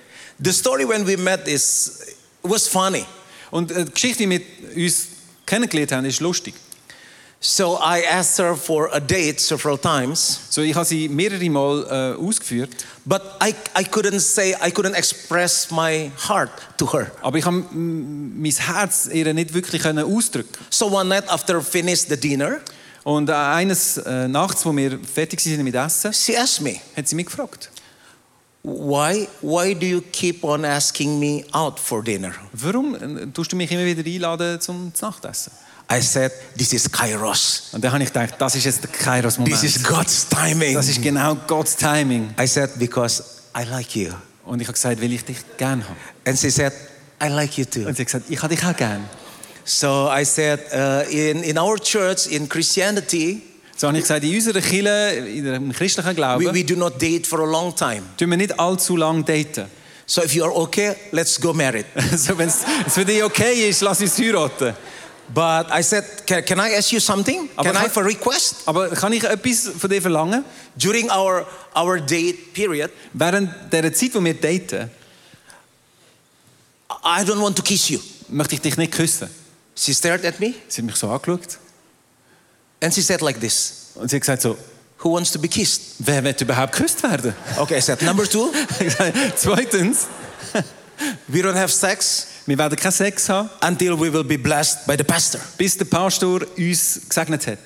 The 0.40 0.52
story 0.52 0.84
when 0.88 1.06
we 1.06 1.16
met 1.16 1.46
is 1.46 2.16
was 2.42 2.66
funny. 2.66 3.04
Und 3.50 3.70
äh, 3.70 3.84
die 3.84 3.92
Geschichte, 3.92 4.28
wie 4.28 4.40
wir 4.74 4.84
uns 4.86 5.06
kennengelernt 5.44 5.92
haben, 5.92 6.06
ist 6.06 6.20
lustig. 6.20 6.54
So 7.40 7.78
I 7.78 8.04
asked 8.04 8.38
her 8.38 8.56
for 8.56 8.92
a 8.92 8.98
date 8.98 9.38
several 9.38 9.78
times, 9.78 10.40
So, 10.50 10.60
ich 10.60 10.74
habe 10.74 10.84
sie 10.84 11.08
mehrere 11.08 11.48
Mal 11.48 12.16
äh, 12.18 12.20
ausgeführt, 12.20 12.70
but 13.04 13.22
I, 13.40 13.54
I 13.78 13.84
couldn't 13.84 14.18
say, 14.18 14.54
I 14.54 14.72
couldn't 14.72 14.96
express 14.96 15.70
my 15.70 16.10
heart 16.26 16.50
to 16.78 16.92
her. 16.92 17.12
aber 17.22 17.38
ich 17.38 17.44
habe 17.44 17.64
mein 17.72 18.50
Herz 18.50 19.08
ihr 19.12 19.32
nicht 19.34 19.54
wirklich 19.54 19.82
können 19.82 20.04
ausdrücken. 20.04 20.50
So 20.68 20.86
one 20.86 21.08
night 21.08 21.28
after 21.28 21.62
finished 21.62 22.08
the 22.08 22.16
dinner, 22.16 22.60
Und 23.04 23.28
äh, 23.28 23.32
eines 23.32 23.98
äh, 23.98 24.28
Nachts, 24.28 24.64
wo 24.66 24.76
wir 24.76 24.98
fertig 24.98 25.44
waren 25.46 25.64
mit 25.64 25.74
Essen, 25.74 26.12
she 26.12 26.36
asked 26.36 26.60
me, 26.62 26.76
hat 26.96 27.08
sie 27.08 27.16
mich 27.16 27.26
gefragt, 27.26 27.70
why, 28.62 29.28
why 29.40 29.74
do 29.74 29.86
you 29.86 30.02
keep 30.12 30.44
on 30.44 30.64
asking 30.64 31.18
me 31.18 31.44
out 31.52 31.78
for 31.78 32.02
dinner? 32.02 32.32
warum 32.52 32.94
äh, 32.94 33.26
tust 33.32 33.52
du 33.52 33.56
mich 33.56 33.70
immer 33.70 33.84
wieder 33.84 34.04
einladen 34.04 34.60
zum 34.60 34.92
Nachtessen? 35.00 35.52
I 35.90 36.02
said, 36.02 36.32
this 36.54 36.74
is 36.74 36.90
Kairos. 36.90 37.70
Und 37.72 37.82
dann 37.82 37.92
habe 37.92 38.02
ich 38.02 38.12
gedacht, 38.12 38.34
das 38.38 38.54
ist 38.54 38.64
jetzt 38.64 38.82
der 38.82 38.90
Kairos-Moment. 38.90 39.58
This 39.58 39.76
is 39.76 39.82
God's 39.82 40.28
timing. 40.28 40.74
Das 40.74 40.86
ist 40.86 41.00
genau 41.00 41.34
Gottes 41.46 41.76
Timing. 41.76 42.34
I 42.38 42.46
said, 42.46 42.78
because 42.78 43.22
I 43.56 43.64
like 43.64 43.96
you. 43.96 44.12
Und 44.44 44.60
ich 44.60 44.66
habe 44.66 44.74
gesagt, 44.74 45.00
weil 45.00 45.12
ich 45.12 45.24
dich 45.24 45.38
gern 45.56 45.82
habe. 45.82 45.96
And 46.26 46.38
she 46.38 46.50
said, 46.50 46.74
I 47.22 47.28
like 47.28 47.56
you 47.56 47.64
too. 47.64 47.86
Und 47.86 47.96
sie 47.96 48.02
hat 48.02 48.06
gesagt, 48.06 48.24
ich 48.28 48.42
habe 48.42 48.54
dich 48.54 48.64
auch 48.64 48.76
gern. 48.76 49.08
So 49.68 50.08
I 50.08 50.24
said, 50.24 50.60
uh, 50.72 51.04
in, 51.10 51.42
in 51.42 51.58
our 51.58 51.76
church, 51.78 52.26
in 52.28 52.48
Christianity, 52.48 53.42
So 53.76 53.86
habe 53.86 53.98
ich 53.98 54.04
gesagt, 54.04 54.24
in 54.24 54.34
unserer 54.34 54.60
Kirche, 54.62 55.26
in 55.28 55.44
dem 55.44 55.72
christlichen 55.72 56.16
Glauben, 56.16 56.42
we, 56.44 56.52
we 56.54 56.64
do 56.64 56.74
not 56.74 56.98
date 57.00 57.26
for 57.26 57.40
a 57.40 57.46
long 57.46 57.76
time. 57.76 58.02
tun 58.16 58.30
wir 58.30 58.38
nicht 58.38 58.58
allzu 58.58 58.96
lang 58.96 59.24
daten. 59.26 59.66
So 60.06 60.22
if 60.22 60.34
you 60.34 60.42
are 60.42 60.52
okay, 60.56 60.96
let's 61.12 61.38
go 61.38 61.52
married. 61.52 61.84
Also 62.10 62.36
wenn 62.38 62.48
es 62.48 62.64
für 62.88 63.04
dich 63.04 63.22
okay 63.22 63.68
ist, 63.68 63.82
lass 63.82 64.00
uns 64.00 64.18
heiraten. 64.18 64.74
But 65.34 65.66
I 65.70 65.82
said, 65.82 66.04
can, 66.26 66.42
can 66.42 66.58
I 66.58 66.74
ask 66.74 66.90
you 66.90 66.98
something? 66.98 67.50
Aber 67.54 67.70
Can 67.70 67.76
I 67.76 67.84
have 67.84 68.00
a 68.00 68.02
request? 68.02 68.62
Aber 68.64 68.88
kann 68.88 69.12
ich 69.12 69.22
etwas 69.22 69.68
von 69.78 69.90
dir 69.90 70.00
verlangen? 70.00 70.42
During 70.76 71.10
our, 71.10 71.46
our 71.76 72.00
date 72.00 72.54
period, 72.54 72.90
Während 73.12 73.50
der 73.70 73.92
Zeit, 73.92 74.14
wo 74.14 74.24
wir 74.24 74.32
daten, 74.32 74.90
I 77.04 77.22
don't 77.22 77.40
want 77.42 77.54
to 77.56 77.62
kiss 77.62 77.90
you. 77.90 78.00
möchte 78.30 78.54
ich 78.54 78.62
dich 78.62 78.78
nicht 78.78 78.92
küssen. 78.92 79.28
She 79.80 79.92
stared 79.94 80.24
at 80.24 80.40
me 80.40 80.54
Sie 80.68 80.82
hat 80.82 80.86
mich 80.86 80.96
so 80.96 81.08
angeschaut 81.08 81.58
and 82.80 82.92
she 82.94 83.00
said 83.02 83.20
like 83.22 83.38
this, 83.40 83.92
und 83.94 84.08
sie 84.08 84.16
hat 84.16 84.22
gesagt 84.22 84.42
so, 84.42 84.56
who 84.98 85.12
wants 85.12 85.30
to 85.32 85.38
be 85.38 85.48
kissed? 85.48 85.94
wer 85.98 86.22
wird 86.24 86.40
überhaupt 86.40 86.72
geküsst 86.72 87.02
werden? 87.02 87.34
Okay, 87.58 87.78
I 87.78 87.80
said, 87.80 88.02
number 88.02 88.24
two, 88.28 88.50
Zweitens, 89.36 90.06
we 91.28 91.40
don't 91.42 91.56
have 91.56 91.72
sex 91.72 92.26
wir 92.46 92.56
werden 92.56 92.76
keinen 92.78 92.92
Sex 92.92 93.28
haben, 93.28 93.50
until 93.62 93.94
we 94.00 94.10
will 94.12 94.24
be 94.24 94.38
blessed 94.38 94.86
by 94.86 94.96
the 94.96 95.04
pastor. 95.04 95.40
bis 95.58 95.76
der 95.76 95.84
Pastor 95.84 96.40
uns 96.56 97.00
gesegnet 97.08 97.46
hat. 97.46 97.58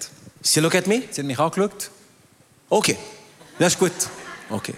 She 0.44 0.60
looked 0.60 0.76
at 0.76 0.86
me, 0.86 1.02
Sie 1.10 1.20
hat 1.20 1.26
mich 1.26 1.38
angeschaut. 1.38 1.90
okay, 2.68 2.96
Das 3.58 3.74
ist 3.74 3.78
gut. 3.78 3.92
okay. 4.50 4.74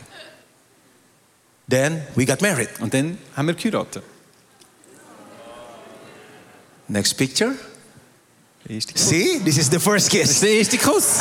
Then 1.68 2.02
we 2.14 2.26
got 2.26 2.42
married. 2.42 2.68
Und 2.80 2.92
dann 2.92 3.16
haben 3.34 3.46
wir 3.46 3.54
geheiratet. 3.54 4.02
Next 6.88 7.14
picture. 7.16 7.54
Der 8.66 8.76
erste 8.76 8.92
Kuss. 8.92 9.08
See, 9.08 9.40
this 9.44 9.58
is 9.58 9.68
the 9.70 9.78
first 9.78 10.10
kiss. 10.10 10.30
ist 10.30 10.42
der 10.42 10.50
erste 10.50 10.78
Kuss. 10.78 11.20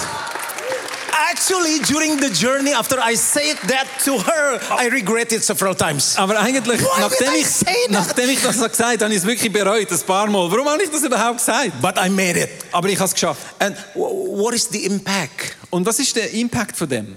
Actually, 1.31 1.79
during 1.79 2.19
the 2.19 2.29
journey, 2.29 2.73
after 2.73 2.99
I 2.99 3.15
said 3.15 3.57
that 3.67 3.87
to 4.05 4.17
her, 4.19 4.59
I 4.69 4.87
regret 4.89 5.31
it 5.33 5.43
several 5.43 5.73
times. 5.75 6.15
Aber 6.17 6.39
eigentlich, 6.39 6.79
Why 6.79 7.01
nachdem 7.01 7.31
did 7.31 7.37
I 7.37 7.41
ich, 7.41 7.47
say 7.47 7.65
that? 7.87 7.91
nachdem 7.91 8.29
ich 8.29 8.41
das 8.41 8.57
so 8.57 8.67
gesagt 8.69 8.81
habe, 8.83 9.03
habe 9.05 9.13
ich 9.13 9.19
es 9.19 9.25
wirklich 9.25 9.51
bereut, 9.51 9.91
ein 9.91 9.99
paar 10.01 10.27
Mal. 10.27 10.49
Warum 10.51 10.67
habe 10.69 10.83
ich 10.83 10.89
das 10.89 11.03
überhaupt 11.03 11.39
gesagt? 11.39 11.81
But 11.81 11.95
I 11.97 12.09
made 12.09 12.39
it. 12.39 12.49
Aber 12.71 12.87
ich 12.87 12.97
habe 12.97 13.07
es 13.07 13.13
geschafft. 13.13 13.41
And 13.59 13.75
what 13.95 14.53
is 14.53 14.69
the 14.71 14.85
impact? 14.85 15.55
Und 15.69 15.85
was 15.85 15.99
ist 15.99 16.15
der 16.15 16.31
Impact 16.31 16.77
von 16.77 16.87
dem? 16.87 17.15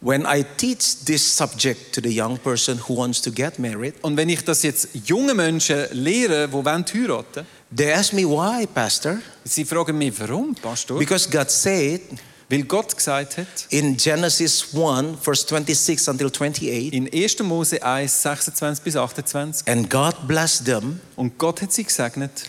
When 0.00 0.26
I 0.26 0.44
teach 0.58 1.04
this 1.06 1.24
subject 1.34 1.94
to 1.94 2.02
the 2.02 2.10
young 2.10 2.36
person 2.38 2.78
who 2.86 2.96
wants 2.96 3.22
to 3.22 3.30
get 3.30 3.58
married, 3.58 3.94
Und 4.02 4.16
wenn 4.18 4.28
ich 4.28 4.44
das 4.44 4.62
jetzt 4.62 4.88
jungen 5.06 5.36
Menschen 5.36 5.86
lehre, 5.92 6.48
die 6.48 6.52
wollen 6.52 6.84
heiraten, 6.92 7.46
they 7.70 7.92
ask 7.92 8.12
me 8.12 8.24
why, 8.24 8.66
Pastor? 8.66 9.20
sie 9.44 9.64
fragen 9.64 9.96
mich, 9.98 10.18
warum, 10.18 10.54
Pastor? 10.54 10.98
Because 10.98 11.28
God 11.28 11.50
said 11.50 12.00
Weil 12.48 12.64
Gott 12.64 12.94
gesagt 12.94 13.38
hat, 13.38 13.46
in 13.70 13.96
Genesis 13.96 14.74
1, 14.74 15.16
verse 15.20 15.46
26 15.46 16.08
until 16.08 16.30
28, 16.30 16.92
in 16.92 17.08
1. 17.12 17.42
Mose 17.42 17.82
1, 17.82 18.22
26 18.22 18.80
bis 18.84 18.96
28, 18.96 19.66
and 19.66 19.88
God 19.88 20.14
blessed 20.28 20.66
them, 20.66 21.00
und 21.16 21.38
Gott 21.38 21.62
hat 21.62 21.72
sie 21.72 21.84
gesegnet, 21.84 22.44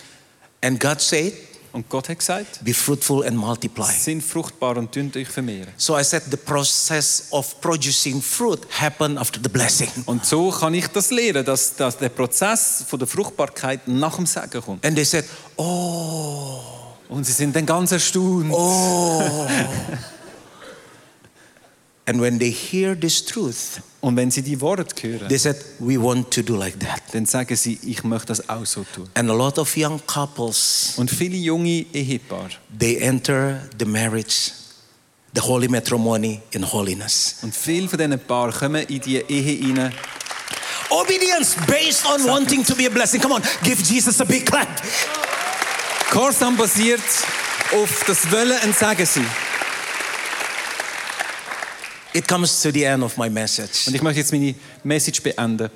and 0.62 0.78
God 0.78 1.00
said, 1.00 1.32
und 1.76 1.90
Gott 1.90 2.08
hat 2.08 2.18
gesagt, 2.18 2.64
Be 2.64 2.72
fruitful 2.72 3.22
and 3.26 3.36
multiply. 3.36 3.92
sind 3.92 4.22
fruchtbar 4.22 4.78
und 4.78 4.94
dünnt 4.94 5.14
euch 5.14 5.28
vermehren. 5.28 5.68
So 5.76 5.98
I 5.98 6.02
said 6.02 6.22
the 6.30 6.36
process 6.38 7.28
of 7.30 7.60
producing 7.60 8.22
fruit 8.22 8.60
happened 8.80 9.18
after 9.18 9.38
the 9.42 9.50
blessing. 9.50 9.90
Und 10.06 10.24
so 10.24 10.50
kann 10.50 10.72
ich 10.72 10.86
das 10.88 11.10
lehren, 11.10 11.44
dass, 11.44 11.76
dass 11.76 11.98
der 11.98 12.08
Prozess 12.08 12.82
von 12.88 12.98
der 12.98 13.06
Fruchtbarkeit 13.06 13.86
nach 13.86 14.16
dem 14.16 14.24
Segen 14.24 14.62
kommt. 14.62 14.86
And 14.86 14.96
they 14.96 15.04
said, 15.04 15.26
Oh, 15.56 16.60
Und 17.10 17.24
sie 17.26 17.32
sind 17.32 17.54
dann 17.54 17.66
ganz 17.66 17.92
erstaunt. 17.92 18.50
oh. 18.50 19.46
and 22.06 22.20
when 22.20 22.38
they 22.38 22.50
hear 22.50 22.98
this 22.98 23.22
truth, 23.22 23.80
Und 24.06 24.14
wenn 24.14 24.30
sie 24.30 24.42
die 24.42 24.60
Worte 24.60 24.86
hören, 25.02 25.28
they 25.28 25.36
said, 25.36 25.56
We 25.80 26.00
want 26.00 26.30
to 26.30 26.40
do 26.42 26.54
like 26.54 26.78
that. 26.78 27.02
dann 27.12 27.26
sagen 27.26 27.56
sie, 27.56 27.76
ich 27.82 28.04
möchte 28.04 28.28
das 28.28 28.48
auch 28.48 28.64
so 28.64 28.84
tun. 28.94 29.08
And 29.14 29.28
a 29.28 29.34
lot 29.34 29.58
of 29.58 29.76
young 29.76 30.00
couples, 30.06 30.92
Und 30.96 31.10
viele 31.10 31.36
junge 31.36 31.84
Ehepaare 31.92 32.50
they 32.78 32.98
enter 32.98 33.62
the 33.80 33.84
marriage, 33.84 34.52
the 35.34 35.40
holy 35.40 35.66
matrimony 35.66 36.40
in 36.52 36.62
holiness. 36.72 37.38
und 37.42 37.52
viele 37.52 37.88
von 37.88 37.98
diesen 37.98 38.16
Paaren 38.20 38.52
kommen 38.52 38.86
in 38.86 39.00
die 39.00 39.16
Ehe 39.16 39.66
hinein. 39.66 39.92
Obedience 40.88 41.56
based 41.66 42.06
on 42.06 42.24
wanting 42.28 42.64
to 42.64 42.76
be 42.76 42.86
a 42.86 42.90
blessing. 42.90 43.20
Come 43.20 43.34
on, 43.34 43.42
give 43.64 43.82
Jesus 43.82 44.20
a 44.20 44.24
big 44.24 44.46
clap. 44.46 44.68
Gehorsam 46.12 46.56
basiert 46.56 47.02
auf 47.74 48.04
das 48.06 48.30
Wollen 48.30 48.56
und 48.64 48.76
Sagen 48.76 49.04
sein. 49.04 49.26
It 52.16 52.26
comes 52.26 52.62
to 52.62 52.72
the 52.72 52.84
end 52.84 53.02
of 53.02 53.18
my 53.18 53.28
message. 53.28 53.86
Und 53.86 53.94
ich 53.94 54.00
möchte 54.02 54.20
jetzt 54.20 54.32
meine 54.32 54.54
Message 54.82 55.22
beenden. 55.22 55.68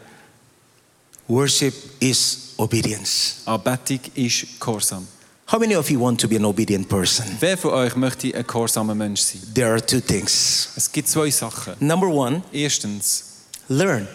Worship 1.28 1.74
is 2.00 2.54
obedience. 2.56 3.42
Anbetung 3.44 4.00
ist 4.14 4.58
Gehorsam. 4.58 5.06
How 5.52 5.58
many 5.58 5.76
of 5.76 5.90
you 5.90 6.00
want 6.00 6.18
to 6.20 6.28
be 6.28 6.36
an 6.36 6.44
obedient 6.46 6.88
person? 6.88 7.26
Wer 7.40 7.58
von 7.58 7.72
euch 7.72 7.94
möchte 7.94 8.34
ein 8.34 8.46
gehorsamer 8.46 8.94
Mensch 8.94 9.20
sein? 9.20 9.42
There 9.52 9.70
are 9.70 9.84
two 9.84 10.00
things. 10.00 10.70
Es 10.76 10.90
gibt 10.90 11.08
zwei 11.08 11.30
Sachen. 11.30 11.74
Number 11.78 12.06
one, 12.06 12.42
Erstens, 12.52 13.24
learn. 13.68 14.08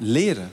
lehren. 0.00 0.50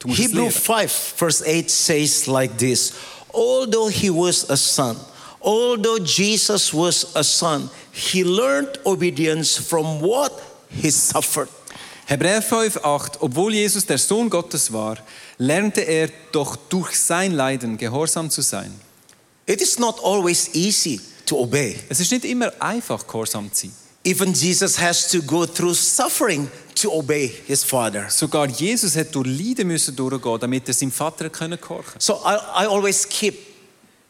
Du 0.00 0.08
musst 0.08 0.20
es 0.20 0.26
Hebrew 0.26 0.50
5, 0.50 0.90
verse 1.16 1.44
8 1.46 1.70
says 1.70 2.26
like 2.26 2.56
this 2.58 2.92
Although 3.32 3.88
he 3.88 4.10
was 4.10 4.50
a 4.50 4.56
son, 4.56 4.96
although 5.40 5.98
Jesus 5.98 6.72
was 6.72 7.14
a 7.14 7.22
son, 7.22 7.70
he 7.92 8.24
learned 8.24 8.78
obedience 8.84 9.56
from 9.56 10.00
what 10.00 10.32
he 10.70 10.90
suffered. 10.90 11.48
Hebräer 12.06 12.40
5, 12.40 12.84
8. 12.84 13.20
Obwohl 13.20 13.52
Jesus 13.52 13.84
der 13.84 13.98
Sohn 13.98 14.30
Gottes 14.30 14.72
war, 14.72 14.96
lernte 15.36 15.82
er 15.82 16.08
doch 16.32 16.56
durch 16.56 16.98
sein 16.98 17.32
Leiden 17.32 17.76
gehorsam 17.76 18.30
zu 18.30 18.40
sein. 18.40 18.72
It 19.46 19.60
is 19.60 19.78
not 19.78 20.02
always 20.02 20.54
easy 20.54 21.00
to 21.26 21.36
obey. 21.38 21.78
Es 21.88 22.00
ist 22.00 22.10
nicht 22.10 22.24
immer 22.24 22.50
einfach, 22.60 23.06
gehorsam 23.06 23.52
zu 23.52 23.66
sein. 23.66 23.72
Even 24.04 24.32
Jesus 24.32 24.78
has 24.78 25.10
to 25.10 25.20
go 25.20 25.44
through 25.44 25.74
suffering 25.74 26.50
to 26.74 26.90
obey 26.90 27.30
his 27.46 27.62
father. 27.62 28.08
Sogar 28.08 28.46
Jesus 28.46 28.96
hat 28.96 29.14
durch 29.14 29.26
Leiden 29.26 29.68
müssen 29.68 29.94
durchgehen, 29.94 30.38
damit 30.40 30.66
er 30.68 30.72
seinem 30.72 30.92
Vater 30.92 31.28
können 31.28 31.60
gehorchen. 31.60 32.00
So 32.00 32.14
I, 32.24 32.64
I 32.64 32.66
always 32.66 33.06
keep 33.06 33.47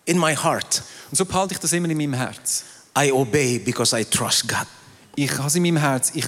in 0.08 0.18
my 0.18 0.34
heart, 0.34 0.82
Und 1.10 1.16
so 1.16 1.24
behalte 1.24 1.54
ich 1.54 1.60
das 1.60 1.72
immer 1.72 1.88
in 1.88 1.96
meinem 1.96 2.14
Herz. 2.14 2.64
I 2.98 3.12
obey 3.12 3.58
because 3.58 3.98
I 3.98 4.04
trust 4.04 4.48
God. 4.48 4.66
Ich 5.14 5.36
habe 5.36 5.48
es 5.48 5.54
in 5.54 5.62
meinem 5.62 5.76
Herz. 5.76 6.12
Ich, 6.14 6.24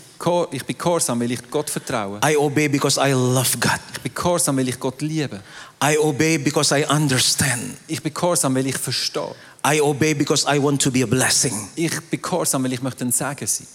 ich 0.51 0.64
bin 0.64 0.78
gehorsam, 0.78 1.20
weil 1.20 1.31
ich 1.31 1.51
Gott 1.51 1.70
vertraue. 1.70 2.20
I 2.24 2.37
obey 2.37 2.68
because 2.68 3.01
I 3.01 3.12
love 3.12 3.57
God. 3.59 3.81
Ich 3.95 4.01
bin 4.01 4.14
gehorsam, 4.14 4.57
weil 4.57 4.68
ich 4.68 4.78
Gott 4.78 5.01
liebe. 5.01 5.41
I 5.83 5.97
obey 5.99 6.39
because 6.39 6.76
I 6.76 6.85
understand. 6.85 7.76
Ich 7.87 8.03
bin 8.03 8.12
gehorsam, 8.12 8.55
weil 8.55 8.66
ich 8.66 8.76
verstehe. 8.76 9.35
I 9.66 9.81
obey 9.81 10.14
because 10.14 10.45
I 10.47 10.61
want 10.61 10.83
to 10.83 10.91
be 10.91 11.03
a 11.03 11.07
blessing. 11.07 11.68
Ich 11.76 12.01
bin 12.11 12.20
gehorsam, 12.20 12.64
weil 12.64 12.72
ich 12.72 12.83
möchte 12.83 13.05
ein 13.05 13.12
Segen 13.12 13.47
sein. 13.47 13.66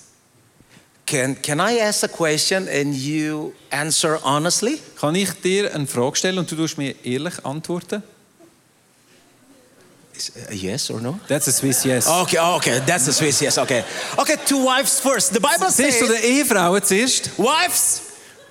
Can, 1.06 1.42
can 1.42 1.60
I 1.60 1.80
ask 1.82 2.04
a 2.04 2.08
question 2.08 2.68
and 2.68 2.96
you 2.96 3.54
answer 3.70 4.20
honestly? 4.24 4.80
Kann 5.00 5.16
ich 5.16 5.32
dir 5.42 5.74
eine 5.74 5.88
Frage 5.88 6.16
stellen 6.16 6.40
und 6.40 6.52
du 6.52 6.56
tust 6.56 6.78
mir 6.78 6.96
ehrlich 7.06 7.46
antworten? 7.46 8.04
Is- 10.18 10.32
uh, 10.36 10.54
yes 10.54 10.90
or 10.90 11.02
no? 11.02 11.20
That's 11.28 11.48
a 11.48 11.52
Swiss 11.52 11.84
yes. 11.84 12.08
Okay, 12.08 12.40
okay, 12.40 12.80
that's 12.86 13.06
the 13.06 13.14
Swiss, 13.14 13.42
yes, 13.42 13.58
okay. 13.58 13.84
Okay, 14.18 14.38
two 14.46 14.64
wives 14.66 15.00
first. 15.00 15.34
The 15.34 15.40
Bible 15.40 15.70
Siehst 15.72 16.00
du 16.02 16.08
says, 16.08 16.22
den 16.22 16.32
Ehefrauen 16.32 16.82
zuerst? 16.84 17.32
wives, 17.38 18.02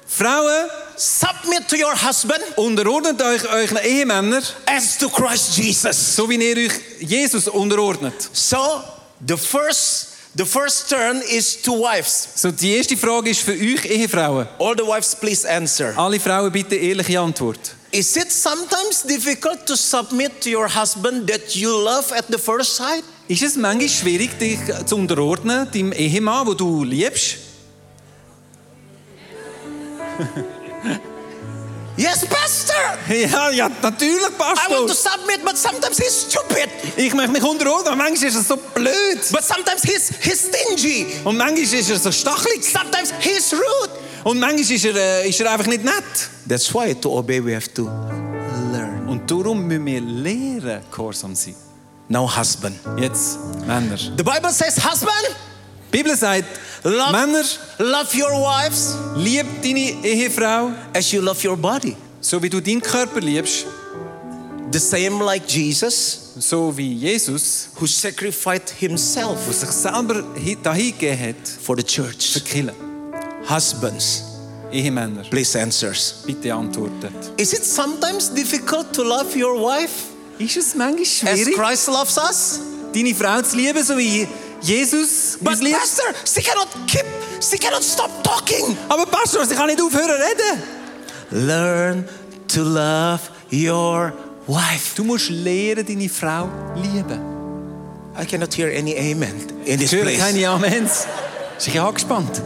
Frauen, 0.07 0.69
submit 0.97 1.67
to 1.69 1.77
your 1.77 1.95
husband 1.97 2.41
unterordnet 2.57 3.21
euch 3.23 3.45
euren 3.51 3.79
Ehemänner, 3.79 4.43
as 4.67 4.99
to 4.99 5.09
Christ 5.09 5.57
Jesus. 5.57 5.97
so 6.15 6.29
wie 6.29 6.37
ihr 6.37 6.57
euch 6.57 6.73
Jesus 7.01 7.49
unterordnet. 7.49 8.15
So, 8.33 8.83
the 9.27 9.37
first, 9.37 10.09
the 10.37 10.45
first 10.45 10.89
turn 10.91 11.23
is 11.31 11.61
to 11.63 11.73
wives. 11.73 12.29
So, 12.37 12.51
die 12.51 12.75
erste 12.77 12.97
Frage 12.97 13.31
ist 13.31 13.41
für 13.41 13.53
euch 13.53 13.85
Ehefrauen. 13.87 14.47
All 14.59 14.75
the 14.77 14.85
wives, 14.85 15.15
please 15.17 15.49
answer. 15.49 15.95
Alle 15.97 16.21
Frauen 16.21 16.53
bitte 16.53 16.77
ehrliche 16.77 17.19
Antwort. 17.19 17.75
Is 17.95 18.17
it 18.17 18.33
sometimes 18.33 19.03
difficult 19.05 19.69
to 19.69 19.77
submit 19.77 20.41
to 20.41 20.51
your 20.51 20.67
husband 20.67 21.29
that 21.29 21.55
you 21.55 21.71
love 21.71 22.11
at 22.11 22.27
the 22.27 22.39
first 22.39 22.75
sight? 22.75 23.05
Ist 23.29 23.43
es 23.45 23.55
manchmal 23.57 23.89
schwierig, 23.89 24.37
dich 24.37 24.59
zu 24.85 24.97
unterordnen, 24.97 25.71
deinem 25.71 25.93
Ehemann, 25.93 26.45
wo 26.45 26.55
du 26.55 26.83
liebst? 26.83 27.37
Yes, 31.97 32.27
Pastor. 32.27 32.75
Ja, 33.09 33.51
ja, 33.51 33.69
natürlich, 33.81 34.17
I 34.19 34.23
want 34.23 34.59
to 34.59 34.95
Pastor. 34.95 34.95
submit, 35.13 35.45
but 35.45 35.57
sometimes 35.57 35.97
he's 35.97 36.27
stupid. 36.29 36.69
Ich 36.97 37.15
möchte 37.15 37.31
mich 37.31 37.45
unterordnen, 37.45 37.87
aber 37.87 37.97
manchmal 37.97 38.31
ist 38.31 38.35
er 38.35 38.43
so 38.43 38.57
blöd. 38.57 39.21
But 39.31 39.45
sometimes 39.45 39.83
he's, 39.85 40.11
he's 40.21 40.49
stingy. 40.49 41.07
Und 41.23 41.37
manchmal 41.37 41.63
ist 41.63 41.89
er 41.91 41.97
so 42.01 42.11
stachelig. 42.11 42.65
Sometimes 42.65 43.13
he's 43.21 43.53
rude. 43.53 43.93
Und 44.25 44.39
manchmal 44.41 44.61
ist 44.61 44.85
er, 44.85 45.25
ist 45.25 45.41
er 45.41 45.53
einfach 45.53 45.67
nicht 45.67 45.85
nett. 45.85 45.95
That's 46.49 46.73
why 46.75 46.95
to 46.95 47.19
obey 47.19 47.45
we 47.45 47.55
have 47.55 47.73
to 47.75 47.85
learn. 48.73 49.07
Und 49.09 49.31
darum 49.31 49.67
müssen 49.67 49.85
wir 49.87 50.01
lernen, 50.01 50.81
gehorsam 50.91 51.35
sein. 51.35 51.55
Now, 52.09 52.27
husband. 52.35 52.77
Jetzt, 52.99 53.39
Männer. 53.67 53.97
The 53.97 54.23
Bible 54.23 54.51
says, 54.53 54.77
husband, 54.85 55.13
Die 55.93 55.99
Bibel 56.03 56.17
sagt, 56.17 56.45
love, 56.83 57.13
Männer, 57.13 57.45
love 57.79 58.09
your 58.19 58.31
wives 58.33 58.95
lieb 59.17 59.47
deine 59.63 60.05
Ehefrau, 60.05 60.71
as 60.93 61.13
you 61.13 61.21
love 61.23 61.47
your 61.47 61.57
body. 61.57 61.97
so 62.21 62.43
wie 62.43 62.51
du 62.51 62.61
deinen 62.61 62.83
Körper 62.83 63.21
liebst, 63.21 63.67
The 64.73 64.79
same 64.81 65.23
like 65.25 65.45
Jesus, 65.49 66.33
so 66.41 66.77
wie 66.77 66.95
Jesus, 66.95 67.69
who 67.79 67.87
sacrificed 67.87 68.71
himself 68.71 69.39
der 69.45 69.55
sich 69.55 69.69
selber 69.71 70.25
hi- 70.37 70.57
dahingegeben 70.61 71.29
hat, 71.29 71.49
for 71.63 71.77
the 71.77 71.83
für 71.83 71.87
church. 71.89 72.33
die 72.35 72.41
Kirche. 72.41 72.75
Husbands, 73.49 74.23
Ehemänner, 74.73 75.25
please 75.31 75.59
answers. 75.59 76.15
bitte 76.27 76.53
antwortet. 76.53 77.13
Is 77.37 77.53
it 77.53 77.65
sometimes 77.65 78.29
difficult 78.35 78.93
to 78.93 79.03
love 79.03 79.35
your 79.37 79.55
wife 79.61 79.93
Ist 80.39 80.57
es 80.57 80.75
manchmal 80.75 81.33
as 81.33 81.39
schwierig, 81.41 81.55
Christ 81.55 81.89
loves 81.89 82.17
us? 82.19 82.61
deine 82.93 83.15
Frau 83.15 83.43
zu 83.43 83.57
lieben, 83.57 83.83
so 83.85 83.97
wie 83.97 84.27
Jesus 84.63 85.37
But 85.41 85.53
uns 85.55 85.63
liebt? 85.63 85.79
Pastor, 85.79 86.05
she 86.25 86.43
cannot 86.43 86.69
keep, 86.87 87.05
she 87.41 87.59
cannot 87.59 87.83
stop 87.83 88.11
talking. 88.23 88.77
Aber 88.89 89.05
Pastor, 89.07 89.43
ich 89.43 89.51
kann 89.57 89.67
nicht 89.67 89.81
aufhören 89.81 90.09
zu 90.09 90.15
reden. 90.15 90.63
Learn 91.49 92.09
to 92.49 92.63
love 92.63 93.21
your 93.53 94.13
wife. 94.47 94.95
Du 94.97 95.05
musst 95.05 95.29
lernen, 95.31 95.85
deine 95.87 96.09
Frau 96.09 96.49
lieben. 96.77 97.21
I 98.21 98.25
cannot 98.25 98.55
hear 98.55 98.69
any 98.69 98.95
amen 98.97 99.35
in 99.65 99.79
this 99.79 99.93
Ich 99.93 99.99
höre 99.99 100.05
place. 100.05 100.19
keine 100.19 100.49
Amens. 100.49 101.07
Ist 101.59 101.69
ich 101.69 101.81
angespannt? 101.81 102.41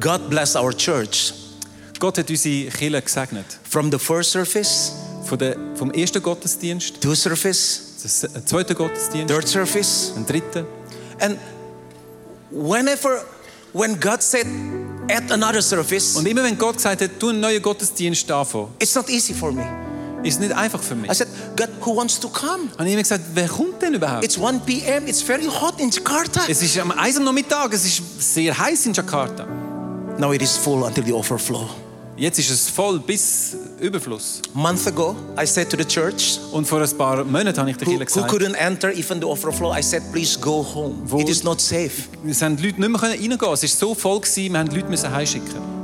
God 0.00 0.28
bless 0.30 0.54
our 0.56 0.72
church 0.76 1.32
Gott 1.98 2.18
hat 2.18 2.30
unsere 2.30 2.70
Kirche 2.70 3.02
gesegnet. 3.02 3.46
from 3.68 3.90
the 3.90 3.98
first 3.98 4.30
service, 4.30 4.92
Von 5.24 5.38
der, 5.38 5.56
vom 5.74 5.90
ersten 5.90 6.22
Gottesdienst, 6.22 7.00
two 7.00 7.14
service, 7.14 7.82
zum 7.98 8.46
zweiten 8.46 8.74
Gottesdienst, 8.76 9.28
third 9.28 9.48
service, 9.48 10.12
den 10.14 10.24
dritten. 10.24 10.64
and 11.20 11.38
whenever 12.50 13.24
when 13.72 13.98
God 13.98 14.22
said 14.22 14.46
at 15.10 15.30
another 15.32 15.60
service, 15.60 16.14
Und 16.16 16.26
immer 16.26 16.44
wenn 16.44 16.56
Gott 16.56 16.76
gesagt 16.76 17.02
hat, 17.02 17.10
du 17.18 17.30
einen 17.30 17.40
neuen 17.40 17.60
Gottesdienst 17.60 18.30
anfangen, 18.30 18.68
it's 18.78 18.94
not 18.94 19.08
easy 19.10 19.34
for 19.34 19.50
me. 19.52 19.66
ist 20.22 20.38
nicht 20.40 20.52
einfach 20.52 20.80
für 20.82 20.94
mich. 20.94 21.10
I 21.10 21.14
said, 21.14 21.28
God, 21.56 21.68
who 21.84 21.96
wants 21.96 22.18
to 22.20 22.28
come? 22.28 22.68
habe 22.78 22.86
ich 22.86 22.92
immer 22.92 23.02
gesagt, 23.02 23.24
wer 23.34 23.48
kommt 23.48 23.82
denn 23.82 23.94
überhaupt? 23.94 24.24
It's 24.24 24.38
1 24.40 24.62
p.m. 24.64 25.06
It's 25.08 25.20
very 25.22 25.46
hot 25.46 25.80
in 25.80 25.90
Jakarta. 25.90 26.42
Es 26.48 26.62
ist 26.62 26.78
am 26.78 26.92
1 26.92 27.16
am 27.16 27.24
Nachmittag, 27.24 27.72
es 27.74 27.84
ist 27.84 28.02
sehr 28.34 28.56
heiß 28.56 28.86
in 28.86 28.92
Jakarta. 28.94 29.46
Now 30.18 30.32
it 30.32 30.42
is 30.42 30.56
full 30.56 30.84
until 30.84 31.04
the 31.04 31.12
overflow. 31.12 31.68
Jetzt 32.16 32.40
ist 32.40 32.50
es 32.50 32.68
voll 32.68 32.98
bis 32.98 33.54
Überfluss. 33.80 34.42
Month 34.52 34.88
ago, 34.88 35.14
I 35.40 35.46
said 35.46 35.70
to 35.70 35.76
the 35.76 35.84
church 35.84 36.40
Und 36.50 36.66
vor 36.66 36.80
ein 36.82 36.98
paar 36.98 37.22
Monaten 37.24 37.56
habe 37.60 37.70
ich 37.70 37.76
der 37.76 37.86
who, 37.86 37.96
Kirche 37.96 38.16
who 38.20 38.24
couldn't 38.26 38.56
enter 38.56 38.90
even 38.92 39.20
the 39.20 39.26
overflow, 39.26 39.72
I 39.72 39.80
said, 39.82 40.02
please 40.12 40.36
go 40.36 40.64
home. 40.74 40.96
Wo- 41.04 41.20
It 41.20 41.28
is 41.28 41.44
not 41.44 41.60
safe. 41.60 42.08
es 42.28 42.42
haben 42.42 42.56
Leute 42.60 42.80
nicht 42.80 42.88
mehr 42.90 43.00
reingehen. 43.00 43.30
Es 43.32 43.40
war 43.42 43.56
so 43.68 43.94
voll, 43.94 44.20
gewesen, 44.20 44.52
wir 44.52 44.58
haben 44.58 44.74
Leute 44.74 44.88
müssen 44.88 45.12
heimschicken. 45.12 45.78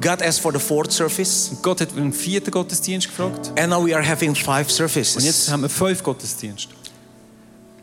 God 0.00 0.22
asked 0.22 0.40
for 0.40 0.52
the 0.52 0.60
fourth 0.60 0.92
service, 0.92 1.48
Und 1.50 1.62
Gott 1.64 1.80
hat 1.80 1.94
den 1.96 2.12
vierten 2.12 2.52
Gottesdienst 2.52 3.08
gefragt. 3.08 3.50
and 3.58 3.70
now 3.70 3.84
we 3.84 3.92
are 3.94 4.06
having 4.08 4.36
five 4.36 4.70
services. 4.70 5.16
Und 5.16 5.24
jetzt 5.24 5.50
haben 5.50 5.62
wir 5.62 5.68
fünf 5.68 6.04
Gottesdienste. 6.04 6.68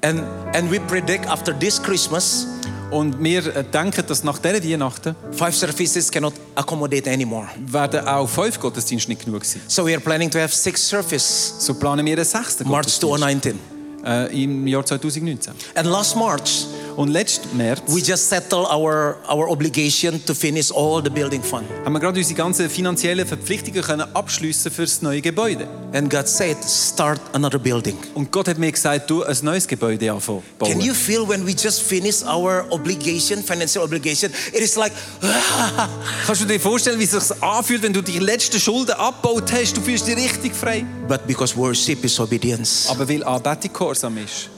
And, 0.01 0.21
and 0.55 0.71
we 0.71 0.79
predict 0.79 1.27
after 1.27 1.51
this 1.59 1.81
Christmas, 1.83 2.47
Und 2.91 3.21
wir 3.21 3.55
äh, 3.55 3.63
denken, 3.63 4.03
dass 4.07 4.23
nach 4.23 4.39
dieser 4.39 4.63
Weihnachten 4.63 5.15
five 5.31 5.55
services 5.55 6.09
cannot 6.09 6.33
accommodate 6.55 7.09
anymore. 7.09 7.47
werden 7.57 8.07
auch 8.07 8.27
fünf 8.27 8.59
Gottesdienste 8.59 9.11
nicht 9.11 9.25
genug 9.25 9.43
sein. 9.43 9.61
So 9.67 9.85
we 9.85 9.91
are 9.91 9.99
planning 9.99 10.31
to 10.31 10.39
have 10.39 10.53
six 10.55 10.87
services 10.87 11.53
So 11.59 11.73
planen 11.73 12.05
wir 12.05 12.15
einen 12.15 12.25
sechsten 12.25 12.67
March 12.67 12.85
Gottesdienst 12.85 13.19
2019. 13.19 13.59
äh, 14.05 14.43
im 14.43 14.65
Jahr 14.67 14.85
2019. 14.85 15.53
And 15.75 15.87
last 15.87 16.15
March, 16.15 16.65
Und 16.97 17.09
letzten 17.09 17.55
März 17.55 17.81
we 17.87 17.99
just 17.99 18.27
settled 18.27 18.65
our, 18.65 19.17
our 19.29 19.49
obligation 19.49 20.19
to 20.25 20.33
finish 20.33 20.71
all 20.71 20.99
the 21.01 21.09
building 21.11 21.43
fund. 21.43 21.63
haben 21.85 21.93
wir 21.93 21.99
gerade 21.99 22.17
unsere 22.19 22.35
ganzen 22.35 22.69
finanziellen 22.69 23.25
Verpflichtungen 23.27 23.83
können 23.83 24.07
abschliessen 24.15 24.71
für 24.71 24.81
das 24.81 25.01
neue 25.03 25.21
Gebäude. 25.21 25.67
And 25.93 26.09
God 26.09 26.27
said, 26.27 26.57
start 26.67 27.21
another 27.33 27.59
building. 27.59 27.95
Und 28.15 28.31
Gott 28.31 28.47
hat 28.47 28.57
mir 28.57 28.71
gesagt, 28.71 29.09
du 29.11 29.23
ein 29.23 29.37
neues 29.43 29.67
Gebäude 29.67 30.11
anfangen. 30.11 30.41
Can 30.59 30.81
you 30.81 30.93
feel 30.95 31.27
when 31.27 31.45
we 31.45 31.51
just 31.51 31.81
finish 31.83 32.23
our 32.23 32.65
obligation, 32.71 33.43
financial 33.43 33.83
obligation? 33.83 34.31
It 34.51 34.61
is 34.61 34.75
like, 34.75 34.91
Kannst 36.25 36.41
du 36.41 36.45
dir 36.45 36.59
vorstellen, 36.59 36.99
wie 36.99 37.03
es 37.03 37.11
sich 37.11 37.43
anfühlt, 37.43 37.83
wenn 37.83 37.93
du 37.93 38.01
die 38.01 38.17
letzten 38.19 38.59
Schulden 38.59 38.93
abgebaut 38.95 39.51
hast? 39.53 39.77
Du 39.77 39.81
fühlst 39.81 40.07
dich 40.07 40.15
richtig 40.17 40.55
frei. 40.55 40.83
but 41.07 41.25
because 41.27 41.55
worship 41.55 42.03
is 42.03 42.19
obedience, 42.19 42.87
Aber 42.89 43.07
weil 43.07 43.23
Anbetung 43.23 43.71
gehorsam 43.71 44.17
ist, 44.17 44.49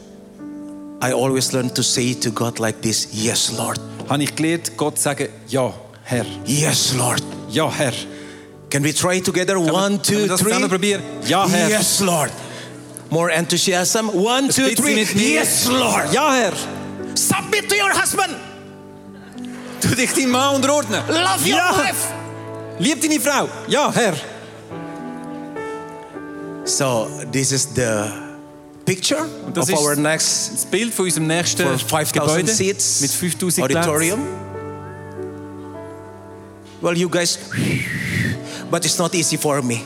I 1.01 1.13
always 1.13 1.53
learn 1.53 1.69
to 1.75 1.83
say 1.83 2.13
to 2.15 2.31
God 2.31 2.59
like 2.59 2.81
this 2.81 3.07
Yes, 3.11 3.51
Lord. 3.57 3.79
habe 4.09 4.23
ich 4.23 4.35
gelernt, 4.35 4.75
Gott 4.75 4.97
zu 4.97 5.03
sagen, 5.03 5.29
ja, 5.47 5.73
Herr. 6.03 6.25
Yes, 6.45 6.93
Lord. 6.95 7.23
Ja, 7.49 7.69
Herr. 7.71 7.93
Can 8.69 8.83
we 8.83 8.93
try 8.93 9.21
together? 9.21 9.57
One, 9.59 9.97
wir 9.97 10.27
two, 10.27 10.37
three. 10.37 10.67
probieren? 10.67 11.01
Ja, 11.25 11.47
Herr. 11.47 11.69
Yes, 11.69 11.99
Lord. 12.01 12.31
More 13.09 13.31
enthusiasm. 13.31 14.09
One, 14.09 14.49
two, 14.49 14.53
three. 14.53 14.75
two, 14.75 14.83
Bitte 14.83 14.83
three. 14.83 14.95
mit. 14.95 15.15
Yes, 15.15 15.67
Lord. 15.67 16.11
Ja, 16.13 16.33
Herr. 16.33 16.53
Submit 17.15 17.69
to 17.69 17.75
your 17.75 17.91
husband. 17.93 18.35
Du 19.81 19.95
dich 19.95 20.13
deinem 20.13 20.31
Mann 20.31 20.55
unterordnen. 20.55 21.01
Love 21.07 21.41
your 21.49 21.57
ja. 21.57 21.73
wife. 21.77 22.13
Lieb 22.79 23.01
deine 23.01 23.19
Frau. 23.19 23.47
Ja, 23.67 23.91
Herr. 23.93 24.13
So 26.65 27.07
this 27.31 27.51
is 27.51 27.65
the 27.73 28.28
picture 28.89 29.25
das 29.53 29.69
of 29.69 29.75
ist 29.75 29.79
our 29.79 29.95
next 29.95 30.51
Das 30.53 30.65
Bild 30.65 30.93
von 30.93 31.05
unserem 31.05 31.27
nächsten 31.27 31.63
for 31.63 31.77
5000 31.77 32.13
Gebäude 32.13 32.51
seats 32.51 33.01
mit 33.01 33.11
5000 33.11 33.63
auditorium. 33.63 34.19
Plätzen. 34.19 34.49
Well, 36.81 36.97
you 36.97 37.09
guys, 37.09 37.37
but 38.71 38.85
it's 38.85 38.97
not 38.97 39.13
easy 39.13 39.37
for 39.37 39.61
me. 39.61 39.81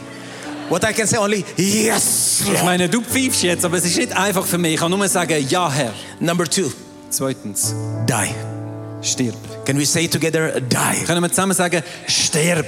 What 0.70 0.84
I 0.84 0.94
can 0.94 1.08
say 1.08 1.18
only 1.18 1.44
yes. 1.58 2.44
Ich 2.54 2.64
meine, 2.64 2.88
du 2.88 3.02
pfeifst 3.02 3.44
jetzt, 3.44 3.66
aber 3.66 3.78
es 3.78 3.86
ist 3.86 3.98
nicht 3.98 4.16
einfach 4.16 4.46
für 4.46 4.58
mich. 4.58 4.76
Ich 4.76 4.80
kann 4.80 4.92
nur 4.92 5.08
sagen, 5.08 5.46
ja, 5.50 5.70
Herr. 5.72 5.94
Number 6.20 6.46
two, 6.46 6.72
Zweitens, 7.10 7.74
die. 8.08 9.06
stirb. 9.06 9.36
Can 9.66 9.78
we 9.78 9.86
say 9.86 10.08
together, 10.08 10.62
die? 10.62 11.04
Können 11.06 11.22
wir 11.22 11.30
zusammen 11.30 11.54
sagen, 11.54 11.84
stirb. 12.08 12.66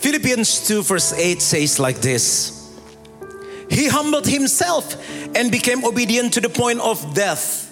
Philippians 0.00 0.64
2 0.64 0.82
verse 0.82 1.14
8 1.14 1.40
says 1.40 1.78
like 1.78 2.00
this 2.00 2.57
He 3.70 3.88
humbled 3.88 4.26
himself 4.26 4.96
and 5.34 5.50
became 5.50 5.84
obedient 5.84 6.32
to 6.34 6.40
the 6.40 6.48
point 6.48 6.80
of 6.80 7.14
death, 7.14 7.70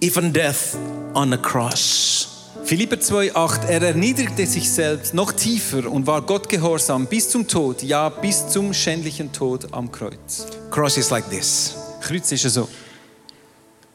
even 0.00 0.32
death 0.32 0.76
on 1.14 1.32
a 1.32 1.38
cross. 1.38 2.50
Philipper 2.64 2.96
2,8 2.96 3.68
Er 3.68 3.82
erniedrigte 3.82 4.46
sich 4.46 4.70
selbst 4.70 5.12
noch 5.12 5.32
tiefer 5.32 5.90
und 5.90 6.06
war 6.06 6.22
Gott 6.22 6.48
gehorsam 6.48 7.06
bis 7.06 7.28
zum 7.28 7.46
Tod, 7.46 7.82
ja, 7.82 8.08
bis 8.08 8.48
zum 8.48 8.72
schändlichen 8.72 9.30
Tod 9.32 9.66
am 9.72 9.92
Kreuz. 9.92 10.46
Cross 10.70 10.96
is 10.96 11.10
like 11.10 11.28
this. 11.28 11.76
Kreuz 12.00 12.32
ist 12.32 12.42
so. 12.42 12.68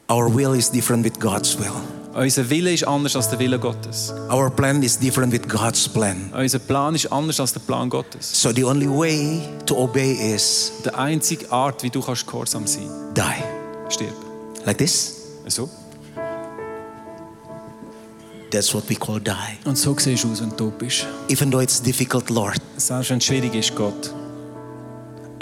Our 0.08 0.32
will 0.32 0.54
is 0.54 0.70
different 0.70 1.04
with 1.04 1.18
God's 1.18 1.58
will. 1.58 1.99
Unser 2.12 2.50
Wille 2.50 2.72
ist 2.72 2.84
anders 2.84 3.14
als 3.14 3.28
der 3.30 3.38
Wille 3.38 3.58
Gottes. 3.58 4.12
Our 4.30 4.50
plan 4.50 4.82
is 4.82 4.98
different 4.98 5.32
with 5.32 5.42
God's 5.48 5.88
plan. 5.88 6.30
Unser 6.36 6.58
Plan 6.58 6.94
ist 6.96 7.06
anders 7.12 7.38
als 7.38 7.52
der 7.52 7.60
Plan 7.60 7.88
Gottes. 7.88 8.42
So 8.42 8.52
the 8.52 8.64
only 8.64 8.88
way 8.88 9.40
to 9.66 9.76
obey 9.76 10.12
is 10.34 10.72
Die 10.84 10.90
einzige 10.92 11.50
Art, 11.52 11.82
wie 11.84 11.90
du 11.90 12.00
kannst 12.02 12.26
gehorsam 12.26 12.66
sein 12.66 12.88
die. 13.16 13.92
stirb. 13.92 14.14
Like 14.66 14.78
this. 14.78 15.16
So. 15.46 15.68
That's 18.50 18.74
what 18.74 18.88
we 18.90 18.96
call 18.96 19.20
die. 19.20 19.32
Und 19.64 19.78
so 19.78 19.96
siehst 19.96 20.24
du 20.24 20.32
aus, 20.32 20.40
wenn 20.40 20.56
du 20.56 20.72
bist. 20.72 21.06
Even 21.28 21.50
though 21.52 21.62
it's 21.62 21.80
difficult, 21.80 22.28
Lord, 22.30 22.60
Selbst 22.76 23.10
wenn 23.10 23.18
es 23.18 23.24
schwierig 23.24 23.54
ist, 23.54 23.74
Gott. 23.76 24.12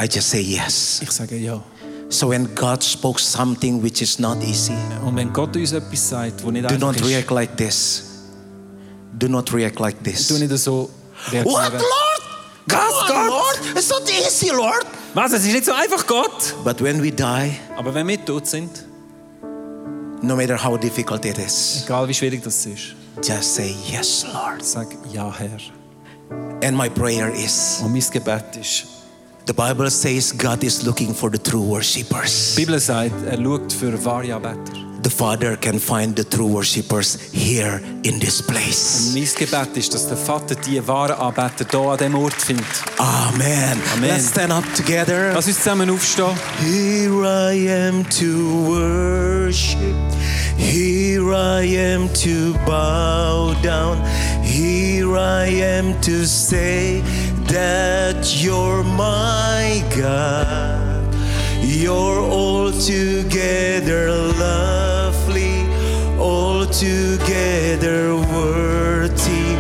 I 0.01 0.05
just 0.05 0.29
say 0.29 0.41
yes. 0.43 1.01
Ich 1.03 1.11
sage 1.11 1.37
ja. 1.39 1.63
So 2.11 2.29
when 2.31 2.49
God 2.55 2.83
spoke 2.83 3.21
something 3.21 3.83
which 3.83 4.01
is 4.01 4.19
not 4.19 4.43
easy, 4.43 4.77
Und 5.05 5.17
wenn 5.17 5.33
Gott 5.33 5.55
uns 5.57 5.73
etwas 5.73 6.09
sagt, 6.09 6.43
wo 6.43 6.51
nicht 6.51 6.71
do 6.71 6.79
not 6.79 7.03
react 7.05 7.31
like 7.31 7.57
this. 7.57 8.05
Do 9.19 9.29
not 9.29 9.53
react 9.53 9.79
like 9.79 10.03
this. 10.03 10.31
nicht 10.31 10.59
so. 10.59 10.91
What, 11.33 11.45
Lord? 11.45 11.73
Was, 11.73 13.09
Gott? 13.09 13.29
Lord. 13.29 13.77
It's 13.77 13.91
not 13.91 14.03
easy, 14.09 14.51
Lord. 14.51 14.87
Was? 15.15 15.33
Es 15.33 15.45
ist 15.45 15.53
nicht 15.53 15.65
so 15.65 15.73
einfach, 15.73 16.07
Gott. 16.07 16.55
But 16.65 16.81
when 16.81 17.03
we 17.03 17.11
die, 17.11 17.59
Aber 17.77 17.93
wenn 17.95 18.07
wir 18.09 18.25
tot 18.25 18.47
sind, 18.47 18.71
no 20.23 20.37
matter 20.37 20.57
how 20.57 20.79
difficult 20.79 21.25
it 21.25 21.39
is, 21.39 21.83
egal 21.85 22.09
wie 22.09 22.15
schwierig 22.15 22.43
das 22.43 22.65
ist, 22.67 22.95
just 23.23 23.55
say 23.55 23.75
yes, 23.91 24.25
Lord. 24.33 24.65
sag 24.65 24.87
ja, 25.13 25.33
Herr. 25.37 25.59
And 26.63 26.77
my 26.77 26.89
prayer 26.89 27.31
is 27.35 27.81
Und 27.83 27.93
mein 27.93 28.05
Gebet 28.11 28.57
ist, 28.61 28.87
the 29.49 29.55
Bible 29.55 29.89
says 29.89 30.31
God 30.33 30.63
is 30.63 30.87
looking 30.87 31.15
for 31.15 31.31
the 31.31 31.39
true 31.39 31.63
worshippers. 31.63 32.55
Bibel 32.55 32.79
sagt, 32.79 33.15
er 33.27 33.43
schaut 33.43 33.73
für 33.73 34.05
wahre 34.05 34.35
Anbeter. 34.35 34.75
The 35.03 35.11
Father 35.11 35.57
can 35.57 35.79
find 35.79 36.15
the 36.15 36.25
true 36.25 36.53
worshippers 36.53 37.19
here 37.33 37.81
in 38.03 38.21
this 38.21 38.43
place. 38.43 39.15
Mein 39.15 39.25
Gebet 39.25 39.75
ist, 39.77 39.95
dass 39.95 40.07
der 40.07 40.19
Vater 40.19 40.55
die 40.55 40.87
wahren 40.87 41.17
Anbeter 41.17 41.65
hier 41.71 41.91
an 41.91 41.97
diesem 41.97 42.15
Ort 42.17 42.35
findet. 42.35 42.67
Amen. 42.99 43.81
Amen. 43.95 44.11
Let's 44.11 44.29
stand 44.29 44.53
up 44.53 44.65
together. 44.75 45.33
Lass 45.33 45.47
uns 45.47 45.57
zusammen 45.57 45.89
aufstehen. 45.89 46.37
Here 46.61 47.25
I 47.25 47.69
am 47.71 48.05
to 48.11 48.69
worship. 48.69 49.97
Here 50.59 51.33
I 51.33 51.65
am 51.95 52.13
to 52.25 52.53
bow 52.67 53.55
down. 53.63 53.97
Here 54.43 55.17
I 55.17 55.47
am 55.63 55.99
to 56.03 56.27
say 56.27 57.03
that 57.49 58.43
you're 58.43 58.85
my 58.85 59.83
God. 59.97 61.15
You're 61.63 62.21
altogether 62.21 64.11
lovely, 64.11 65.67
altogether 66.19 68.17
worthy, 68.17 69.57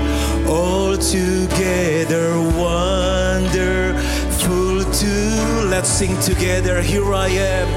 altogether 0.46 2.40
wonderful 2.58 3.94
too. 4.92 5.68
Let's 5.68 5.88
sing 5.88 6.18
together. 6.20 6.82
Here 6.82 7.14
I 7.14 7.28
am, 7.28 7.68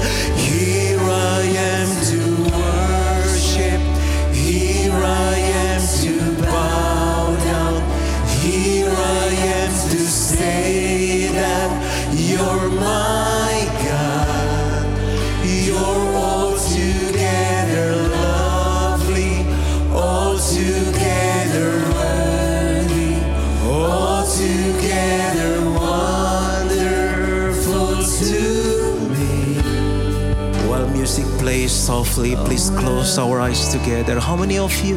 plays 31.42 31.72
softly, 31.72 32.36
please 32.46 32.70
close 32.70 33.18
our 33.18 33.40
eyes 33.40 33.72
together. 33.72 34.20
How 34.20 34.36
many 34.36 34.58
of 34.58 34.72
you 34.84 34.96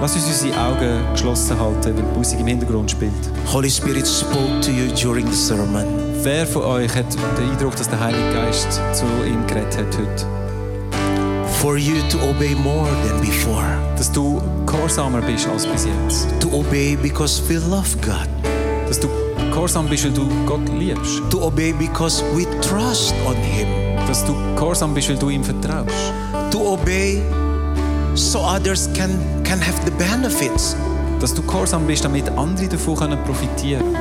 Lass 0.00 0.16
uns 0.16 0.26
unsere 0.26 0.58
Augen 0.58 1.12
geschlossen 1.12 1.60
halten, 1.60 1.94
weil 1.94 2.02
die 2.02 2.18
Musik 2.18 2.40
im 2.40 2.46
Hintergrund 2.46 2.90
spielt. 2.90 3.12
Holy 3.52 3.70
Spirit 3.70 4.06
spoke 4.08 4.60
to 4.62 4.70
you 4.70 4.88
during 4.94 5.30
the 5.30 5.36
sermon? 5.36 5.84
Wer 6.22 6.46
von 6.46 6.62
euch 6.62 6.92
hat 6.94 7.04
den 7.14 7.50
Eindruck, 7.50 7.76
dass 7.76 7.88
der 7.88 8.00
Heilige 8.00 8.32
Geist 8.32 8.80
zu 8.94 9.04
ihm 9.26 9.46
geredet 9.46 9.76
hat 9.76 9.98
heute? 9.98 10.26
For 11.60 11.76
you 11.76 11.94
to 12.08 12.18
obey 12.30 12.54
more 12.54 12.88
than 13.06 13.20
before. 13.20 13.78
Dass 13.96 14.10
du 14.10 14.42
gehorsamer 14.66 15.20
bist 15.20 15.46
als 15.48 15.66
bis 15.66 15.84
jetzt. 15.84 16.28
To 16.40 16.48
obey 16.50 16.96
because 16.96 17.42
we 17.48 17.58
love 17.58 17.94
God. 18.00 18.26
Dass 18.88 18.98
du 18.98 19.08
gehorsam 19.52 19.86
bist, 19.86 20.04
weil 20.04 20.12
du 20.12 20.28
Gott 20.46 20.66
liebst. 20.78 21.20
To 21.30 21.46
obey 21.46 21.72
because 21.72 22.24
we 22.34 22.44
trust 22.60 23.14
on 23.26 23.36
Him. 23.36 23.91
Dass 24.08 24.24
du 24.24 24.34
gehorsam 24.56 24.94
bist, 24.94 25.08
weil 25.08 25.16
du 25.16 25.30
ihm 25.30 25.44
vertraust. 25.44 26.12
To 26.50 26.72
obey 26.74 27.22
so 28.14 28.40
others 28.40 28.88
can, 28.94 29.10
can 29.44 29.60
have 29.60 29.78
the 29.84 29.90
benefits. 29.92 30.76
Dass 31.20 31.32
du 31.34 31.42
gehorsam 31.42 31.86
bist, 31.86 32.04
damit 32.04 32.28
andere 32.30 32.68
davon 32.68 32.96
können 32.96 33.18
profitieren 33.24 33.96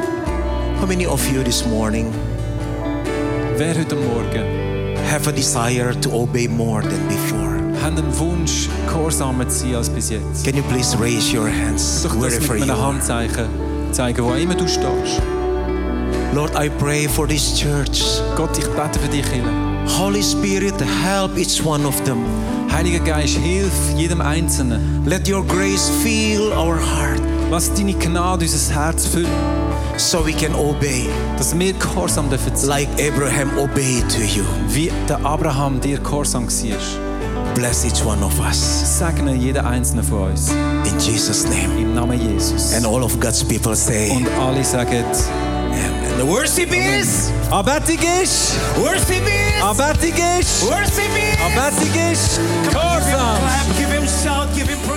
How 0.80 0.88
many 0.88 1.06
of 1.06 1.24
you 1.32 1.44
this 1.44 1.64
morning 1.68 2.12
Wer 3.58 3.78
heute 3.78 3.96
Morgen 3.96 4.98
have 5.12 5.30
a 5.30 5.32
desire 5.32 5.94
to 6.02 6.10
obey 6.12 6.48
more 6.48 6.82
than 6.82 7.08
before? 7.08 7.52
hat 7.80 7.98
einen 7.98 8.20
Wunsch, 8.20 8.70
gehorsamer 8.88 9.48
zu 9.48 9.60
sein 9.60 9.76
als 9.76 9.90
bis 9.90 10.10
jetzt? 10.10 10.44
Can 10.44 10.56
you 10.56 10.64
please 10.64 10.98
raise 11.00 11.32
your 11.36 11.48
hands 11.48 12.02
Doch 12.02 12.16
das 12.16 12.22
wherever 12.22 12.54
mit 12.54 12.66
you 12.66 12.72
einem 12.72 12.82
are? 12.82 12.94
Handzeichen 12.94 13.46
zeigen, 13.92 14.26
wo 14.26 14.34
immer 14.34 14.56
du 14.56 14.68
stehst. 14.68 15.22
Lord, 16.34 16.52
I 16.56 16.70
pray 16.70 17.08
for 17.08 17.28
this 17.28 17.56
church. 17.56 18.22
Gott, 18.36 18.58
ich 18.58 18.66
bete 18.68 18.98
für 19.00 19.10
dich, 19.10 19.28
Hille. 19.28 19.71
Holy 19.88 20.22
Spirit, 20.22 20.80
help 20.80 21.38
each 21.38 21.64
one 21.64 21.86
of 21.86 22.02
them. 22.04 22.24
Heiliger 22.72 23.00
Geist, 23.00 23.38
hilf 23.38 23.74
jedem 23.98 24.22
Einzelnen. 24.22 25.04
Let 25.06 25.28
your 25.28 25.44
grace 25.46 25.90
fill 26.04 26.54
our 26.54 26.78
heart 26.80 27.22
Lass 27.52 27.70
deine 27.74 27.94
Gnade 27.94 28.46
unser 28.46 28.74
Herz 28.74 29.06
füllen, 29.08 29.28
so 29.98 30.26
we 30.26 30.32
can 30.32 30.56
obey 30.56 31.10
dass 31.38 31.54
wir 31.60 31.74
gehorsam 31.74 32.30
dürfen 32.30 32.56
sein. 32.56 32.70
like 32.70 32.88
Abraham 32.98 33.50
obeyed 33.58 34.08
to 34.10 34.22
you. 34.22 34.46
Wie 34.70 34.90
der 35.10 35.20
Abraham 35.26 35.82
dir 35.82 35.98
gehorsam 35.98 36.48
war. 36.48 37.54
Bless 37.54 37.84
each 37.84 38.06
one 38.06 38.24
of 38.24 38.40
us. 38.40 38.98
Segne 39.00 39.36
jeden 39.36 39.66
Einzelnen 39.66 40.06
von 40.06 40.32
uns. 40.32 40.50
In 40.86 40.98
Jesus' 40.98 41.44
name. 41.44 41.78
Im 41.78 41.94
Namen 41.94 42.18
Jesus. 42.18 42.74
And 42.74 42.86
all 42.86 43.04
of 43.04 43.20
God's 43.20 43.44
people 43.44 43.76
say, 43.76 44.12
Und 44.12 44.30
alle 44.40 44.64
sagen, 44.64 45.04
Amen. 45.04 46.18
The 46.18 46.26
worship 46.26 46.72
is, 46.72 47.32
Anbetung 47.52 48.00
ist, 48.24 48.54
worship 48.78 49.26
is, 49.28 49.41
Anbetung 49.62 50.40
ist, 50.40 50.64
worship 50.64 51.14
is. 51.16 51.38
Anbetung 51.40 52.12
ist, 52.12 52.40
Gehorsam. 52.72 53.38
Clap, 53.38 53.78
give 53.78 53.92
him 53.92 54.08
shout, 54.08 54.48
give 54.56 54.68
him 54.68 54.80
praise. 54.82 54.91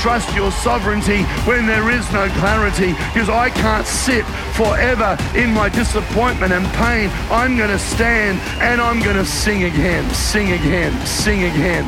Trust 0.00 0.34
your 0.34 0.50
sovereignty 0.50 1.22
when 1.44 1.66
there 1.66 1.90
is 1.90 2.10
no 2.12 2.26
clarity 2.40 2.92
because 3.12 3.28
I 3.28 3.50
can't 3.50 3.86
sit 3.86 4.24
forever 4.56 5.16
in 5.36 5.52
my 5.52 5.68
disappointment 5.68 6.52
and 6.52 6.64
pain. 6.74 7.10
I'm 7.30 7.56
going 7.56 7.68
to 7.70 7.78
stand 7.78 8.38
and 8.62 8.80
I'm 8.80 9.00
going 9.00 9.16
to 9.16 9.26
sing 9.26 9.64
again, 9.64 10.08
sing 10.14 10.52
again, 10.52 10.92
sing 11.06 11.44
again. 11.44 11.84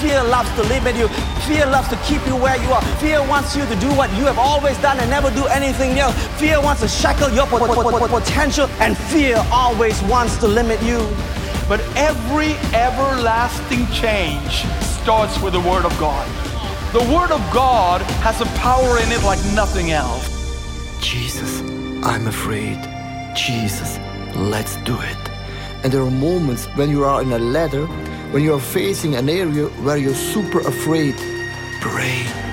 Fear 0.00 0.22
loves 0.24 0.50
to 0.56 0.62
limit 0.64 0.94
you. 0.94 1.08
Fear 1.48 1.66
loves 1.66 1.88
to 1.88 1.96
keep 2.04 2.24
you 2.26 2.36
where 2.36 2.62
you 2.62 2.70
are. 2.70 2.82
Fear 3.00 3.26
wants 3.26 3.56
you 3.56 3.64
to 3.66 3.76
do 3.76 3.88
what 3.94 4.10
you 4.12 4.24
have 4.24 4.38
always 4.38 4.76
done 4.78 5.00
and 5.00 5.10
never 5.10 5.30
do 5.30 5.46
anything 5.46 5.98
else. 5.98 6.14
Fear 6.38 6.60
wants 6.62 6.82
to 6.82 6.88
shackle 6.88 7.30
your 7.30 7.46
po- 7.46 7.58
po- 7.58 7.74
po- 7.82 7.98
po- 7.98 8.20
potential, 8.20 8.68
and 8.78 8.96
fear 8.96 9.42
always 9.50 10.00
wants 10.02 10.36
to 10.38 10.46
limit 10.46 10.80
you. 10.82 10.98
But 11.66 11.80
every 11.96 12.52
everlasting 12.74 13.86
change 13.88 14.64
starts 15.02 15.40
with 15.40 15.54
the 15.54 15.60
Word 15.60 15.84
of 15.86 15.98
God. 15.98 16.45
The 16.96 17.12
Word 17.14 17.30
of 17.30 17.42
God 17.52 18.00
has 18.24 18.40
a 18.40 18.46
power 18.56 18.98
in 19.00 19.12
it 19.12 19.22
like 19.22 19.38
nothing 19.54 19.90
else. 19.90 20.30
Jesus, 20.98 21.60
I'm 22.02 22.26
afraid. 22.26 22.78
Jesus, 23.36 23.98
let's 24.34 24.76
do 24.76 24.98
it. 24.98 25.30
And 25.84 25.92
there 25.92 26.00
are 26.00 26.10
moments 26.10 26.64
when 26.68 26.88
you 26.88 27.04
are 27.04 27.20
in 27.20 27.32
a 27.32 27.38
ladder, 27.38 27.84
when 28.32 28.42
you 28.42 28.54
are 28.54 28.58
facing 28.58 29.14
an 29.14 29.28
area 29.28 29.66
where 29.84 29.98
you're 29.98 30.14
super 30.14 30.60
afraid. 30.60 31.14
Pray 31.82 32.45